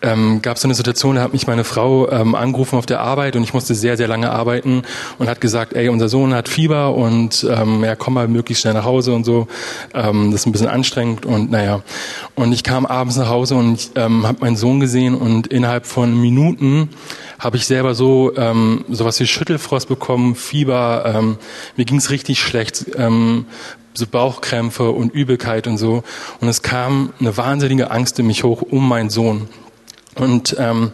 ähm, 0.03 0.43
gab 0.43 0.57
es 0.57 0.63
so 0.63 0.69
eine 0.69 0.75
Situation, 0.75 1.17
da 1.17 1.23
hat 1.23 1.33
mich 1.33 1.47
meine 1.47 1.65
Frau 1.65 2.11
ähm, 2.11 2.35
angerufen 2.35 2.77
auf 2.77 2.87
der 2.87 3.01
Arbeit 3.01 3.37
und 3.37 3.43
ich 3.43 3.55
musste 3.55 3.75
sehr, 3.75 3.97
sehr 3.97 4.09
lange 4.09 4.31
arbeiten 4.31 4.83
und 5.19 5.29
hat 5.29 5.41
gesagt, 5.41 5.73
ey, 5.73 5.89
unser 5.89 6.09
Sohn 6.09 6.35
hat 6.35 6.49
Fieber 6.49 6.95
und 6.95 7.47
ähm, 7.49 7.85
ja, 7.85 7.97
komm 7.97 8.15
mal 8.15 8.29
möglichst 8.29 8.63
schnell 8.63 8.75
nach 8.75 8.85
Hause 8.85 9.13
und 9.13 9.25
so. 9.25 9.47
Ähm, 9.95 10.31
das 10.31 10.43
ist 10.43 10.47
ein 10.47 10.53
bisschen 10.53 10.69
anstrengend 10.69 11.25
und 11.25 11.51
naja. 11.51 11.83
Und 12.35 12.53
ich 12.53 12.65
kam 12.65 12.87
abends 12.87 13.17
nach 13.17 13.29
Hause 13.29 13.55
und 13.55 13.75
ich 13.75 13.91
ähm, 13.97 14.27
habe 14.27 14.39
meinen 14.41 14.57
Sohn 14.57 14.81
gesehen 14.81 15.15
und 15.15 15.47
innerhalb 15.47 15.87
von 15.87 16.21
Minuten 16.21 16.91
habe 17.39 17.57
ich 17.57 17.67
selber 17.67 17.95
so 17.95 18.33
ähm, 18.37 18.85
sowas 18.89 19.19
wie 19.19 19.27
Schüttelfrost 19.27 19.89
bekommen, 19.89 20.37
Fieber, 20.37 21.13
ähm, 21.17 21.39
mir 21.77 21.85
ging's 21.85 22.11
richtig 22.11 22.41
schlecht, 22.41 22.87
ähm, 22.97 23.47
so 23.95 24.07
Bauchkrämpfe 24.07 24.91
und 24.91 25.13
Übelkeit 25.13 25.67
und 25.67 25.77
so. 25.77 26.03
Und 26.41 26.49
es 26.49 26.63
kam 26.63 27.13
eine 27.21 27.37
wahnsinnige 27.37 27.91
Angst 27.91 28.19
in 28.19 28.27
mich 28.27 28.45
hoch 28.45 28.63
um 28.63 28.89
meinen 28.89 29.11
Sohn. 29.11 29.49
Und 30.15 30.57
ähm, 30.59 30.93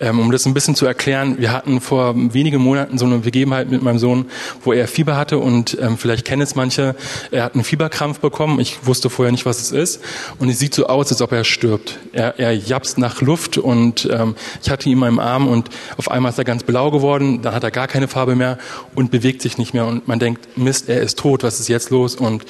ähm, 0.00 0.18
um 0.18 0.32
das 0.32 0.46
ein 0.46 0.54
bisschen 0.54 0.74
zu 0.74 0.86
erklären, 0.86 1.38
wir 1.38 1.52
hatten 1.52 1.80
vor 1.80 2.14
wenigen 2.16 2.60
Monaten 2.60 2.98
so 2.98 3.04
eine 3.04 3.18
Begebenheit 3.18 3.70
mit 3.70 3.82
meinem 3.82 3.98
Sohn, 3.98 4.26
wo 4.64 4.72
er 4.72 4.88
Fieber 4.88 5.16
hatte 5.16 5.38
und 5.38 5.76
ähm, 5.80 5.98
vielleicht 5.98 6.24
kennen 6.24 6.42
es 6.42 6.54
manche, 6.54 6.94
er 7.30 7.44
hat 7.44 7.54
einen 7.54 7.64
Fieberkrampf 7.64 8.20
bekommen. 8.20 8.60
Ich 8.60 8.86
wusste 8.86 9.10
vorher 9.10 9.30
nicht, 9.30 9.46
was 9.46 9.60
es 9.60 9.72
ist. 9.72 10.00
Und 10.38 10.48
es 10.48 10.58
sieht 10.58 10.74
so 10.74 10.86
aus, 10.86 11.10
als 11.10 11.20
ob 11.22 11.32
er 11.32 11.44
stirbt. 11.44 11.98
Er, 12.12 12.38
er 12.38 12.52
japst 12.52 12.98
nach 12.98 13.20
Luft 13.20 13.58
und 13.58 14.08
ähm, 14.10 14.34
ich 14.62 14.70
hatte 14.70 14.88
ihn 14.88 14.94
in 14.94 14.98
meinem 14.98 15.18
Arm 15.18 15.48
und 15.48 15.68
auf 15.96 16.10
einmal 16.10 16.32
ist 16.32 16.38
er 16.38 16.44
ganz 16.44 16.62
blau 16.62 16.90
geworden, 16.90 17.42
dann 17.42 17.54
hat 17.54 17.62
er 17.62 17.70
gar 17.70 17.86
keine 17.86 18.08
Farbe 18.08 18.36
mehr 18.36 18.58
und 18.94 19.10
bewegt 19.10 19.42
sich 19.42 19.58
nicht 19.58 19.74
mehr. 19.74 19.86
Und 19.86 20.08
man 20.08 20.18
denkt, 20.18 20.56
Mist, 20.56 20.88
er 20.88 21.00
ist 21.00 21.18
tot, 21.18 21.42
was 21.42 21.60
ist 21.60 21.68
jetzt 21.68 21.90
los? 21.90 22.16
Und 22.16 22.44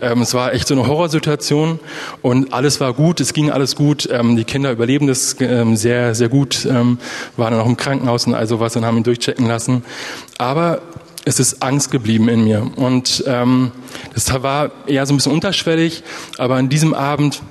ähm, 0.00 0.22
es 0.22 0.34
war 0.34 0.52
echt 0.52 0.66
so 0.66 0.74
eine 0.74 0.86
Horrorsituation 0.86 1.78
und 2.22 2.52
alles 2.52 2.80
war 2.80 2.92
gut, 2.92 3.20
es 3.20 3.32
ging 3.32 3.50
alles 3.50 3.76
gut. 3.76 4.08
Ähm, 4.10 4.36
die 4.36 4.44
Kinder 4.44 4.72
überleben 4.72 5.06
das 5.06 5.36
ähm, 5.40 5.76
sehr, 5.76 6.14
sehr 6.14 6.28
gut. 6.28 6.66
Ähm, 6.68 6.95
waren 7.36 7.52
dann 7.52 7.60
auch 7.60 7.66
im 7.66 7.76
Krankenhaus 7.76 8.26
und 8.26 8.34
all 8.34 8.46
sowas 8.46 8.76
und 8.76 8.84
haben 8.84 8.96
ihn 8.98 9.02
durchchecken 9.02 9.46
lassen. 9.46 9.84
Aber 10.38 10.82
es 11.24 11.40
ist 11.40 11.62
Angst 11.62 11.90
geblieben 11.90 12.28
in 12.28 12.44
mir. 12.44 12.70
Und 12.76 13.24
ähm, 13.26 13.72
das 14.14 14.32
war 14.42 14.70
eher 14.86 15.04
so 15.06 15.12
ein 15.12 15.16
bisschen 15.16 15.32
unterschwellig, 15.32 16.04
aber 16.38 16.54
an 16.54 16.68
diesem 16.68 16.94
Abend 16.94 17.42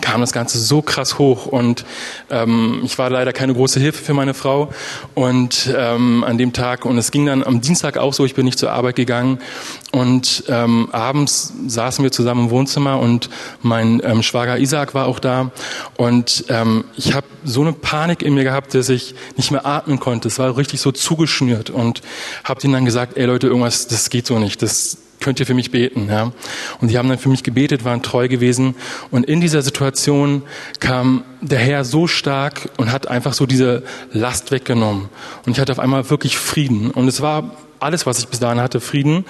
kam 0.00 0.20
das 0.20 0.32
Ganze 0.32 0.58
so 0.58 0.82
krass 0.82 1.18
hoch 1.18 1.46
und 1.46 1.84
ähm, 2.30 2.80
ich 2.84 2.98
war 2.98 3.10
leider 3.10 3.32
keine 3.32 3.54
große 3.54 3.80
Hilfe 3.80 4.02
für 4.02 4.14
meine 4.14 4.34
Frau 4.34 4.70
und 5.14 5.72
ähm, 5.76 6.24
an 6.24 6.38
dem 6.38 6.52
Tag 6.52 6.84
und 6.84 6.98
es 6.98 7.10
ging 7.10 7.26
dann 7.26 7.42
am 7.44 7.60
Dienstag 7.60 7.96
auch 7.98 8.12
so, 8.12 8.24
ich 8.24 8.34
bin 8.34 8.44
nicht 8.44 8.58
zur 8.58 8.72
Arbeit 8.72 8.96
gegangen 8.96 9.38
und 9.92 10.44
ähm, 10.48 10.88
abends 10.92 11.52
saßen 11.66 12.02
wir 12.02 12.12
zusammen 12.12 12.44
im 12.44 12.50
Wohnzimmer 12.50 12.98
und 12.98 13.30
mein 13.62 14.00
ähm, 14.04 14.22
Schwager 14.22 14.58
Isaac 14.58 14.94
war 14.94 15.06
auch 15.06 15.18
da 15.18 15.50
und 15.96 16.44
ähm, 16.48 16.84
ich 16.96 17.14
habe 17.14 17.26
so 17.44 17.62
eine 17.62 17.72
Panik 17.72 18.22
in 18.22 18.34
mir 18.34 18.44
gehabt, 18.44 18.74
dass 18.74 18.88
ich 18.88 19.14
nicht 19.36 19.50
mehr 19.50 19.66
atmen 19.66 20.00
konnte. 20.00 20.28
Es 20.28 20.38
war 20.38 20.56
richtig 20.56 20.80
so 20.80 20.92
zugeschnürt 20.92 21.70
und 21.70 22.02
habe 22.44 22.60
ihnen 22.62 22.72
dann 22.72 22.84
gesagt, 22.84 23.16
ey 23.16 23.24
Leute, 23.26 23.46
irgendwas, 23.46 23.86
das 23.86 24.10
geht 24.10 24.26
so 24.26 24.38
nicht, 24.38 24.62
das 24.62 24.98
könnt 25.20 25.40
ihr 25.40 25.46
für 25.46 25.54
mich 25.54 25.70
beten. 25.70 26.08
Ja? 26.08 26.32
Und 26.80 26.90
die 26.90 26.98
haben 26.98 27.08
dann 27.08 27.18
für 27.18 27.28
mich 27.28 27.42
gebetet, 27.42 27.84
waren 27.84 28.02
treu 28.02 28.28
gewesen. 28.28 28.74
Und 29.10 29.26
in 29.26 29.40
dieser 29.40 29.62
Situation 29.62 30.42
kam 30.80 31.24
der 31.40 31.58
Herr 31.58 31.84
so 31.84 32.06
stark 32.06 32.70
und 32.76 32.92
hat 32.92 33.08
einfach 33.08 33.32
so 33.32 33.46
diese 33.46 33.82
Last 34.12 34.50
weggenommen. 34.50 35.08
Und 35.44 35.52
ich 35.52 35.60
hatte 35.60 35.72
auf 35.72 35.78
einmal 35.78 36.10
wirklich 36.10 36.38
Frieden. 36.38 36.90
Und 36.90 37.08
es 37.08 37.20
war 37.20 37.56
alles, 37.80 38.06
was 38.06 38.18
ich 38.18 38.28
bis 38.28 38.40
dahin 38.40 38.60
hatte, 38.60 38.80
Frieden. 38.80 39.24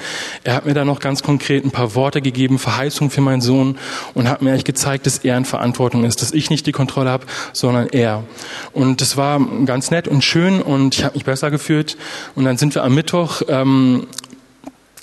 Er 0.45 0.55
hat 0.55 0.67
mir 0.67 0.75
dann 0.75 0.87
noch 0.87 1.01
ganz 1.01 1.23
konkret 1.23 1.65
ein 1.65 1.71
paar 1.71 1.95
Worte 1.95 2.23
gegeben, 2.23 2.59
Verheißung 2.59 3.11
für 3.11 3.21
meinen 3.21 3.41
Sohn 3.41 3.79
und 4.15 4.29
hat 4.29 4.43
mir 4.43 4.51
eigentlich 4.51 4.65
gezeigt, 4.65 5.07
dass 5.07 5.19
er 5.19 5.37
in 5.37 5.45
Verantwortung 5.45 6.05
ist, 6.05 6.23
dass 6.23 6.33
ich 6.33 6.51
nicht 6.51 6.67
die 6.67 6.73
Kontrolle 6.73 7.11
habe, 7.11 7.27
sondern 7.53 7.89
er. 7.89 8.25
Und 8.73 9.01
das 9.01 9.17
war 9.17 9.41
ganz 9.65 9.91
nett 9.91 10.09
und 10.09 10.23
schön 10.23 10.63
und 10.63 10.95
ich 10.95 11.05
habe 11.05 11.15
mich 11.15 11.25
besser 11.25 11.51
gefühlt. 11.51 11.97
Und 12.35 12.45
dann 12.45 12.57
sind 12.57 12.75
wir 12.75 12.85
am 12.85 12.95
Mittwoch 12.95 13.43
ähm, 13.49 14.07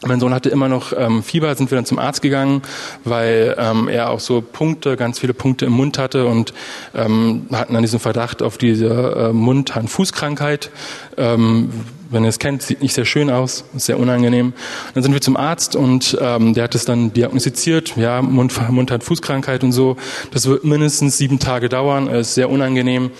mein 0.05 0.19
Sohn 0.19 0.33
hatte 0.33 0.49
immer 0.49 0.69
noch 0.69 0.93
ähm, 0.95 1.23
Fieber, 1.23 1.53
sind 1.55 1.71
wir 1.71 1.75
dann 1.75 1.85
zum 1.85 1.99
Arzt 1.99 2.21
gegangen, 2.21 2.61
weil 3.03 3.55
ähm, 3.57 3.87
er 3.87 4.09
auch 4.09 4.19
so 4.19 4.41
Punkte, 4.41 4.97
ganz 4.97 5.19
viele 5.19 5.33
Punkte 5.33 5.65
im 5.65 5.73
Mund 5.73 5.97
hatte 5.97 6.25
und 6.25 6.53
ähm, 6.93 7.47
hatten 7.51 7.73
dann 7.73 7.83
diesen 7.83 7.99
Verdacht 7.99 8.41
auf 8.41 8.57
diese 8.57 8.87
äh, 8.87 9.33
Mund-Hand-Fuß-Krankheit. 9.33 10.71
Ähm, 11.17 11.69
wenn 12.09 12.23
ihr 12.23 12.29
es 12.29 12.39
kennt, 12.39 12.61
sieht 12.61 12.81
nicht 12.81 12.93
sehr 12.93 13.05
schön 13.05 13.29
aus, 13.29 13.65
ist 13.75 13.87
sehr 13.87 13.99
unangenehm. 13.99 14.53
Dann 14.93 15.03
sind 15.03 15.13
wir 15.13 15.21
zum 15.21 15.35
Arzt 15.35 15.75
und 15.75 16.17
ähm, 16.21 16.53
der 16.53 16.65
hat 16.65 16.75
es 16.75 16.85
dann 16.85 17.11
diagnostiziert, 17.11 17.95
ja, 17.97 18.21
Mund-Hand-Fuß-Krankheit 18.21 19.63
und 19.63 19.71
so. 19.71 19.97
Das 20.31 20.45
wird 20.47 20.63
mindestens 20.63 21.17
sieben 21.17 21.39
Tage 21.39 21.69
dauern, 21.69 22.07
ist 22.07 22.35
sehr 22.35 22.49
unangenehm 22.49 23.11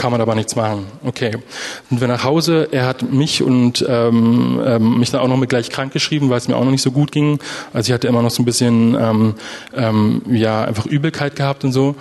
kann 0.00 0.12
man 0.12 0.22
aber 0.22 0.34
nichts 0.34 0.56
machen. 0.56 0.86
Okay. 1.04 1.32
Sind 1.90 2.00
wir 2.00 2.08
nach 2.08 2.24
Hause. 2.24 2.68
Er 2.70 2.86
hat 2.86 3.02
mich 3.12 3.42
und 3.42 3.84
ähm, 3.86 4.58
ähm, 4.64 4.98
mich 4.98 5.10
dann 5.10 5.20
auch 5.20 5.28
noch 5.28 5.36
mit 5.36 5.50
gleich 5.50 5.68
krank 5.68 5.92
geschrieben, 5.92 6.30
weil 6.30 6.38
es 6.38 6.48
mir 6.48 6.56
auch 6.56 6.64
noch 6.64 6.70
nicht 6.70 6.80
so 6.80 6.90
gut 6.90 7.12
ging. 7.12 7.38
Also 7.74 7.90
ich 7.90 7.92
hatte 7.92 8.08
immer 8.08 8.22
noch 8.22 8.30
so 8.30 8.40
ein 8.40 8.46
bisschen 8.46 8.96
ähm, 8.98 9.34
ähm, 9.76 10.22
ja 10.30 10.64
einfach 10.64 10.86
Übelkeit 10.86 11.36
gehabt 11.36 11.64
und 11.64 11.72
so. 11.72 11.96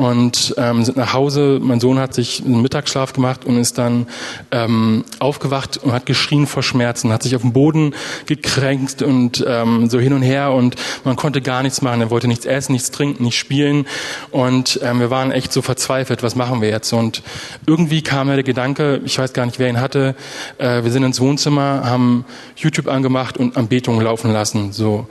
Und 0.00 0.54
ähm, 0.56 0.82
sind 0.82 0.96
nach 0.96 1.12
Hause. 1.12 1.58
Mein 1.60 1.78
Sohn 1.78 1.98
hat 1.98 2.14
sich 2.14 2.42
einen 2.42 2.62
Mittagsschlaf 2.62 3.12
gemacht 3.12 3.44
und 3.44 3.58
ist 3.58 3.76
dann 3.76 4.06
ähm, 4.50 5.04
aufgewacht 5.18 5.76
und 5.76 5.92
hat 5.92 6.06
geschrien 6.06 6.46
vor 6.46 6.62
Schmerzen, 6.62 7.12
hat 7.12 7.22
sich 7.22 7.36
auf 7.36 7.42
den 7.42 7.52
Boden 7.52 7.94
gekränkt 8.24 9.02
und 9.02 9.44
ähm, 9.46 9.90
so 9.90 10.00
hin 10.00 10.14
und 10.14 10.22
her 10.22 10.52
und 10.52 10.76
man 11.04 11.16
konnte 11.16 11.42
gar 11.42 11.62
nichts 11.62 11.82
machen. 11.82 12.00
Er 12.00 12.08
wollte 12.08 12.28
nichts 12.28 12.46
essen, 12.46 12.72
nichts 12.72 12.90
trinken, 12.90 13.24
nicht 13.24 13.38
spielen 13.38 13.86
und 14.30 14.80
ähm, 14.82 15.00
wir 15.00 15.10
waren 15.10 15.32
echt 15.32 15.52
so 15.52 15.60
verzweifelt. 15.60 16.22
Was 16.22 16.34
machen 16.34 16.62
wir 16.62 16.70
jetzt? 16.70 16.94
Und 16.94 17.22
irgendwie 17.66 18.00
kam 18.00 18.28
mir 18.28 18.36
der 18.36 18.42
Gedanke, 18.42 19.02
ich 19.04 19.18
weiß 19.18 19.34
gar 19.34 19.44
nicht, 19.44 19.58
wer 19.58 19.68
ihn 19.68 19.82
hatte. 19.82 20.14
Äh, 20.56 20.82
wir 20.82 20.92
sind 20.92 21.02
ins 21.02 21.20
Wohnzimmer, 21.20 21.82
haben 21.84 22.24
YouTube 22.56 22.88
angemacht 22.88 23.36
und 23.36 23.54
Anbetungen 23.58 24.00
laufen 24.00 24.32
lassen. 24.32 24.72
So 24.72 25.08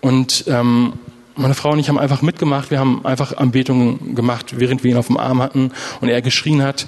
und 0.00 0.46
ähm, 0.48 0.94
meine 1.36 1.54
Frau 1.54 1.70
und 1.70 1.78
ich 1.78 1.88
haben 1.88 1.98
einfach 1.98 2.22
mitgemacht. 2.22 2.70
Wir 2.70 2.78
haben 2.78 3.04
einfach 3.04 3.36
Anbetungen 3.36 4.14
gemacht, 4.14 4.58
während 4.58 4.84
wir 4.84 4.90
ihn 4.90 4.96
auf 4.96 5.06
dem 5.06 5.16
Arm 5.16 5.42
hatten 5.42 5.72
und 6.00 6.08
er 6.08 6.22
geschrien 6.22 6.62
hat. 6.62 6.86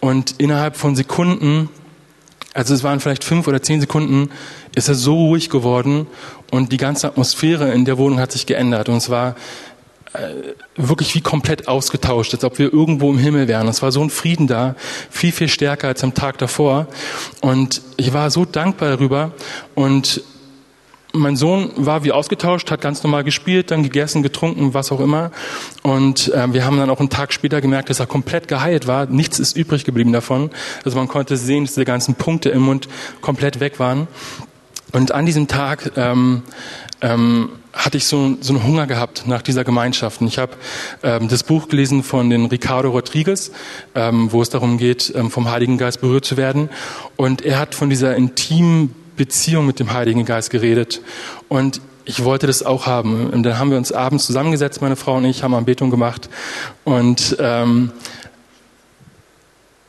Und 0.00 0.34
innerhalb 0.38 0.76
von 0.76 0.96
Sekunden, 0.96 1.68
also 2.52 2.74
es 2.74 2.82
waren 2.82 3.00
vielleicht 3.00 3.24
fünf 3.24 3.46
oder 3.46 3.62
zehn 3.62 3.80
Sekunden, 3.80 4.30
ist 4.74 4.88
er 4.88 4.94
so 4.94 5.14
ruhig 5.14 5.50
geworden 5.50 6.06
und 6.50 6.72
die 6.72 6.76
ganze 6.76 7.06
Atmosphäre 7.06 7.72
in 7.72 7.84
der 7.84 7.98
Wohnung 7.98 8.18
hat 8.18 8.32
sich 8.32 8.46
geändert. 8.46 8.88
Und 8.88 8.96
es 8.96 9.10
war 9.10 9.36
äh, 10.12 10.54
wirklich 10.76 11.14
wie 11.14 11.20
komplett 11.20 11.68
ausgetauscht, 11.68 12.34
als 12.34 12.44
ob 12.44 12.58
wir 12.58 12.72
irgendwo 12.72 13.10
im 13.10 13.18
Himmel 13.18 13.48
wären. 13.48 13.68
Es 13.68 13.82
war 13.82 13.92
so 13.92 14.02
ein 14.02 14.10
Frieden 14.10 14.46
da, 14.46 14.76
viel, 15.10 15.32
viel 15.32 15.48
stärker 15.48 15.88
als 15.88 16.04
am 16.04 16.14
Tag 16.14 16.38
davor. 16.38 16.86
Und 17.40 17.82
ich 17.96 18.12
war 18.12 18.30
so 18.30 18.44
dankbar 18.44 18.90
darüber. 18.90 19.32
Und 19.74 20.22
mein 21.14 21.36
Sohn 21.36 21.70
war 21.76 22.04
wie 22.04 22.12
ausgetauscht, 22.12 22.70
hat 22.70 22.80
ganz 22.80 23.02
normal 23.02 23.24
gespielt, 23.24 23.70
dann 23.70 23.82
gegessen, 23.82 24.22
getrunken, 24.22 24.74
was 24.74 24.90
auch 24.92 25.00
immer. 25.00 25.30
Und 25.82 26.32
äh, 26.34 26.52
wir 26.52 26.64
haben 26.64 26.76
dann 26.76 26.90
auch 26.90 27.00
einen 27.00 27.10
Tag 27.10 27.32
später 27.32 27.60
gemerkt, 27.60 27.88
dass 27.88 28.00
er 28.00 28.06
komplett 28.06 28.48
geheilt 28.48 28.86
war. 28.86 29.06
Nichts 29.06 29.38
ist 29.38 29.56
übrig 29.56 29.84
geblieben 29.84 30.12
davon. 30.12 30.50
Also 30.84 30.98
man 30.98 31.08
konnte 31.08 31.36
sehen, 31.36 31.64
dass 31.64 31.74
die 31.74 31.84
ganzen 31.84 32.16
Punkte 32.16 32.50
im 32.50 32.62
Mund 32.62 32.88
komplett 33.20 33.60
weg 33.60 33.78
waren. 33.78 34.08
Und 34.92 35.12
an 35.12 35.26
diesem 35.26 35.48
Tag 35.48 35.92
ähm, 35.96 36.42
ähm, 37.00 37.50
hatte 37.72 37.96
ich 37.96 38.06
so, 38.06 38.36
so 38.40 38.52
einen 38.52 38.64
Hunger 38.64 38.86
gehabt 38.86 39.24
nach 39.26 39.42
dieser 39.42 39.64
Gemeinschaft. 39.64 40.20
Und 40.20 40.28
ich 40.28 40.38
habe 40.38 40.52
ähm, 41.02 41.28
das 41.28 41.42
Buch 41.42 41.68
gelesen 41.68 42.02
von 42.02 42.30
den 42.30 42.46
Ricardo 42.46 42.90
Rodriguez, 42.90 43.50
ähm, 43.94 44.30
wo 44.32 44.42
es 44.42 44.50
darum 44.50 44.78
geht, 44.78 45.12
ähm, 45.14 45.30
vom 45.30 45.50
Heiligen 45.50 45.78
Geist 45.78 46.00
berührt 46.00 46.24
zu 46.24 46.36
werden. 46.36 46.70
Und 47.16 47.42
er 47.42 47.58
hat 47.58 47.74
von 47.74 47.90
dieser 47.90 48.14
intimen 48.16 48.94
Beziehung 49.16 49.66
mit 49.66 49.80
dem 49.80 49.92
Heiligen 49.92 50.24
Geist 50.24 50.50
geredet. 50.50 51.00
Und 51.48 51.80
ich 52.04 52.24
wollte 52.24 52.46
das 52.46 52.62
auch 52.62 52.86
haben. 52.86 53.30
Und 53.30 53.42
dann 53.44 53.58
haben 53.58 53.70
wir 53.70 53.78
uns 53.78 53.92
abends 53.92 54.26
zusammengesetzt, 54.26 54.82
meine 54.82 54.96
Frau 54.96 55.16
und 55.16 55.24
ich, 55.24 55.42
haben 55.42 55.54
Anbetung 55.54 55.90
gemacht. 55.90 56.28
Und 56.84 57.36
ähm, 57.40 57.92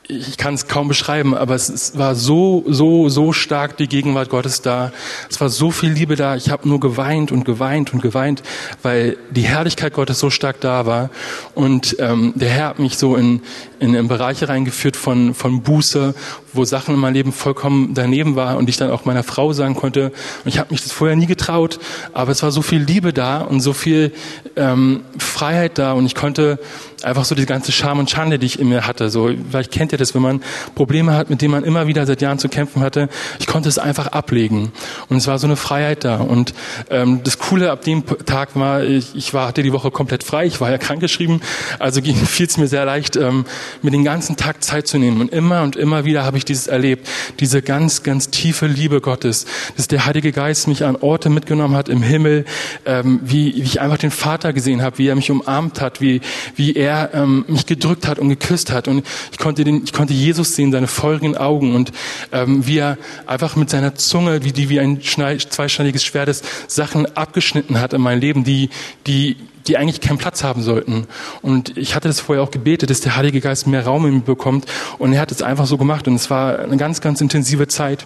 ich 0.08 0.38
kann 0.38 0.54
es 0.54 0.68
kaum 0.68 0.88
beschreiben, 0.88 1.36
aber 1.36 1.56
es, 1.56 1.70
es, 1.70 1.98
war 1.98 2.16
so, 2.16 2.64
so, 2.68 3.10
so 3.10 3.34
stark 3.34 3.78
die 3.78 3.88
Gegenwart 3.88 4.30
Gottes 4.30 4.62
da. 4.62 4.92
Es 5.30 5.42
war 5.42 5.50
so 5.50 5.72
viel 5.72 5.92
Liebe 5.92 6.16
da. 6.16 6.36
Ich 6.36 6.50
habe 6.50 6.68
nur 6.70 6.80
geweint 6.80 7.32
und 7.32 7.44
geweint 7.44 7.94
und 7.94 8.02
geweint, 8.02 8.44
weil 8.84 9.18
die 9.32 9.42
Herrlichkeit 9.42 9.94
Gottes 9.94 10.20
so 10.20 10.30
stark 10.30 10.62
da 10.62 10.86
war. 10.86 11.10
Und 11.56 11.98
ähm, 12.00 12.34
der 12.36 12.50
Herr 12.50 12.68
hat 12.70 12.80
mich 12.80 12.98
so 12.98 13.16
in, 13.16 13.42
in, 13.80 13.96
in 13.96 14.08
Bereiche 14.08 14.48
reingeführt 14.48 14.96
von, 14.96 15.34
von 15.34 15.62
Buße, 15.62 16.14
wo 16.56 16.66
Sachen 16.66 16.95
in 16.95 17.01
meinem 17.01 17.14
Leben 17.14 17.32
vollkommen 17.32 17.93
daneben 17.93 18.36
war 18.36 18.58
und 18.58 18.70
ich 18.70 18.78
dann 18.78 18.91
auch 18.91 19.06
meiner 19.06 19.24
Frau 19.24 19.53
sagen 19.53 19.76
konnte. 19.76 20.12
Und 20.43 20.49
ich 20.49 20.60
habe 20.60 20.72
mich 20.72 20.82
das 20.82 20.91
vorher 20.91 21.16
nie 21.16 21.26
getraut, 21.26 21.80
aber 22.14 22.32
es 22.32 22.43
war 22.43 22.51
so 22.51 22.62
viel 22.62 22.82
Liebe 22.82 23.14
da 23.14 23.41
und 23.41 23.62
so 23.62 23.74
viel 23.74 24.12
ähm, 24.56 25.03
Freiheit 25.18 25.78
da 25.78 25.93
und 25.93 26.06
ich 26.06 26.16
konnte 26.16 26.60
einfach 27.03 27.26
so 27.26 27.36
die 27.36 27.45
ganze 27.45 27.72
Scham 27.72 27.99
und 27.99 28.10
Schande, 28.10 28.39
die 28.39 28.45
ich 28.45 28.60
in 28.60 28.70
mir 28.70 28.88
hatte. 28.88 29.10
So, 29.10 29.30
vielleicht 29.49 29.72
kennt 29.72 29.91
ihr 29.91 29.97
das, 29.97 30.16
wenn 30.16 30.22
man 30.22 30.41
Probleme 30.74 31.14
hat, 31.14 31.30
mit 31.30 31.41
denen 31.41 31.51
man 31.51 31.64
immer 31.64 31.88
wieder 31.88 32.06
seit 32.06 32.22
Jahren 32.22 32.39
zu 32.39 32.49
kämpfen 32.49 32.82
hatte. 32.82 33.10
Ich 33.39 33.47
konnte 33.47 33.70
es 33.70 33.78
einfach 33.78 34.08
ablegen 34.08 34.72
und 35.10 35.18
es 35.18 35.28
war 35.28 35.39
so 35.39 35.47
eine 35.47 35.56
Freiheit 35.56 36.03
da. 36.03 36.18
Und 36.18 36.53
ähm, 36.89 37.22
das 37.24 37.38
Coole 37.38 37.72
ab 37.72 37.82
dem 37.84 38.03
Tag 38.26 38.56
war, 38.56 38.84
ich, 38.84 39.16
ich 39.16 39.34
war 39.34 39.47
hatte 39.47 39.64
die 39.64 39.74
Woche 39.74 39.91
komplett 39.91 40.24
frei. 40.24 40.45
Ich 40.45 40.60
war 40.62 40.72
ja 40.72 40.78
krankgeschrieben, 40.78 41.41
also 41.80 42.01
fiel 42.26 42.47
es 42.47 42.58
mir 42.58 42.68
sehr 42.68 42.86
leicht, 42.86 43.16
ähm, 43.16 43.45
mir 43.82 43.91
den 43.91 44.03
ganzen 44.03 44.36
Tag 44.36 44.64
Zeit 44.64 44.88
zu 44.88 44.97
nehmen. 44.97 45.22
Und 45.22 45.32
immer 45.32 45.62
und 45.64 45.76
immer 45.76 46.06
wieder 46.06 46.24
habe 46.26 46.38
ich 46.38 46.45
dieses 46.50 46.68
erlebt, 46.68 47.08
diese 47.39 47.62
ganz, 47.62 48.04
ganz 48.04 48.30
tiefe 48.30 48.68
Liebe 48.68 49.02
Gottes, 49.02 49.46
dass 49.78 49.88
der 49.88 50.06
Heilige 50.06 50.32
Geist 50.32 50.68
mich 50.68 50.84
an 50.84 50.96
Orte 50.96 51.30
mitgenommen 51.30 51.76
hat 51.76 51.89
im 51.89 52.02
Himmel, 52.02 52.46
ähm, 52.86 53.20
wie, 53.24 53.56
wie 53.56 53.62
ich 53.62 53.82
einfach 53.82 53.98
den 53.98 54.12
Vater 54.12 54.54
gesehen 54.54 54.82
habe, 54.82 54.98
wie 54.98 55.08
er 55.08 55.16
mich 55.16 55.32
umarmt 55.32 55.82
hat, 55.82 56.02
wie, 56.02 56.22
wie 56.56 56.74
er 56.74 57.12
ähm, 57.14 57.46
mich 57.48 57.66
gedrückt 57.66 58.08
hat 58.08 58.20
und 58.20 58.30
geküsst 58.30 58.72
hat. 58.72 58.88
Und 58.88 59.06
ich 59.32 59.38
konnte, 59.38 59.64
den, 59.64 59.84
ich 59.84 59.93
konnte 59.93 60.14
Jesus 60.14 60.56
sehen, 60.56 60.72
seine 60.72 60.88
feurigen 60.88 61.38
Augen 61.38 61.76
und 61.76 61.91
ähm, 62.32 62.66
wie 62.68 62.80
er 62.80 62.98
einfach 63.26 63.56
mit 63.56 63.70
seiner 63.70 63.96
Zunge, 63.96 64.43
wie 64.43 64.52
die 64.52 64.70
wie 64.70 64.80
ein 64.80 65.02
zweischneidiges 65.02 66.04
Schwert 66.04 66.26
Sachen 66.68 67.06
abgeschnitten 67.16 67.80
hat 67.80 67.93
in 67.93 68.02
mein 68.02 68.20
Leben, 68.20 68.43
die, 68.43 68.70
die, 69.06 69.38
die 69.68 69.78
eigentlich 69.78 70.01
keinen 70.01 70.18
Platz 70.18 70.43
haben 70.43 70.61
sollten. 70.61 71.07
Und 71.41 71.78
ich 71.78 71.95
hatte 71.95 72.07
das 72.07 72.20
vorher 72.20 72.43
auch 72.43 72.51
gebetet, 72.51 72.89
dass 72.89 73.01
der 73.01 73.16
Heilige 73.16 73.41
Geist 73.41 73.68
mehr 73.68 73.86
Raum 73.86 74.05
in 74.05 74.16
mir 74.16 74.22
bekommt. 74.22 74.66
Und 74.97 75.13
er 75.13 75.22
hat 75.22 75.32
es 75.32 75.41
einfach 75.41 75.66
so 75.66 75.78
gemacht. 75.78 76.07
Und 76.07 76.16
es 76.16 76.30
war 76.30 76.59
eine 76.59 76.78
ganz, 76.78 77.01
ganz 77.01 77.22
intensive 77.22 77.68
Zeit. 77.68 78.05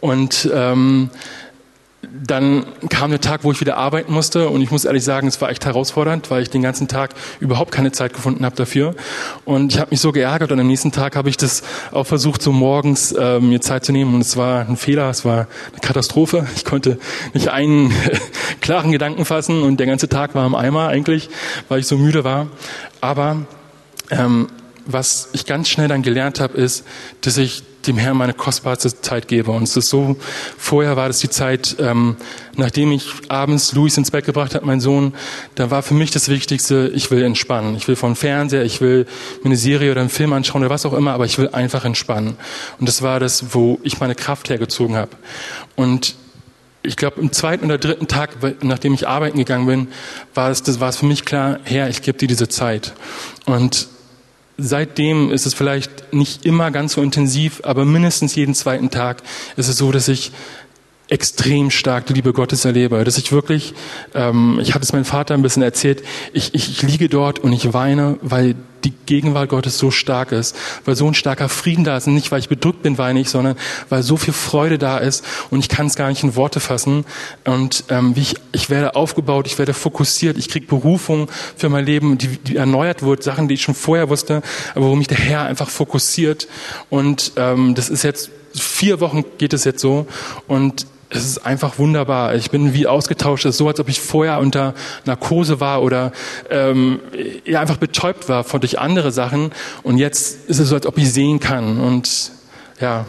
Und 0.00 0.50
ähm, 0.52 1.10
dann 2.10 2.66
kam 2.88 3.10
der 3.10 3.20
Tag, 3.20 3.44
wo 3.44 3.52
ich 3.52 3.60
wieder 3.60 3.76
arbeiten 3.76 4.12
musste 4.12 4.48
und 4.48 4.60
ich 4.60 4.70
muss 4.70 4.84
ehrlich 4.84 5.04
sagen, 5.04 5.28
es 5.28 5.40
war 5.40 5.50
echt 5.50 5.64
herausfordernd, 5.64 6.30
weil 6.30 6.42
ich 6.42 6.50
den 6.50 6.62
ganzen 6.62 6.88
Tag 6.88 7.14
überhaupt 7.38 7.70
keine 7.70 7.92
Zeit 7.92 8.12
gefunden 8.12 8.44
habe 8.44 8.56
dafür. 8.56 8.94
Und 9.44 9.72
ich 9.72 9.78
habe 9.78 9.90
mich 9.90 10.00
so 10.00 10.10
geärgert 10.10 10.50
und 10.50 10.58
am 10.58 10.66
nächsten 10.66 10.90
Tag 10.90 11.14
habe 11.14 11.28
ich 11.28 11.36
das 11.36 11.62
auch 11.92 12.06
versucht, 12.06 12.42
so 12.42 12.52
morgens 12.52 13.12
äh, 13.12 13.38
mir 13.38 13.60
Zeit 13.60 13.84
zu 13.84 13.92
nehmen 13.92 14.14
und 14.14 14.20
es 14.20 14.36
war 14.36 14.68
ein 14.68 14.76
Fehler, 14.76 15.10
es 15.10 15.24
war 15.24 15.46
eine 15.70 15.80
Katastrophe. 15.80 16.46
Ich 16.56 16.64
konnte 16.64 16.98
nicht 17.34 17.48
einen 17.48 17.92
klaren 18.60 18.90
Gedanken 18.90 19.24
fassen 19.24 19.62
und 19.62 19.78
der 19.78 19.86
ganze 19.86 20.08
Tag 20.08 20.34
war 20.34 20.44
im 20.46 20.54
Eimer 20.54 20.88
eigentlich, 20.88 21.30
weil 21.68 21.80
ich 21.80 21.86
so 21.86 21.96
müde 21.96 22.24
war. 22.24 22.48
Aber 23.00 23.46
ähm, 24.10 24.48
was 24.86 25.28
ich 25.32 25.46
ganz 25.46 25.68
schnell 25.68 25.88
dann 25.88 26.02
gelernt 26.02 26.40
habe, 26.40 26.58
ist, 26.58 26.84
dass 27.20 27.36
ich 27.36 27.62
dem 27.86 27.98
Herrn 27.98 28.16
meine 28.16 28.34
kostbarste 28.34 29.00
Zeit 29.00 29.28
gebe. 29.28 29.50
Und 29.50 29.64
es 29.64 29.76
ist 29.76 29.88
so, 29.88 30.16
vorher 30.56 30.96
war 30.96 31.08
das 31.08 31.18
die 31.18 31.30
Zeit, 31.30 31.76
ähm, 31.78 32.16
nachdem 32.56 32.92
ich 32.92 33.10
abends 33.28 33.72
Luis 33.72 33.96
ins 33.96 34.10
Bett 34.10 34.24
gebracht 34.24 34.54
habe, 34.54 34.66
mein 34.66 34.80
Sohn, 34.80 35.14
da 35.54 35.70
war 35.70 35.82
für 35.82 35.94
mich 35.94 36.10
das 36.10 36.28
Wichtigste, 36.28 36.90
ich 36.94 37.10
will 37.10 37.22
entspannen. 37.22 37.76
Ich 37.76 37.88
will 37.88 37.96
von 37.96 38.16
Fernseher, 38.16 38.64
ich 38.64 38.80
will 38.80 39.06
mir 39.42 39.46
eine 39.46 39.56
Serie 39.56 39.90
oder 39.90 40.00
einen 40.00 40.10
Film 40.10 40.32
anschauen 40.32 40.62
oder 40.62 40.70
was 40.70 40.86
auch 40.86 40.92
immer, 40.92 41.12
aber 41.12 41.24
ich 41.24 41.38
will 41.38 41.48
einfach 41.48 41.84
entspannen. 41.84 42.36
Und 42.78 42.88
das 42.88 43.02
war 43.02 43.20
das, 43.20 43.54
wo 43.54 43.78
ich 43.82 44.00
meine 44.00 44.14
Kraft 44.14 44.48
hergezogen 44.48 44.96
habe. 44.96 45.10
Und 45.76 46.14
ich 46.82 46.96
glaube, 46.96 47.20
im 47.20 47.32
zweiten 47.32 47.66
oder 47.66 47.78
dritten 47.78 48.08
Tag, 48.08 48.30
nachdem 48.62 48.94
ich 48.94 49.06
arbeiten 49.06 49.38
gegangen 49.38 49.66
bin, 49.66 49.88
war 50.34 50.50
es, 50.50 50.62
das 50.62 50.80
war 50.80 50.92
für 50.92 51.06
mich 51.06 51.24
klar, 51.24 51.60
Herr, 51.64 51.88
ich 51.88 52.02
gebe 52.02 52.18
dir 52.18 52.26
diese 52.26 52.48
Zeit. 52.48 52.92
Und 53.46 53.88
seitdem 54.62 55.30
ist 55.30 55.46
es 55.46 55.54
vielleicht 55.54 56.12
nicht 56.12 56.46
immer 56.46 56.70
ganz 56.70 56.94
so 56.94 57.02
intensiv, 57.02 57.60
aber 57.64 57.84
mindestens 57.84 58.34
jeden 58.34 58.54
zweiten 58.54 58.90
Tag 58.90 59.22
ist 59.56 59.68
es 59.68 59.76
so, 59.76 59.92
dass 59.92 60.08
ich 60.08 60.32
extrem 61.08 61.70
stark 61.70 62.06
die 62.06 62.14
Liebe 62.14 62.32
Gottes 62.32 62.64
erlebe, 62.64 63.04
dass 63.04 63.18
ich 63.18 63.32
wirklich, 63.32 63.74
ähm, 64.14 64.58
ich 64.62 64.74
hatte 64.74 64.84
es 64.84 64.92
meinem 64.92 65.04
Vater 65.04 65.34
ein 65.34 65.42
bisschen 65.42 65.62
erzählt, 65.62 66.02
ich, 66.32 66.54
ich, 66.54 66.70
ich 66.70 66.82
liege 66.82 67.08
dort 67.08 67.38
und 67.40 67.52
ich 67.52 67.74
weine, 67.74 68.18
weil 68.22 68.54
die 68.84 68.92
Gegenwart 69.06 69.48
Gottes 69.48 69.78
so 69.78 69.90
stark 69.90 70.32
ist, 70.32 70.56
weil 70.84 70.96
so 70.96 71.06
ein 71.06 71.14
starker 71.14 71.48
Frieden 71.48 71.84
da 71.84 71.96
ist. 71.96 72.06
Und 72.06 72.14
nicht, 72.14 72.30
weil 72.32 72.40
ich 72.40 72.48
bedrückt 72.48 72.82
bin, 72.82 72.98
weine 72.98 73.20
ich, 73.20 73.28
sondern 73.28 73.56
weil 73.88 74.02
so 74.02 74.16
viel 74.16 74.34
Freude 74.34 74.78
da 74.78 74.98
ist 74.98 75.24
und 75.50 75.60
ich 75.60 75.68
kann 75.68 75.86
es 75.86 75.96
gar 75.96 76.08
nicht 76.08 76.22
in 76.22 76.36
Worte 76.36 76.60
fassen. 76.60 77.04
Und 77.44 77.84
ähm, 77.88 78.16
wie 78.16 78.20
ich, 78.20 78.34
ich 78.52 78.70
werde 78.70 78.94
aufgebaut, 78.94 79.46
ich 79.46 79.58
werde 79.58 79.74
fokussiert, 79.74 80.38
ich 80.38 80.48
kriege 80.48 80.66
Berufung 80.66 81.28
für 81.56 81.68
mein 81.68 81.84
Leben, 81.84 82.18
die, 82.18 82.28
die 82.28 82.56
erneuert 82.56 83.02
wird, 83.02 83.22
Sachen, 83.22 83.48
die 83.48 83.54
ich 83.54 83.62
schon 83.62 83.74
vorher 83.74 84.08
wusste, 84.08 84.42
aber 84.74 84.86
wo 84.86 84.96
mich 84.96 85.08
der 85.08 85.18
Herr 85.18 85.42
einfach 85.42 85.68
fokussiert. 85.68 86.48
Und 86.90 87.32
ähm, 87.36 87.74
das 87.74 87.88
ist 87.88 88.02
jetzt 88.02 88.30
vier 88.54 89.00
Wochen 89.00 89.24
geht 89.38 89.52
es 89.52 89.64
jetzt 89.64 89.80
so 89.80 90.06
und 90.46 90.86
es 91.14 91.26
ist 91.26 91.46
einfach 91.46 91.78
wunderbar. 91.78 92.34
Ich 92.34 92.50
bin 92.50 92.72
wie 92.72 92.86
ausgetauscht. 92.86 93.44
Es 93.44 93.50
ist 93.50 93.58
so, 93.58 93.68
als 93.68 93.78
ob 93.80 93.88
ich 93.88 94.00
vorher 94.00 94.38
unter 94.38 94.74
Narkose 95.04 95.60
war 95.60 95.82
oder 95.82 96.12
ähm, 96.50 97.00
ja, 97.44 97.60
einfach 97.60 97.76
betäubt 97.76 98.28
war 98.28 98.44
von 98.44 98.60
durch 98.60 98.78
andere 98.78 99.12
Sachen. 99.12 99.52
Und 99.82 99.98
jetzt 99.98 100.48
ist 100.48 100.58
es 100.58 100.68
so, 100.68 100.74
als 100.74 100.86
ob 100.86 100.98
ich 100.98 101.12
sehen 101.12 101.38
kann. 101.40 101.80
Und 101.80 102.32
ja, 102.80 103.04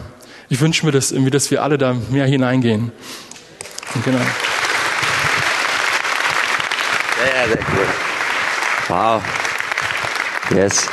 ich 0.48 0.60
wünsche 0.60 0.84
mir 0.84 0.92
das 0.92 1.12
irgendwie, 1.12 1.30
dass 1.30 1.50
wir 1.50 1.62
alle 1.62 1.78
da 1.78 1.96
mehr 2.10 2.26
hineingehen. 2.26 2.92
Und 3.94 4.04
genau. 4.04 4.18
Sehr, 7.22 7.48
sehr 7.48 7.58
cool. 7.58 7.86
Wow. 8.88 9.22
Yes. 10.50 10.86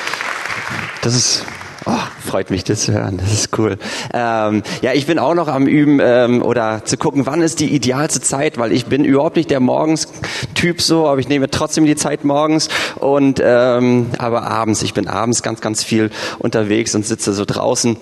Das 1.01 1.13
ist 1.13 1.45
Oh, 1.85 1.97
freut 2.31 2.49
mich, 2.49 2.63
das 2.63 2.83
zu 2.83 2.93
hören. 2.93 3.17
Das 3.17 3.33
ist 3.33 3.57
cool. 3.59 3.77
Ähm, 4.13 4.63
ja, 4.81 4.93
ich 4.93 5.05
bin 5.05 5.19
auch 5.19 5.33
noch 5.33 5.49
am 5.49 5.67
Üben 5.67 5.99
ähm, 6.01 6.41
oder 6.41 6.85
zu 6.85 6.95
gucken, 6.95 7.25
wann 7.25 7.41
ist 7.41 7.59
die 7.59 7.75
idealste 7.75 8.21
Zeit, 8.21 8.57
weil 8.57 8.71
ich 8.71 8.85
bin 8.85 9.03
überhaupt 9.03 9.35
nicht 9.35 9.51
der 9.51 9.59
Morgenstyp 9.59 10.11
Typ 10.55 10.81
so, 10.81 11.07
aber 11.07 11.19
ich 11.19 11.27
nehme 11.27 11.49
trotzdem 11.49 11.85
die 11.85 11.95
Zeit 11.95 12.23
morgens 12.23 12.69
und 12.99 13.41
ähm, 13.43 14.11
aber 14.17 14.43
abends. 14.43 14.81
Ich 14.81 14.93
bin 14.93 15.09
abends 15.09 15.43
ganz, 15.43 15.59
ganz 15.59 15.83
viel 15.83 16.09
unterwegs 16.39 16.95
und 16.95 17.05
sitze 17.05 17.33
so 17.33 17.43
draußen 17.43 17.97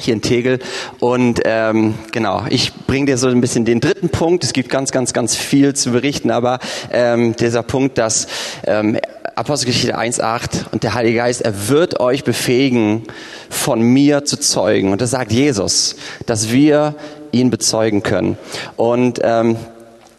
hier 0.00 0.14
in 0.14 0.22
Tegel. 0.22 0.60
Und 0.98 1.40
ähm, 1.44 1.94
genau, 2.12 2.44
ich 2.48 2.72
bringe 2.86 3.06
dir 3.06 3.18
so 3.18 3.28
ein 3.28 3.40
bisschen 3.40 3.66
den 3.66 3.80
dritten 3.80 4.08
Punkt. 4.08 4.44
Es 4.44 4.52
gibt 4.52 4.70
ganz, 4.70 4.90
ganz, 4.90 5.12
ganz 5.12 5.36
viel 5.36 5.74
zu 5.74 5.90
berichten, 5.90 6.30
aber 6.30 6.60
ähm, 6.92 7.36
dieser 7.36 7.62
Punkt, 7.62 7.98
dass 7.98 8.26
ähm, 8.66 8.98
Apostelgeschichte 9.36 9.98
1.8 9.98 10.72
und 10.72 10.82
der 10.82 10.94
Heilige 10.94 11.18
Geist, 11.18 11.42
er 11.42 11.68
wird 11.68 12.00
euch 12.00 12.24
befähigen, 12.24 13.02
von 13.50 13.82
mir 13.82 14.24
zu 14.24 14.40
zeugen. 14.40 14.92
Und 14.92 15.02
das 15.02 15.10
sagt 15.10 15.30
Jesus, 15.30 15.96
dass 16.24 16.50
wir 16.50 16.94
ihn 17.32 17.50
bezeugen 17.50 18.02
können. 18.02 18.38
Und 18.76 19.20
ähm, 19.22 19.56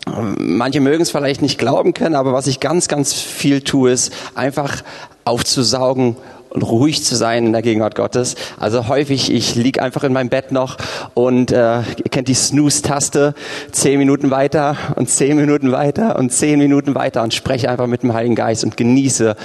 manche 0.06 0.82
mögen 0.82 1.02
es 1.02 1.10
vielleicht 1.10 1.42
nicht 1.42 1.58
glauben 1.58 1.96
können, 1.96 2.14
aber 2.14 2.32
was 2.32 2.46
ich 2.46 2.60
ganz, 2.60 2.88
ganz 2.88 3.14
viel 3.14 3.62
tue, 3.62 3.90
ist 3.90 4.14
einfach 4.36 4.84
aufzusaugen 5.26 6.16
ruhig 6.56 7.04
zu 7.04 7.16
sein 7.16 7.46
in 7.46 7.52
der 7.52 7.62
Gegenwart 7.62 7.96
Gottes. 7.96 8.36
Also 8.60 8.88
häufig, 8.88 9.32
ich 9.32 9.56
lieg 9.56 9.82
einfach 9.82 10.04
in 10.04 10.14
meinem 10.14 10.30
Bett 10.30 10.52
noch 10.52 10.78
und 11.14 11.52
äh, 11.52 11.80
ihr 11.80 12.12
kennt 12.12 12.28
die 12.28 12.34
Snooze-Taste, 12.34 13.34
zehn 13.72 14.00
Minuten 14.00 14.32
weiter 14.32 14.78
und 14.96 15.10
zehn 15.10 15.38
Minuten 15.38 15.72
weiter 15.72 16.18
und 16.18 16.32
zehn 16.32 16.60
Minuten 16.60 16.96
weiter 16.96 17.24
und 17.24 17.34
spreche 17.34 17.70
einfach 17.70 17.88
mit 17.88 18.04
dem 18.04 18.14
Heiligen 18.14 18.36
Geist 18.36 18.64
und 18.64 18.78
genieße. 18.78 19.36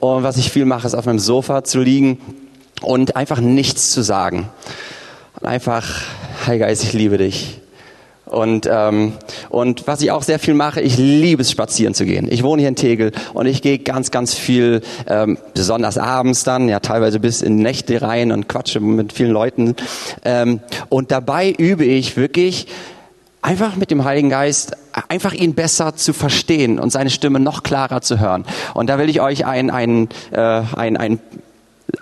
Und 0.00 0.22
was 0.22 0.36
ich 0.36 0.50
viel 0.50 0.64
mache, 0.64 0.86
ist 0.86 0.94
auf 0.94 1.06
meinem 1.06 1.18
Sofa 1.18 1.64
zu 1.64 1.80
liegen 1.80 2.18
und 2.82 3.16
einfach 3.16 3.40
nichts 3.40 3.90
zu 3.90 4.02
sagen. 4.02 4.48
Und 5.40 5.46
einfach, 5.46 6.02
Heiliger 6.46 6.66
Geist, 6.66 6.84
ich 6.84 6.92
liebe 6.92 7.18
dich. 7.18 7.60
Und, 8.34 8.68
ähm, 8.70 9.12
und 9.48 9.86
was 9.86 10.02
ich 10.02 10.10
auch 10.10 10.22
sehr 10.22 10.38
viel 10.38 10.54
mache, 10.54 10.80
ich 10.80 10.98
liebe 10.98 11.42
es, 11.42 11.50
spazieren 11.50 11.94
zu 11.94 12.04
gehen. 12.04 12.26
Ich 12.30 12.42
wohne 12.42 12.60
hier 12.60 12.68
in 12.68 12.76
Tegel 12.76 13.12
und 13.32 13.46
ich 13.46 13.62
gehe 13.62 13.78
ganz, 13.78 14.10
ganz 14.10 14.34
viel, 14.34 14.82
ähm, 15.06 15.38
besonders 15.54 15.98
abends 15.98 16.44
dann, 16.44 16.68
ja 16.68 16.80
teilweise 16.80 17.20
bis 17.20 17.42
in 17.42 17.56
Nächte 17.56 18.02
rein 18.02 18.32
und 18.32 18.48
quatsche 18.48 18.80
mit 18.80 19.12
vielen 19.12 19.30
Leuten. 19.30 19.76
Ähm, 20.24 20.60
und 20.88 21.12
dabei 21.12 21.50
übe 21.50 21.84
ich 21.84 22.16
wirklich 22.16 22.66
einfach 23.40 23.76
mit 23.76 23.90
dem 23.90 24.04
Heiligen 24.04 24.30
Geist 24.30 24.76
einfach 25.08 25.34
ihn 25.34 25.54
besser 25.54 25.94
zu 25.94 26.12
verstehen 26.12 26.78
und 26.78 26.90
seine 26.90 27.10
Stimme 27.10 27.40
noch 27.40 27.62
klarer 27.62 28.00
zu 28.00 28.18
hören. 28.18 28.44
Und 28.72 28.88
da 28.88 28.98
will 28.98 29.08
ich 29.08 29.20
euch 29.20 29.44
ein, 29.44 29.70
ein, 29.70 30.08
äh, 30.32 30.62
ein, 30.74 30.96
ein 30.96 31.20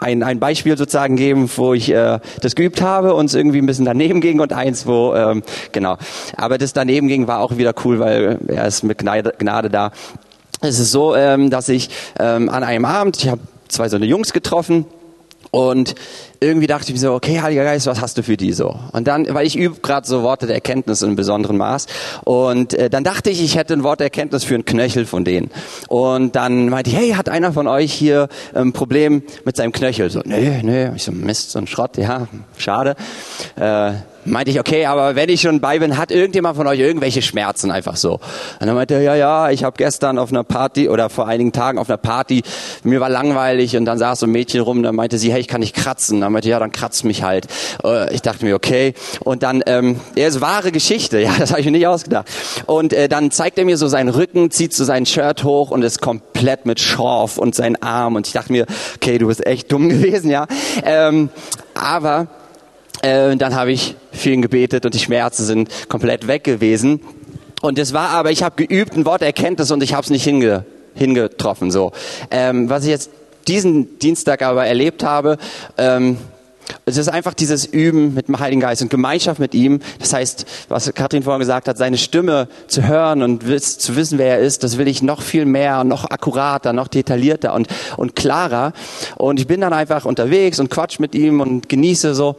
ein, 0.02 0.22
ein 0.22 0.38
Beispiel 0.38 0.76
sozusagen 0.76 1.16
geben, 1.16 1.50
wo 1.56 1.74
ich 1.74 1.90
äh, 1.90 2.18
das 2.40 2.54
geübt 2.54 2.82
habe 2.82 3.14
und 3.14 3.26
es 3.26 3.34
irgendwie 3.34 3.58
ein 3.58 3.66
bisschen 3.66 3.84
daneben 3.84 4.20
ging 4.20 4.40
und 4.40 4.52
eins, 4.52 4.86
wo, 4.86 5.14
ähm, 5.14 5.42
genau. 5.72 5.96
Aber 6.36 6.58
das 6.58 6.72
daneben 6.72 7.08
ging 7.08 7.26
war 7.26 7.40
auch 7.40 7.56
wieder 7.56 7.74
cool, 7.84 7.98
weil 7.98 8.38
er 8.48 8.66
ist 8.66 8.82
mit 8.82 8.98
Gnade, 8.98 9.34
Gnade 9.38 9.70
da. 9.70 9.92
Es 10.60 10.78
ist 10.78 10.92
so, 10.92 11.16
ähm, 11.16 11.50
dass 11.50 11.68
ich 11.68 11.90
ähm, 12.18 12.48
an 12.48 12.62
einem 12.62 12.84
Abend, 12.84 13.16
ich 13.18 13.28
habe 13.28 13.40
zwei 13.68 13.88
so 13.88 13.96
eine 13.96 14.06
Jungs 14.06 14.32
getroffen 14.32 14.84
und 15.50 15.94
irgendwie 16.42 16.66
dachte 16.66 16.86
ich 16.88 16.92
mir 16.92 16.98
so, 16.98 17.12
okay, 17.12 17.40
Heiliger 17.40 17.64
Geist, 17.64 17.86
was 17.86 18.00
hast 18.00 18.18
du 18.18 18.22
für 18.22 18.36
die 18.36 18.52
so? 18.52 18.78
Und 18.92 19.06
dann, 19.06 19.32
weil 19.32 19.46
ich 19.46 19.56
übe 19.56 19.80
gerade 19.80 20.06
so 20.06 20.22
Worte 20.22 20.46
der 20.46 20.56
Erkenntnis 20.56 21.02
in 21.02 21.08
einem 21.08 21.16
besonderen 21.16 21.56
Maß. 21.56 21.86
Und 22.24 22.74
äh, 22.74 22.90
dann 22.90 23.04
dachte 23.04 23.30
ich, 23.30 23.42
ich 23.42 23.56
hätte 23.56 23.74
ein 23.74 23.82
Wort 23.82 24.00
der 24.00 24.06
Erkenntnis 24.06 24.44
für 24.44 24.54
einen 24.54 24.64
Knöchel 24.64 25.06
von 25.06 25.24
denen. 25.24 25.50
Und 25.88 26.36
dann 26.36 26.68
meinte 26.68 26.90
ich, 26.90 26.96
hey, 26.96 27.10
hat 27.10 27.28
einer 27.28 27.52
von 27.52 27.66
euch 27.66 27.92
hier 27.92 28.28
ein 28.54 28.62
ähm, 28.62 28.72
Problem 28.72 29.22
mit 29.44 29.56
seinem 29.56 29.72
Knöchel? 29.72 30.10
So, 30.10 30.20
nee, 30.24 30.60
nee. 30.62 30.90
Ich 30.94 31.04
so, 31.04 31.12
Mist, 31.12 31.52
so 31.52 31.58
ein 31.58 31.66
Schrott, 31.66 31.96
ja, 31.96 32.26
schade. 32.56 32.96
Äh, 33.56 33.92
meinte 34.24 34.50
ich, 34.50 34.60
okay, 34.60 34.86
aber 34.86 35.16
wenn 35.16 35.28
ich 35.28 35.40
schon 35.40 35.60
bei 35.60 35.78
bin, 35.78 35.96
hat 35.96 36.10
irgendjemand 36.10 36.56
von 36.56 36.66
euch 36.66 36.78
irgendwelche 36.78 37.22
Schmerzen 37.22 37.70
einfach 37.70 37.96
so? 37.96 38.14
Und 38.60 38.66
dann 38.66 38.74
meinte 38.74 38.94
er, 38.94 39.02
ja, 39.02 39.14
ja, 39.14 39.50
ich 39.50 39.64
habe 39.64 39.76
gestern 39.76 40.18
auf 40.18 40.30
einer 40.30 40.44
Party 40.44 40.88
oder 40.88 41.10
vor 41.10 41.26
einigen 41.26 41.52
Tagen 41.52 41.78
auf 41.78 41.88
einer 41.88 41.96
Party, 41.96 42.42
mir 42.84 43.00
war 43.00 43.08
langweilig 43.08 43.76
und 43.76 43.84
dann 43.84 43.98
saß 43.98 44.20
so 44.20 44.26
ein 44.26 44.32
Mädchen 44.32 44.60
rum, 44.60 44.82
dann 44.82 44.94
meinte 44.94 45.18
sie, 45.18 45.32
hey, 45.32 45.40
ich 45.40 45.48
kann 45.48 45.60
nicht 45.60 45.74
kratzen. 45.74 46.20
Dann 46.20 46.31
meinte 46.32 46.48
ja, 46.48 46.58
dann 46.58 46.72
kratzt 46.72 47.04
mich 47.04 47.22
halt. 47.22 47.46
Äh, 47.84 48.14
ich 48.14 48.22
dachte 48.22 48.44
mir, 48.44 48.54
okay. 48.54 48.94
Und 49.20 49.42
dann, 49.42 49.62
ähm, 49.66 50.00
er 50.14 50.28
ist 50.28 50.40
wahre 50.40 50.72
Geschichte, 50.72 51.18
ja, 51.22 51.32
das 51.38 51.50
habe 51.50 51.60
ich 51.60 51.66
mir 51.66 51.72
nicht 51.72 51.86
ausgedacht. 51.86 52.28
Und 52.66 52.92
äh, 52.92 53.08
dann 53.08 53.30
zeigt 53.30 53.58
er 53.58 53.64
mir 53.64 53.76
so 53.76 53.88
seinen 53.88 54.08
Rücken, 54.08 54.50
zieht 54.50 54.74
so 54.74 54.84
sein 54.84 55.06
Shirt 55.06 55.44
hoch 55.44 55.70
und 55.70 55.82
ist 55.82 56.00
komplett 56.00 56.66
mit 56.66 56.80
Schorf 56.80 57.38
und 57.38 57.54
sein 57.54 57.80
Arm. 57.82 58.16
Und 58.16 58.26
ich 58.26 58.32
dachte 58.32 58.52
mir, 58.52 58.66
okay, 58.96 59.18
du 59.18 59.28
bist 59.28 59.46
echt 59.46 59.70
dumm 59.70 59.88
gewesen, 59.88 60.30
ja. 60.30 60.46
Ähm, 60.84 61.30
aber 61.74 62.28
äh, 63.02 63.36
dann 63.36 63.54
habe 63.54 63.72
ich 63.72 63.96
ihn 64.24 64.42
gebetet 64.42 64.84
und 64.84 64.94
die 64.94 64.98
Schmerzen 64.98 65.44
sind 65.44 65.88
komplett 65.88 66.26
weg 66.26 66.44
gewesen. 66.44 67.00
Und 67.60 67.78
es 67.78 67.92
war 67.92 68.10
aber, 68.10 68.30
ich 68.30 68.42
habe 68.42 68.56
geübt, 68.56 68.96
ein 68.96 69.04
Wort 69.04 69.20
der 69.20 69.28
Erkenntnis 69.28 69.70
und 69.70 69.82
ich 69.82 69.94
habe 69.94 70.02
es 70.02 70.10
nicht 70.10 70.24
hinge, 70.24 70.64
hingetroffen. 70.94 71.70
So, 71.70 71.92
ähm, 72.30 72.68
was 72.68 72.84
ich 72.84 72.90
jetzt 72.90 73.10
diesen 73.48 73.98
Dienstag 73.98 74.42
aber 74.42 74.66
erlebt 74.66 75.04
habe, 75.04 75.38
ähm, 75.78 76.18
es 76.84 76.96
ist 76.96 77.08
einfach 77.08 77.34
dieses 77.34 77.64
Üben 77.64 78.14
mit 78.14 78.28
dem 78.28 78.38
Heiligen 78.38 78.60
Geist 78.60 78.82
und 78.82 78.90
Gemeinschaft 78.90 79.38
mit 79.38 79.54
ihm. 79.54 79.80
Das 79.98 80.12
heißt, 80.12 80.46
was 80.68 80.92
Kathrin 80.94 81.22
vorhin 81.22 81.40
gesagt 81.40 81.68
hat, 81.68 81.78
seine 81.78 81.98
Stimme 81.98 82.48
zu 82.66 82.86
hören 82.86 83.22
und 83.22 83.42
zu 83.62 83.96
wissen, 83.96 84.18
wer 84.18 84.38
er 84.38 84.40
ist, 84.40 84.62
das 84.64 84.78
will 84.78 84.88
ich 84.88 85.02
noch 85.02 85.22
viel 85.22 85.44
mehr, 85.44 85.84
noch 85.84 86.10
akkurater, 86.10 86.72
noch 86.72 86.88
detaillierter 86.88 87.54
und, 87.54 87.68
und 87.96 88.16
klarer. 88.16 88.72
Und 89.16 89.40
ich 89.40 89.46
bin 89.46 89.60
dann 89.60 89.72
einfach 89.72 90.04
unterwegs 90.04 90.60
und 90.60 90.70
quatsch 90.70 90.98
mit 90.98 91.14
ihm 91.14 91.40
und 91.40 91.68
genieße 91.68 92.14
so 92.14 92.36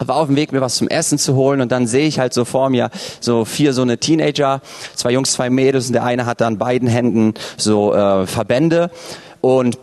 war 0.00 0.14
auf 0.14 0.28
dem 0.28 0.36
Weg, 0.36 0.52
mir 0.52 0.60
was 0.60 0.76
zum 0.76 0.86
Essen 0.86 1.18
zu 1.18 1.34
holen 1.34 1.60
und 1.60 1.72
dann 1.72 1.88
sehe 1.88 2.06
ich 2.06 2.20
halt 2.20 2.32
so 2.32 2.44
vor 2.44 2.70
mir 2.70 2.88
so 3.20 3.44
vier 3.44 3.72
so 3.72 3.82
eine 3.82 3.98
Teenager, 3.98 4.60
zwei 4.94 5.10
Jungs, 5.10 5.32
zwei 5.32 5.50
Mädels 5.50 5.88
und 5.88 5.94
der 5.94 6.04
eine 6.04 6.24
hat 6.24 6.40
an 6.40 6.56
beiden 6.56 6.86
Händen 6.86 7.34
so 7.56 7.92
äh, 7.92 8.24
Verbände 8.24 8.92
und 9.40 9.76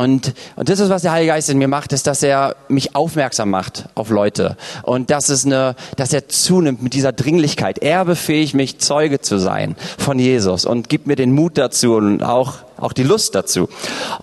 und, 0.00 0.32
und 0.56 0.70
das 0.70 0.80
ist, 0.80 0.88
was 0.88 1.02
der 1.02 1.12
Heilige 1.12 1.32
Geist 1.32 1.50
in 1.50 1.58
mir 1.58 1.68
macht, 1.68 1.92
ist, 1.92 2.06
dass 2.06 2.22
er 2.22 2.56
mich 2.68 2.96
aufmerksam 2.96 3.50
macht 3.50 3.84
auf 3.94 4.08
Leute. 4.08 4.56
Und 4.82 5.10
das 5.10 5.28
ist 5.28 5.44
eine, 5.44 5.76
dass 5.96 6.14
er 6.14 6.26
zunimmt 6.26 6.82
mit 6.82 6.94
dieser 6.94 7.12
Dringlichkeit. 7.12 7.80
Er 7.80 8.06
befähigt 8.06 8.54
mich, 8.54 8.78
Zeuge 8.78 9.20
zu 9.20 9.38
sein 9.38 9.76
von 9.98 10.18
Jesus 10.18 10.64
und 10.64 10.88
gibt 10.88 11.06
mir 11.06 11.16
den 11.16 11.32
Mut 11.32 11.58
dazu 11.58 11.96
und 11.96 12.22
auch 12.22 12.60
auch 12.80 12.92
die 12.92 13.02
Lust 13.02 13.34
dazu. 13.34 13.68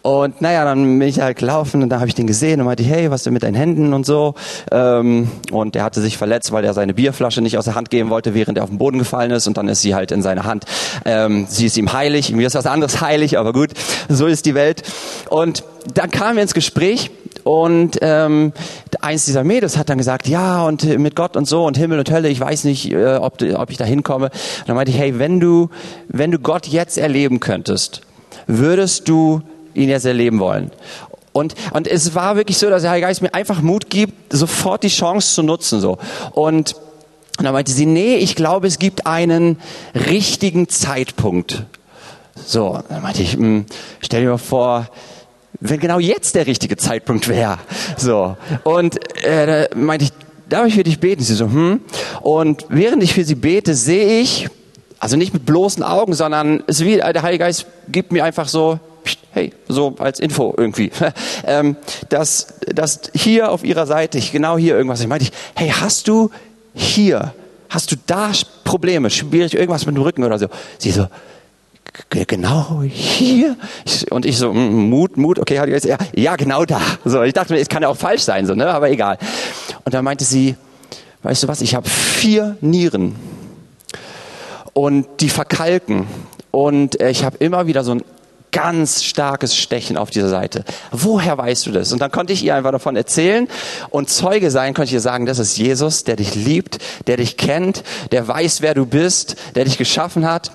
Und 0.02 0.42
naja, 0.42 0.66
dann 0.66 1.00
bin 1.00 1.08
ich 1.08 1.20
halt 1.20 1.38
gelaufen 1.38 1.84
und 1.84 1.90
da 1.90 2.00
habe 2.00 2.08
ich 2.08 2.16
den 2.16 2.28
gesehen 2.28 2.60
und 2.60 2.66
meinte, 2.66 2.84
hey, 2.84 3.12
was 3.12 3.24
denn 3.24 3.34
mit 3.34 3.44
deinen 3.44 3.56
Händen 3.56 3.94
und 3.94 4.06
so. 4.06 4.36
Ähm, 4.72 5.30
und 5.52 5.76
er 5.76 5.84
hatte 5.84 6.02
sich 6.02 6.18
verletzt, 6.18 6.52
weil 6.52 6.66
er 6.66 6.74
seine 6.74 6.94
Bierflasche 6.94 7.42
nicht 7.42 7.58
aus 7.58 7.66
der 7.66 7.76
Hand 7.76 7.90
geben 7.90 8.10
wollte, 8.10 8.34
während 8.34 8.58
er 8.58 8.64
auf 8.64 8.70
den 8.70 8.78
Boden 8.78 9.00
gefallen 9.00 9.32
ist. 9.32 9.48
Und 9.48 9.58
dann 9.58 9.68
ist 9.68 9.82
sie 9.82 9.96
halt 9.96 10.12
in 10.12 10.22
seiner 10.22 10.44
Hand. 10.44 10.66
Ähm, 11.06 11.46
sie 11.50 11.66
ist 11.66 11.78
ihm 11.78 11.94
heilig, 11.94 12.32
mir 12.32 12.48
ist 12.48 12.56
was 12.56 12.66
anderes 12.66 13.02
heilig, 13.02 13.38
aber 13.38 13.54
gut, 13.54 13.72
so 14.10 14.28
ist 14.28 14.46
die 14.46 14.56
Welt. 14.56 14.84
Und 15.30 15.64
dann 15.94 16.12
kamen 16.12 16.36
wir 16.36 16.44
ins 16.44 16.54
Gespräch 16.54 17.12
und 17.48 17.98
ähm, 18.02 18.52
eins 19.00 19.24
dieser 19.24 19.46
Mädels 19.46 19.78
hat 19.78 19.88
dann 19.88 19.98
gesagt, 19.98 20.28
ja, 20.28 20.64
und 20.64 20.84
mit 21.00 21.16
Gott 21.16 21.38
und 21.38 21.48
so 21.48 21.66
und 21.66 21.78
Himmel 21.78 22.00
und 22.00 22.12
Hölle, 22.12 22.28
ich 22.28 22.42
weiß 22.42 22.66
nicht, 22.66 22.92
äh, 22.92 23.16
ob, 23.16 23.42
ob 23.42 23.70
ich 23.70 23.78
da 23.78 23.86
hinkomme. 23.86 24.26
Und 24.26 24.68
dann 24.68 24.76
meinte 24.76 24.92
ich, 24.92 24.98
hey, 24.98 25.18
wenn 25.18 25.40
du, 25.40 25.70
wenn 26.10 26.32
du 26.32 26.40
Gott 26.40 26.68
jetzt 26.68 26.98
erleben 26.98 27.40
könntest, 27.40 28.02
würdest 28.48 29.08
du 29.08 29.42
ihn 29.74 29.90
jetzt 29.90 30.06
erleben 30.06 30.40
wollen? 30.40 30.72
Und, 31.34 31.54
und 31.72 31.88
es 31.88 32.16
war 32.16 32.36
wirklich 32.36 32.58
so, 32.58 32.70
dass 32.70 32.82
der 32.82 32.92
Heilige 32.92 33.08
Geist 33.08 33.22
mir 33.22 33.34
einfach 33.34 33.62
Mut 33.62 33.90
gibt, 33.92 34.34
sofort 34.34 34.84
die 34.84 34.88
Chance 34.88 35.36
zu 35.36 35.44
nutzen, 35.44 35.80
so. 35.80 36.00
Und, 36.32 36.74
und 37.38 37.46
dann 37.46 37.54
meinte 37.54 37.72
sie, 37.72 37.86
nee, 37.86 38.16
ich 38.16 38.36
glaube, 38.36 38.66
es 38.66 38.80
gibt 38.80 39.06
einen 39.06 39.60
richtigen 39.94 40.68
Zeitpunkt. 40.68 41.64
So, 42.44 42.80
dann 42.90 43.04
meinte 43.04 43.22
ich, 43.22 43.38
mh, 43.38 43.44
hm, 43.44 43.66
stell 44.00 44.24
dir 44.24 44.30
mal 44.32 44.38
vor, 44.38 44.88
wenn 45.60 45.80
genau 45.80 46.00
jetzt 46.00 46.36
der 46.36 46.48
richtige 46.48 46.78
Zeitpunkt 46.78 47.28
wäre. 47.28 47.60
So. 47.98 48.36
Und 48.64 48.98
äh, 49.24 49.68
da 49.70 49.78
meinte 49.78 50.06
ich, 50.06 50.12
darf 50.50 50.66
ich 50.66 50.76
für 50.76 50.84
dich 50.84 51.00
beten? 51.00 51.24
Sie 51.24 51.36
so, 51.36 51.46
hm. 51.46 51.82
Und 52.22 52.66
während 52.70 53.04
ich 53.04 53.14
für 53.14 53.24
sie 53.24 53.36
bete, 53.36 53.76
sehe 53.76 54.22
ich, 54.22 54.50
also 55.00 55.16
nicht 55.16 55.34
mit 55.34 55.46
bloßen 55.46 55.84
Augen, 55.84 56.14
sondern 56.14 56.64
es 56.68 56.80
ist 56.80 56.86
wie 56.86 56.98
der 56.98 57.22
Heilige 57.22 57.44
Geist 57.44 57.66
gibt 57.88 58.12
mir 58.12 58.24
einfach 58.24 58.48
so, 58.48 58.80
hey, 59.32 59.54
so 59.68 59.96
als 60.00 60.20
Info 60.20 60.54
irgendwie, 60.58 60.92
ähm, 61.46 61.76
dass, 62.10 62.56
dass 62.74 63.02
hier 63.14 63.52
auf 63.52 63.64
ihrer 63.64 63.86
Seite, 63.86 64.18
ich 64.18 64.32
genau 64.32 64.58
hier 64.58 64.76
irgendwas, 64.76 65.02
ich 65.02 65.08
meinte 65.08 65.26
ich, 65.26 65.32
hey, 65.56 65.70
hast 65.70 66.08
du 66.08 66.32
hier, 66.74 67.34
hast 67.70 67.92
du 67.92 67.96
da 68.08 68.32
Probleme, 68.64 69.10
schwierig 69.10 69.54
irgendwas 69.54 69.86
mit 69.86 69.96
dem 69.96 70.02
Rücken 70.02 70.24
oder 70.24 70.40
so? 70.40 70.48
Sie 70.80 70.92
so, 70.92 71.08
genau 72.10 72.82
hier. 72.84 73.56
Und 74.10 74.26
ich 74.26 74.38
so, 74.38 74.54
mm, 74.54 74.90
Mut, 74.90 75.18
Mut, 75.18 75.40
okay, 75.40 75.56
ja, 75.56 75.98
ja, 76.16 76.36
genau 76.36 76.66
da. 76.66 76.82
So, 77.06 77.22
ich 77.24 77.34
dachte 77.34 77.54
mir, 77.54 77.60
es 77.60 77.70
kann 77.70 77.84
ja 77.84 77.90
auch 77.90 77.98
falsch 77.98 78.24
sein, 78.24 78.46
so, 78.46 78.56
ne, 78.56 78.68
aber 78.68 78.90
egal. 78.90 79.18
Und 79.86 79.94
dann 79.94 80.04
meinte 80.04 80.26
sie, 80.26 80.56
weißt 81.24 81.44
du 81.44 81.48
was, 81.48 81.62
ich 81.62 81.76
habe 81.76 81.88
vier 81.88 82.58
Nieren 82.62 83.16
und 84.78 85.08
die 85.22 85.30
verkalken. 85.30 86.06
Und 86.52 87.02
äh, 87.02 87.10
ich 87.10 87.24
habe 87.24 87.38
immer 87.38 87.66
wieder 87.66 87.84
so 87.84 87.94
ein 87.94 88.04
ganz 88.52 89.04
starkes 89.04 89.56
Stechen 89.56 89.98
auf 89.98 90.12
dieser 90.12 90.30
Seite. 90.30 90.66
Woher 90.92 91.36
weißt 91.36 91.66
du 91.66 91.72
das? 91.72 91.92
Und 91.92 92.00
dann 92.00 92.12
konnte 92.12 92.32
ich 92.32 92.46
ihr 92.46 92.54
einfach 92.54 92.72
davon 92.72 92.96
erzählen 92.96 93.48
und 93.90 94.12
Zeuge 94.12 94.52
sein, 94.52 94.76
konnte 94.76 94.90
ich 94.90 94.94
ihr 94.94 95.00
sagen, 95.00 95.26
das 95.26 95.40
ist 95.40 95.58
Jesus, 95.58 96.04
der 96.04 96.16
dich 96.16 96.36
liebt, 96.36 96.78
der 97.08 97.18
dich 97.18 97.38
kennt, 97.38 97.84
der 98.12 98.28
weiß, 98.28 98.62
wer 98.62 98.76
du 98.76 98.86
bist, 98.86 99.36
der 99.56 99.66
dich 99.66 99.80
geschaffen 99.80 100.30
hat. 100.30 100.52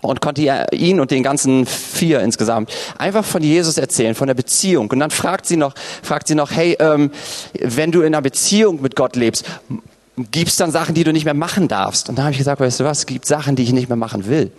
und 0.00 0.22
konnte 0.22 0.66
ihn 0.72 0.98
und 0.98 1.10
den 1.10 1.22
ganzen 1.22 1.66
vier 1.66 2.20
insgesamt 2.20 2.72
einfach 2.96 3.24
von 3.24 3.42
Jesus 3.42 3.76
erzählen, 3.76 4.14
von 4.14 4.26
der 4.26 4.34
Beziehung. 4.34 4.90
Und 4.90 5.00
dann 5.00 5.10
fragt 5.10 5.44
sie 5.44 5.56
noch, 5.56 5.74
fragt 6.02 6.28
sie 6.28 6.34
noch, 6.34 6.50
hey, 6.50 6.76
ähm, 6.80 7.10
wenn 7.60 7.92
du 7.92 8.00
in 8.00 8.14
einer 8.14 8.22
Beziehung 8.22 8.80
mit 8.80 8.96
Gott 8.96 9.16
lebst, 9.16 9.44
gibt 10.16 10.48
es 10.48 10.56
dann 10.56 10.70
Sachen, 10.70 10.94
die 10.94 11.04
du 11.04 11.12
nicht 11.12 11.26
mehr 11.26 11.34
machen 11.34 11.68
darfst. 11.68 12.08
Und 12.08 12.16
da 12.16 12.22
habe 12.22 12.32
ich 12.32 12.38
gesagt, 12.38 12.60
weißt 12.60 12.80
du 12.80 12.84
was, 12.84 13.00
es 13.00 13.06
gibt 13.06 13.26
Sachen, 13.26 13.54
die 13.54 13.62
ich 13.62 13.72
nicht 13.72 13.88
mehr 13.88 13.96
machen 13.96 14.26
will, 14.26 14.50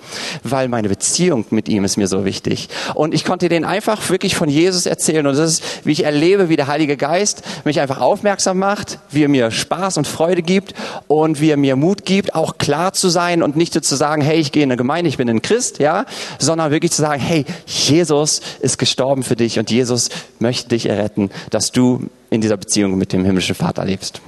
weil 0.44 0.68
meine 0.68 0.88
Beziehung 0.88 1.46
mit 1.50 1.68
ihm 1.68 1.84
ist 1.84 1.98
mir 1.98 2.08
so 2.08 2.26
wichtig. 2.26 2.70
Und 2.94 3.16
ich 3.16 3.26
konnte 3.26 3.50
denen 3.50 3.66
einfach 3.66 4.10
wirklich 4.10 4.36
von 4.36 4.50
Jesus 4.50 4.86
erzählen. 4.86 5.26
Und 5.26 5.36
das 5.36 5.54
ist, 5.54 5.64
wie 5.84 5.94
ich 5.94 6.04
erlebe, 6.04 6.50
wie 6.50 6.58
der 6.58 6.68
Heilige 6.68 6.96
Geist 6.96 7.42
mich 7.66 7.80
einfach 7.80 8.00
aufmerksam 8.00 8.60
macht, 8.60 9.00
wie 9.10 9.24
er 9.24 9.30
mir 9.30 9.50
Spaß 9.50 9.98
und 9.98 10.08
Freude 10.08 10.44
gibt 10.44 10.76
und 11.08 11.42
wie 11.42 11.50
er 11.50 11.58
mir 11.58 11.76
Mut 11.76 12.06
gibt, 12.06 12.36
auch 12.36 12.60
klar 12.60 12.94
zu 12.94 13.10
sein 13.10 13.42
und 13.42 13.56
nicht 13.56 13.74
so 13.74 13.80
zu 13.80 13.96
sagen, 13.96 14.22
hey, 14.22 14.40
ich 14.40 14.52
gehe 14.52 14.62
in 14.62 14.70
eine 14.70 14.78
Gemeinde, 14.78 15.10
ich 15.10 15.18
bin 15.18 15.28
ein 15.28 15.42
Christ, 15.42 15.80
ja, 15.80 16.06
sondern 16.38 16.70
wirklich 16.70 16.92
zu 16.92 17.02
sagen, 17.02 17.22
hey, 17.22 17.46
Jesus 17.66 18.42
ist 18.60 18.78
gestorben 18.78 19.24
für 19.24 19.36
dich 19.36 19.58
und 19.58 19.72
Jesus 19.72 20.10
möchte 20.38 20.70
dich 20.70 20.88
erretten, 20.88 21.32
dass 21.50 21.72
du 21.72 22.10
in 22.30 22.42
dieser 22.42 22.58
Beziehung 22.58 22.98
mit 22.98 23.12
dem 23.12 23.26
himmlischen 23.26 23.56
Vater 23.56 23.86
lebst. 23.86 24.22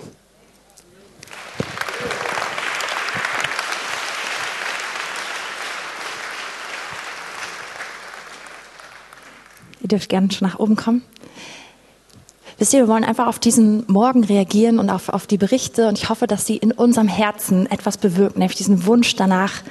Ihr 9.89 9.97
dürft 9.97 10.09
gerne 10.09 10.31
schon 10.31 10.47
nach 10.47 10.59
oben 10.59 10.75
kommen. 10.75 11.01
Wisst 12.59 12.75
ihr, 12.75 12.81
wir 12.81 12.87
wollen 12.87 13.03
einfach 13.03 13.25
auf 13.25 13.39
diesen 13.39 13.85
Morgen 13.87 14.23
reagieren 14.23 14.77
und 14.77 14.91
auf, 14.91 15.09
auf 15.09 15.25
die 15.25 15.39
Berichte 15.39 15.87
und 15.87 15.97
ich 15.97 16.09
hoffe, 16.09 16.27
dass 16.27 16.45
sie 16.45 16.57
in 16.57 16.71
unserem 16.71 17.07
Herzen 17.07 17.65
etwas 17.65 17.97
bewirken, 17.97 18.37
nämlich 18.37 18.55
diesen 18.55 18.85
Wunsch 18.85 19.15
danach, 19.15 19.63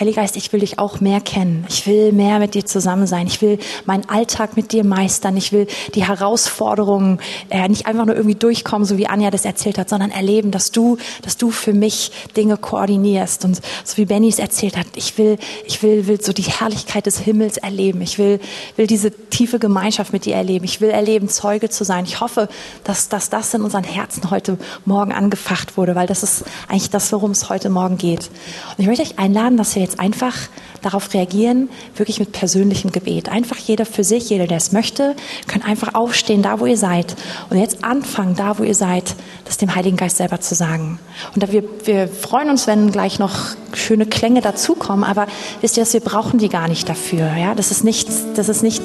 Heiliger 0.00 0.22
Geist, 0.22 0.36
ich 0.36 0.50
will 0.54 0.60
dich 0.60 0.78
auch 0.78 1.00
mehr 1.00 1.20
kennen. 1.20 1.66
Ich 1.68 1.86
will 1.86 2.12
mehr 2.12 2.38
mit 2.38 2.54
dir 2.54 2.64
zusammen 2.64 3.06
sein. 3.06 3.26
Ich 3.26 3.42
will 3.42 3.58
meinen 3.84 4.08
Alltag 4.08 4.56
mit 4.56 4.72
dir 4.72 4.82
meistern. 4.82 5.36
Ich 5.36 5.52
will 5.52 5.66
die 5.94 6.06
Herausforderungen 6.06 7.20
äh, 7.50 7.68
nicht 7.68 7.84
einfach 7.84 8.06
nur 8.06 8.16
irgendwie 8.16 8.34
durchkommen, 8.34 8.86
so 8.86 8.96
wie 8.96 9.08
Anja 9.08 9.30
das 9.30 9.44
erzählt 9.44 9.76
hat, 9.76 9.90
sondern 9.90 10.10
erleben, 10.10 10.52
dass 10.52 10.70
du, 10.72 10.96
dass 11.20 11.36
du 11.36 11.50
für 11.50 11.74
mich 11.74 12.12
Dinge 12.34 12.56
koordinierst. 12.56 13.44
Und 13.44 13.60
so 13.84 13.98
wie 13.98 14.06
Benny 14.06 14.30
es 14.30 14.38
erzählt 14.38 14.78
hat, 14.78 14.86
ich 14.94 15.18
will, 15.18 15.36
ich 15.66 15.82
will, 15.82 16.06
will 16.06 16.18
so 16.18 16.32
die 16.32 16.44
Herrlichkeit 16.44 17.04
des 17.04 17.18
Himmels 17.18 17.58
erleben. 17.58 18.00
Ich 18.00 18.16
will, 18.16 18.40
will 18.76 18.86
diese 18.86 19.10
tiefe 19.10 19.58
Gemeinschaft 19.58 20.14
mit 20.14 20.24
dir 20.24 20.34
erleben. 20.34 20.64
Ich 20.64 20.80
will 20.80 20.88
erleben, 20.88 21.28
Zeuge 21.28 21.68
zu 21.68 21.84
sein. 21.84 22.06
Ich 22.06 22.20
hoffe, 22.20 22.48
dass, 22.84 23.10
dass 23.10 23.28
das 23.28 23.52
in 23.52 23.60
unseren 23.60 23.84
Herzen 23.84 24.30
heute 24.30 24.56
Morgen 24.86 25.12
angefacht 25.12 25.76
wurde, 25.76 25.94
weil 25.94 26.06
das 26.06 26.22
ist 26.22 26.44
eigentlich 26.68 26.88
das, 26.88 27.12
worum 27.12 27.32
es 27.32 27.50
heute 27.50 27.68
Morgen 27.68 27.98
geht. 27.98 28.30
Und 28.70 28.78
ich 28.78 28.86
möchte 28.86 29.02
euch 29.02 29.18
einladen, 29.18 29.58
dass 29.58 29.74
wir 29.74 29.89
jetzt 29.90 30.00
einfach 30.00 30.36
darauf 30.82 31.12
reagieren, 31.12 31.68
wirklich 31.96 32.20
mit 32.20 32.32
persönlichem 32.32 32.92
Gebet. 32.92 33.28
Einfach 33.28 33.58
jeder 33.58 33.84
für 33.84 34.04
sich, 34.04 34.30
jeder, 34.30 34.46
der 34.46 34.56
es 34.56 34.72
möchte, 34.72 35.14
könnt 35.46 35.66
einfach 35.66 35.94
aufstehen, 35.94 36.42
da 36.42 36.60
wo 36.60 36.66
ihr 36.66 36.76
seid. 36.76 37.16
Und 37.50 37.58
jetzt 37.58 37.84
anfangen, 37.84 38.34
da 38.36 38.58
wo 38.58 38.62
ihr 38.62 38.74
seid, 38.74 39.14
das 39.44 39.58
dem 39.58 39.74
Heiligen 39.74 39.96
Geist 39.96 40.16
selber 40.16 40.40
zu 40.40 40.54
sagen. 40.54 40.98
Und 41.34 41.52
wir, 41.52 41.64
wir 41.84 42.08
freuen 42.08 42.50
uns, 42.50 42.66
wenn 42.66 42.92
gleich 42.92 43.18
noch 43.18 43.56
schöne 43.74 44.06
Klänge 44.06 44.40
dazukommen, 44.40 45.04
aber 45.04 45.26
wisst 45.60 45.76
ihr, 45.76 45.82
dass 45.82 45.92
wir 45.92 46.00
brauchen 46.00 46.38
die 46.38 46.48
gar 46.48 46.68
nicht 46.68 46.88
dafür. 46.88 47.36
Ja? 47.36 47.54
Das 47.54 47.70
ist 47.70 47.84
nicht, 47.84 48.08
das 48.36 48.48
ist 48.48 48.62
nicht 48.62 48.82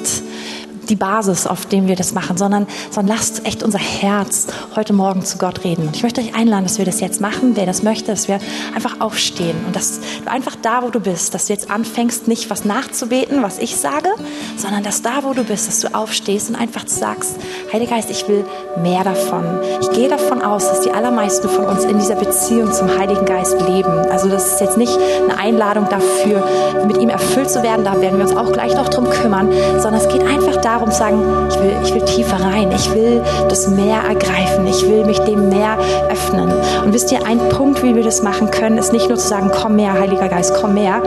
die 0.88 0.96
Basis, 0.96 1.46
auf 1.46 1.66
dem 1.66 1.86
wir 1.86 1.96
das 1.96 2.14
machen, 2.14 2.36
sondern, 2.36 2.66
sondern 2.90 3.16
lasst 3.16 3.46
echt 3.46 3.62
unser 3.62 3.78
Herz 3.78 4.46
heute 4.74 4.92
Morgen 4.92 5.24
zu 5.24 5.38
Gott 5.38 5.64
reden. 5.64 5.86
Und 5.86 5.96
ich 5.96 6.02
möchte 6.02 6.20
euch 6.20 6.34
einladen, 6.34 6.64
dass 6.64 6.78
wir 6.78 6.84
das 6.84 7.00
jetzt 7.00 7.20
machen, 7.20 7.52
wer 7.54 7.66
das 7.66 7.82
möchte, 7.82 8.06
dass 8.06 8.28
wir 8.28 8.38
einfach 8.74 9.00
aufstehen 9.00 9.56
und 9.66 9.74
dass 9.74 10.00
du 10.24 10.30
einfach 10.30 10.56
da, 10.62 10.82
wo 10.82 10.90
du 10.90 11.00
bist, 11.00 11.34
dass 11.34 11.46
du 11.46 11.52
jetzt 11.52 11.70
anfängst, 11.70 12.28
nicht 12.28 12.50
was 12.50 12.64
nachzubeten, 12.64 13.42
was 13.42 13.58
ich 13.58 13.76
sage, 13.76 14.08
sondern 14.56 14.82
dass 14.82 15.02
da, 15.02 15.22
wo 15.22 15.32
du 15.32 15.44
bist, 15.44 15.68
dass 15.68 15.80
du 15.80 15.94
aufstehst 15.94 16.50
und 16.50 16.56
einfach 16.56 16.86
sagst, 16.86 17.36
Heiliger 17.72 17.96
Geist, 17.96 18.10
ich 18.10 18.28
will 18.28 18.44
mehr 18.82 19.04
davon. 19.04 19.44
Ich 19.80 19.90
gehe 19.90 20.08
davon 20.08 20.42
aus, 20.42 20.68
dass 20.68 20.80
die 20.82 20.90
allermeisten 20.90 21.48
von 21.48 21.64
uns 21.66 21.84
in 21.84 21.98
dieser 21.98 22.14
Beziehung 22.16 22.72
zum 22.72 22.96
Heiligen 22.98 23.24
Geist 23.24 23.60
leben. 23.66 23.92
Also 24.10 24.28
das 24.28 24.52
ist 24.52 24.60
jetzt 24.60 24.76
nicht 24.76 24.96
eine 25.28 25.38
Einladung 25.38 25.88
dafür, 25.88 26.46
mit 26.86 26.98
ihm 26.98 27.08
erfüllt 27.08 27.50
zu 27.50 27.62
werden, 27.62 27.84
da 27.84 28.00
werden 28.00 28.18
wir 28.18 28.26
uns 28.26 28.36
auch 28.36 28.52
gleich 28.52 28.74
noch 28.74 28.88
drum 28.88 29.08
kümmern, 29.10 29.50
sondern 29.80 30.00
es 30.00 30.08
geht 30.08 30.22
einfach 30.22 30.56
darum, 30.60 30.75
darum 30.76 30.92
sagen, 30.92 31.48
ich 31.48 31.58
will, 31.58 31.76
ich 31.82 31.94
will 31.94 32.02
tiefer 32.02 32.38
rein, 32.38 32.70
ich 32.70 32.92
will 32.94 33.22
das 33.48 33.68
Meer 33.68 34.00
ergreifen, 34.06 34.66
ich 34.66 34.86
will 34.86 35.04
mich 35.04 35.18
dem 35.20 35.48
Meer 35.48 35.78
öffnen. 36.10 36.52
Und 36.84 36.92
wisst 36.92 37.10
ihr, 37.10 37.26
ein 37.26 37.38
Punkt, 37.48 37.82
wie 37.82 37.94
wir 37.94 38.04
das 38.04 38.22
machen 38.22 38.50
können, 38.50 38.76
ist 38.76 38.92
nicht 38.92 39.08
nur 39.08 39.16
zu 39.16 39.26
sagen, 39.26 39.50
komm 39.50 39.76
mehr, 39.76 39.94
Heiliger 39.94 40.28
Geist, 40.28 40.54
komm 40.60 40.74
mehr. 40.74 41.02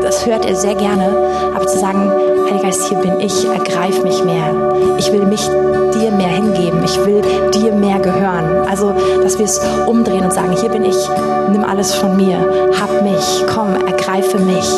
Das 0.00 0.26
hört 0.26 0.44
er 0.44 0.54
sehr 0.54 0.76
gerne, 0.76 1.08
aber 1.54 1.66
zu 1.66 1.78
sagen, 1.78 2.12
Heiliger 2.46 2.64
Geist, 2.64 2.88
hier 2.88 2.98
bin 2.98 3.18
ich, 3.18 3.44
ergreif 3.46 4.02
mich 4.04 4.22
mehr. 4.22 4.54
Ich 4.98 5.10
will 5.12 5.26
mich 5.26 5.48
dir 5.94 6.10
mehr 6.10 6.28
hingeben. 6.28 6.82
Ich 6.84 6.96
will 7.04 7.22
dir 7.52 7.72
mehr 7.72 7.98
gehören. 7.98 8.66
Also, 8.68 8.94
dass 9.22 9.38
wir 9.38 9.44
es 9.44 9.60
umdrehen 9.86 10.24
und 10.24 10.32
sagen, 10.32 10.52
hier 10.52 10.68
bin 10.68 10.84
ich, 10.84 10.96
nimm 11.50 11.64
alles 11.64 11.94
von 11.94 12.16
mir. 12.16 12.36
Hab 12.80 13.02
mich, 13.02 13.44
komm, 13.52 13.74
ergreife 13.86 14.38
mich. 14.38 14.68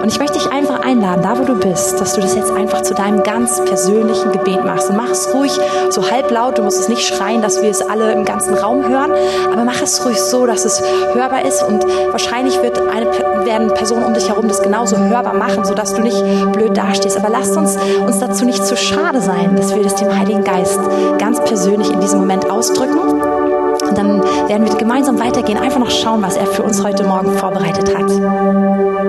Und 0.00 0.08
ich 0.08 0.18
möchte 0.18 0.38
dich 0.38 0.50
einfach 0.52 0.77
einladen, 0.88 1.22
da 1.22 1.38
wo 1.38 1.44
du 1.44 1.54
bist, 1.54 2.00
dass 2.00 2.14
du 2.14 2.20
das 2.20 2.34
jetzt 2.34 2.50
einfach 2.50 2.82
zu 2.82 2.94
deinem 2.94 3.22
ganz 3.22 3.62
persönlichen 3.64 4.32
Gebet 4.32 4.64
machst. 4.64 4.88
Und 4.88 4.96
mach 4.96 5.10
es 5.10 5.32
ruhig 5.34 5.52
so 5.90 6.10
halblaut. 6.10 6.58
Du 6.58 6.62
musst 6.62 6.80
es 6.80 6.88
nicht 6.88 7.06
schreien, 7.06 7.42
dass 7.42 7.60
wir 7.60 7.70
es 7.70 7.82
alle 7.82 8.12
im 8.12 8.24
ganzen 8.24 8.54
Raum 8.54 8.88
hören. 8.88 9.12
Aber 9.52 9.64
mach 9.64 9.80
es 9.82 10.04
ruhig 10.04 10.20
so, 10.20 10.46
dass 10.46 10.64
es 10.64 10.82
hörbar 11.12 11.44
ist. 11.44 11.62
Und 11.62 11.84
wahrscheinlich 12.10 12.60
wird 12.62 12.78
eine, 12.78 13.06
werden 13.44 13.68
Personen 13.74 14.04
um 14.04 14.14
dich 14.14 14.28
herum 14.28 14.48
das 14.48 14.62
genauso 14.62 14.96
hörbar 14.96 15.34
machen, 15.34 15.64
sodass 15.64 15.94
du 15.94 16.00
nicht 16.00 16.22
blöd 16.52 16.76
dastehst. 16.76 17.18
Aber 17.18 17.28
lasst 17.28 17.56
uns 17.56 17.76
uns 18.06 18.18
dazu 18.18 18.44
nicht 18.44 18.64
zu 18.64 18.76
schade 18.76 19.20
sein, 19.20 19.56
dass 19.56 19.74
wir 19.74 19.82
das 19.82 19.96
dem 19.96 20.16
Heiligen 20.18 20.44
Geist 20.44 20.80
ganz 21.18 21.40
persönlich 21.40 21.92
in 21.92 22.00
diesem 22.00 22.20
Moment 22.20 22.50
ausdrücken. 22.50 22.98
Und 22.98 23.96
dann 23.96 24.22
werden 24.48 24.66
wir 24.66 24.74
gemeinsam 24.76 25.18
weitergehen, 25.18 25.58
einfach 25.58 25.80
noch 25.80 25.90
schauen, 25.90 26.22
was 26.22 26.36
er 26.36 26.46
für 26.46 26.62
uns 26.62 26.82
heute 26.82 27.04
Morgen 27.04 27.36
vorbereitet 27.36 27.96
hat. 27.96 29.07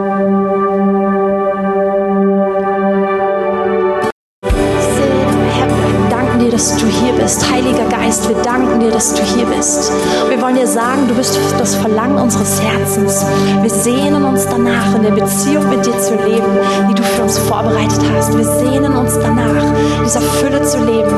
Bist. 7.30 7.51
Heiliger 7.51 7.86
Geist, 7.86 8.27
wir 8.27 8.36
danken 8.41 8.80
dir, 8.80 8.89
dass 8.89 9.13
du 9.13 9.21
hier 9.21 9.45
bist. 9.45 9.91
Wir 10.30 10.41
wollen 10.41 10.55
dir 10.55 10.65
sagen, 10.65 11.07
du 11.07 11.13
bist 11.13 11.38
das 11.59 11.75
Verlangen 11.75 12.17
unseres 12.17 12.59
Herzens. 12.59 13.23
Wir 13.61 13.69
sehnen 13.69 14.23
uns 14.23 14.47
danach, 14.47 14.95
in 14.95 15.03
der 15.03 15.11
Beziehung 15.11 15.69
mit 15.69 15.86
dir 15.86 15.97
zu 15.99 16.15
leben, 16.15 16.57
die 16.89 16.95
du 16.95 17.03
für 17.03 17.21
uns 17.21 17.38
vorbereitet 17.38 18.01
hast. 18.15 18.36
Wir 18.36 18.45
sehnen 18.45 18.95
uns 18.95 19.13
danach, 19.19 19.63
dieser 20.03 20.21
Fülle 20.21 20.63
zu 20.63 20.80
leben. 20.80 21.11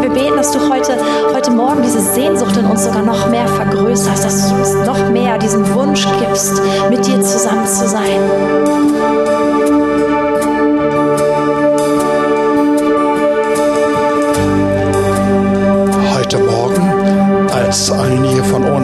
Wir 0.00 0.10
beten, 0.10 0.36
dass 0.36 0.50
du 0.50 0.58
heute, 0.58 0.96
heute 1.32 1.52
Morgen 1.52 1.82
diese 1.82 2.00
Sehnsucht 2.00 2.56
in 2.56 2.64
uns 2.64 2.82
sogar 2.82 3.02
noch 3.02 3.28
mehr 3.30 3.46
vergrößerst, 3.46 4.24
dass 4.24 4.48
du 4.48 4.56
uns 4.56 4.74
noch 4.86 5.08
mehr 5.10 5.38
diesen 5.38 5.72
Wunsch 5.72 6.04
gibst, 6.18 6.60
mit 6.90 7.06
dir 7.06 7.22
zusammen 7.22 7.66
zu 7.66 7.86
sein. 7.86 9.53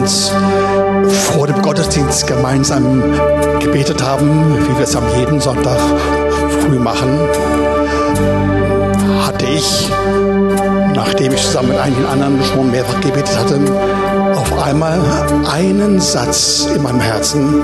Uns 0.01 0.31
vor 1.29 1.45
dem 1.47 1.61
Gottesdienst 1.61 2.25
gemeinsam 2.25 3.03
gebetet 3.59 4.01
haben, 4.01 4.57
wie 4.57 4.77
wir 4.77 4.83
es 4.83 4.95
am 4.95 5.03
jeden 5.17 5.39
Sonntag 5.39 5.77
früh 6.59 6.79
machen, 6.79 7.19
hatte 9.23 9.45
ich, 9.45 9.89
nachdem 10.95 11.33
ich 11.33 11.43
zusammen 11.43 11.69
mit 11.69 11.77
einigen 11.77 12.05
anderen 12.05 12.43
schon 12.43 12.71
mehrfach 12.71 12.99
gebetet 13.01 13.37
hatte, 13.37 13.59
auf 14.35 14.65
einmal 14.65 14.99
einen 15.51 15.99
Satz 15.99 16.67
in 16.73 16.81
meinem 16.81 16.99
Herzen. 16.99 17.61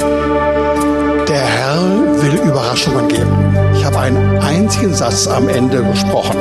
Der 1.27 1.43
Herr 1.43 2.21
will 2.21 2.35
Überraschungen 2.47 3.07
geben. 3.07 3.57
Ich 3.75 3.83
habe 3.83 3.99
einen 3.99 4.39
einzigen 4.39 4.93
Satz 4.93 5.27
am 5.27 5.49
Ende 5.49 5.83
gesprochen. 5.83 6.37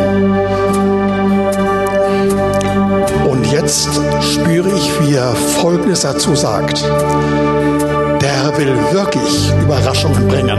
Jetzt 3.67 3.89
spüre 4.23 4.71
ich, 4.77 5.01
wie 5.01 5.15
er 5.15 5.35
Folgendes 5.35 6.03
dazu 6.03 6.37
sagt. 6.37 6.85
Der 6.85 8.31
Herr 8.31 8.57
will 8.57 8.77
wirklich 8.93 9.53
Überraschungen 9.61 10.29
bringen. 10.29 10.57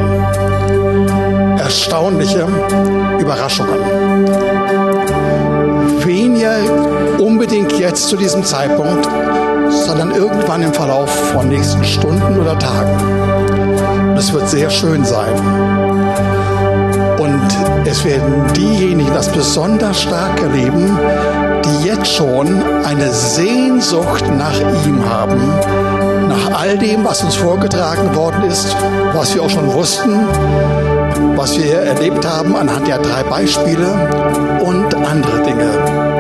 Erstaunliche 1.58 2.46
Überraschungen. 3.18 3.80
Weniger 6.04 6.58
unbedingt 7.18 7.80
jetzt 7.80 8.10
zu 8.10 8.18
diesem 8.18 8.44
Zeitpunkt, 8.44 9.08
sondern 9.70 10.12
irgendwann 10.12 10.64
im 10.64 10.74
Verlauf 10.74 11.10
von 11.32 11.48
nächsten 11.48 11.86
Stunden 11.86 12.38
oder 12.38 12.60
Tagen. 12.60 14.16
Das 14.16 14.34
wird 14.34 14.50
sehr 14.50 14.70
schön 14.70 15.06
sein. 15.06 15.34
Und 17.20 17.48
es 17.86 18.04
werden 18.04 18.52
diejenigen 18.54 19.14
das 19.14 19.30
besonders 19.30 20.02
stark 20.02 20.42
erleben, 20.42 21.00
jetzt 21.88 22.14
schon 22.14 22.62
eine 22.84 23.10
Sehnsucht 23.12 24.26
nach 24.38 24.60
ihm 24.86 25.08
haben, 25.10 25.40
nach 26.28 26.60
all 26.60 26.78
dem, 26.78 27.06
was 27.06 27.24
uns 27.24 27.36
vorgetragen 27.36 28.14
worden 28.14 28.44
ist, 28.44 28.76
was 29.14 29.34
wir 29.34 29.42
auch 29.42 29.50
schon 29.50 29.74
wussten, 29.74 30.20
was 31.38 31.58
wir 31.58 31.80
erlebt 31.80 32.28
haben 32.28 32.58
anhand 32.58 32.90
der 32.90 33.00
drei 33.00 33.24
Beispiele 33.24 33.88
und 34.66 34.94
andere 34.96 35.44
Dinge. 35.44 36.18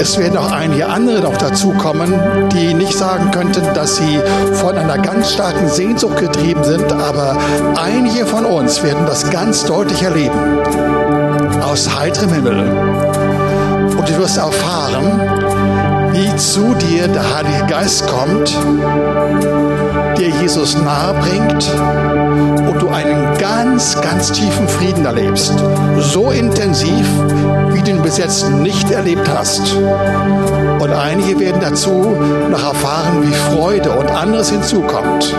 Es 0.00 0.18
werden 0.18 0.38
auch 0.38 0.50
einige 0.50 0.88
andere 0.88 1.20
noch 1.20 1.36
dazukommen, 1.36 2.12
die 2.52 2.74
nicht 2.74 2.98
sagen 2.98 3.30
könnten, 3.30 3.62
dass 3.74 3.96
sie 3.96 4.20
von 4.54 4.76
einer 4.76 4.98
ganz 4.98 5.34
starken 5.34 5.68
Sehnsucht 5.68 6.16
getrieben 6.16 6.64
sind, 6.64 6.92
aber 6.92 7.36
einige 7.76 8.26
von 8.26 8.44
uns 8.44 8.82
werden 8.82 9.06
das 9.06 9.30
ganz 9.30 9.66
deutlich 9.66 10.02
erleben. 10.02 10.58
Aus 11.62 11.96
heiterem 11.96 12.32
Himmel. 12.32 13.09
Und 14.00 14.08
du 14.08 14.16
wirst 14.16 14.38
erfahren, 14.38 15.20
wie 16.14 16.34
zu 16.36 16.72
dir 16.72 17.06
der 17.06 17.36
Heilige 17.36 17.66
Geist 17.66 18.06
kommt, 18.06 18.48
dir 20.16 20.30
Jesus 20.40 20.74
nahe 20.74 21.12
bringt 21.20 21.70
und 22.66 22.80
du 22.80 22.88
einen 22.88 23.36
ganz, 23.36 24.00
ganz 24.00 24.32
tiefen 24.32 24.66
Frieden 24.68 25.04
erlebst. 25.04 25.52
So 25.98 26.30
intensiv, 26.30 27.06
wie 27.74 27.82
du 27.82 27.90
ihn 27.90 28.00
bis 28.00 28.16
jetzt 28.16 28.48
nicht 28.48 28.90
erlebt 28.90 29.28
hast. 29.28 29.74
Und 29.74 30.92
einige 30.94 31.38
werden 31.38 31.60
dazu 31.60 32.16
noch 32.50 32.68
erfahren, 32.68 33.22
wie 33.22 33.34
Freude 33.54 33.90
und 33.90 34.10
anderes 34.10 34.48
hinzukommt. 34.48 35.36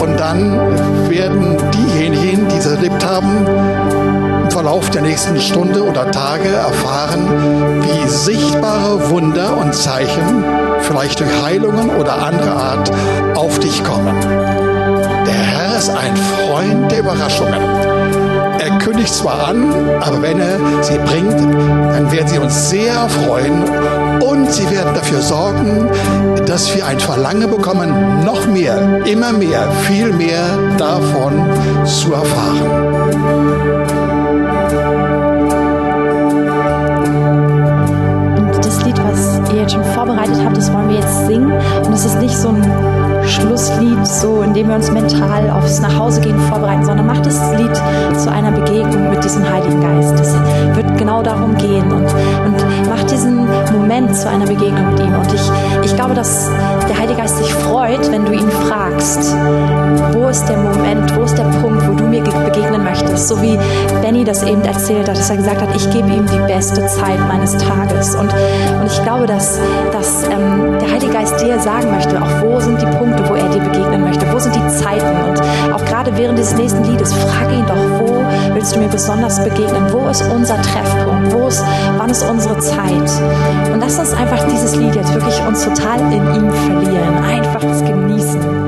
Und 0.00 0.20
dann 0.20 1.10
werden 1.10 1.56
diejenigen, 1.74 2.46
die 2.46 2.58
es 2.58 2.66
erlebt 2.66 3.04
haben, 3.04 4.07
Verlauf 4.58 4.90
der 4.90 5.02
nächsten 5.02 5.40
Stunde 5.40 5.84
oder 5.84 6.10
Tage 6.10 6.48
erfahren, 6.48 7.80
wie 7.80 8.08
sichtbare 8.08 9.08
Wunder 9.08 9.56
und 9.56 9.72
Zeichen, 9.72 10.44
vielleicht 10.80 11.20
durch 11.20 11.30
Heilungen 11.44 11.90
oder 11.90 12.20
andere 12.20 12.50
Art, 12.50 12.90
auf 13.36 13.60
dich 13.60 13.84
kommen. 13.84 14.16
Der 14.20 15.32
Herr 15.32 15.78
ist 15.78 15.90
ein 15.90 16.16
Freund 16.16 16.90
der 16.90 16.98
Überraschungen. 16.98 17.62
Er 18.58 18.78
kündigt 18.78 19.14
zwar 19.14 19.46
an, 19.46 19.72
aber 20.00 20.22
wenn 20.22 20.40
er 20.40 20.82
sie 20.82 20.98
bringt, 20.98 21.38
dann 21.38 22.10
werden 22.10 22.26
sie 22.26 22.38
uns 22.38 22.68
sehr 22.68 23.08
freuen 23.08 23.62
und 24.20 24.50
sie 24.50 24.68
werden 24.72 24.92
dafür 24.92 25.20
sorgen, 25.20 25.88
dass 26.46 26.74
wir 26.74 26.84
ein 26.84 26.98
Verlangen 26.98 27.48
bekommen, 27.48 28.24
noch 28.24 28.44
mehr, 28.48 29.06
immer 29.06 29.32
mehr, 29.32 29.70
viel 29.86 30.12
mehr 30.12 30.42
davon 30.76 31.46
zu 31.84 32.12
erfahren. 32.12 33.77
Jetzt 39.68 39.74
schon 39.74 39.84
vorbereitet 39.94 40.36
habt, 40.44 40.56
das 40.56 40.72
wollen 40.72 40.88
wir 40.88 40.96
jetzt 40.96 41.26
singen. 41.26 41.52
Und 41.52 41.92
es 41.92 42.04
ist 42.04 42.18
nicht 42.20 42.36
so 42.36 42.48
ein 42.48 43.26
Schlusslied, 43.26 44.06
so 44.06 44.42
in 44.42 44.54
dem 44.54 44.68
wir 44.68 44.76
uns 44.76 44.90
mental 44.90 45.50
aufs 45.50 45.80
Nachhausegehen 45.80 46.38
vorbereiten, 46.40 46.84
sondern 46.84 47.06
macht 47.06 47.26
das 47.26 47.38
Lied 47.56 47.74
zu 48.16 48.30
einer 48.30 48.50
Begegnung 48.50 49.10
mit 49.10 49.22
diesem 49.22 49.48
Heiligen 49.48 49.80
Geist. 49.80 50.18
Es 50.20 50.32
wird 50.76 50.96
genau 50.96 51.22
darum 51.22 51.56
gehen 51.58 51.92
und, 51.92 52.06
und 52.06 52.87
macht 52.98 53.10
diesen 53.12 53.46
Moment 53.72 54.16
zu 54.16 54.28
einer 54.28 54.46
Begegnung 54.46 54.90
mit 54.90 55.00
ihm. 55.00 55.14
Und 55.14 55.32
ich, 55.32 55.50
ich 55.84 55.94
glaube, 55.94 56.14
dass 56.14 56.50
der 56.88 56.98
Heilige 56.98 57.20
Geist 57.20 57.38
sich 57.38 57.52
freut, 57.54 58.10
wenn 58.10 58.24
du 58.24 58.32
ihn 58.32 58.50
fragst, 58.50 59.34
wo 60.12 60.28
ist 60.28 60.48
der 60.48 60.56
Moment, 60.56 61.16
wo 61.16 61.22
ist 61.22 61.38
der 61.38 61.44
Punkt, 61.44 61.86
wo 61.88 61.94
du 61.94 62.04
mir 62.04 62.22
begegnen 62.22 62.82
möchtest. 62.82 63.28
So 63.28 63.40
wie 63.40 63.58
Benny 64.02 64.24
das 64.24 64.42
eben 64.42 64.64
erzählt 64.64 65.08
hat, 65.08 65.16
dass 65.16 65.30
er 65.30 65.36
gesagt 65.36 65.62
hat, 65.62 65.76
ich 65.76 65.88
gebe 65.90 66.08
ihm 66.08 66.26
die 66.26 66.52
beste 66.52 66.86
Zeit 66.86 67.20
meines 67.28 67.56
Tages. 67.56 68.14
Und, 68.16 68.32
und 68.80 68.86
ich 68.86 69.02
glaube, 69.02 69.26
dass, 69.26 69.60
dass 69.92 70.24
ähm, 70.24 70.78
der 70.80 70.90
Heilige 70.90 71.12
Geist 71.12 71.40
dir 71.40 71.58
sagen 71.60 71.90
möchte, 71.92 72.20
auch 72.20 72.42
wo 72.42 72.58
sind 72.60 72.80
die 72.80 72.86
Punkte, 72.86 73.28
wo 73.28 73.34
er 73.34 73.48
dir 73.48 73.60
begegnen 73.60 74.02
möchte, 74.02 74.26
wo 74.32 74.38
sind 74.38 74.56
die 74.56 74.68
Zeiten. 74.68 75.06
Und 75.28 75.40
auch 75.72 75.84
gerade 75.84 76.16
während 76.16 76.38
des 76.38 76.54
nächsten 76.54 76.82
Liedes, 76.84 77.12
frage 77.12 77.54
ihn 77.54 77.66
doch, 77.66 78.00
wo 78.00 78.17
willst 78.52 78.74
du 78.74 78.80
mir 78.80 78.88
besonders 78.88 79.42
begegnen? 79.42 79.92
Wo 79.92 80.08
ist 80.08 80.22
unser 80.22 80.60
Treffpunkt? 80.60 81.32
Wo 81.32 81.48
ist, 81.48 81.64
wann 81.96 82.10
ist 82.10 82.22
unsere 82.22 82.58
Zeit? 82.58 83.10
Und 83.72 83.80
lass 83.80 83.98
uns 83.98 84.12
einfach 84.12 84.44
dieses 84.48 84.76
Lied 84.76 84.94
jetzt 84.94 85.12
wirklich 85.12 85.40
uns 85.46 85.64
total 85.64 86.00
in 86.12 86.34
ihm 86.34 86.52
verlieren. 86.52 87.24
Einfach 87.24 87.60
das 87.60 87.84
genießen. 87.84 88.67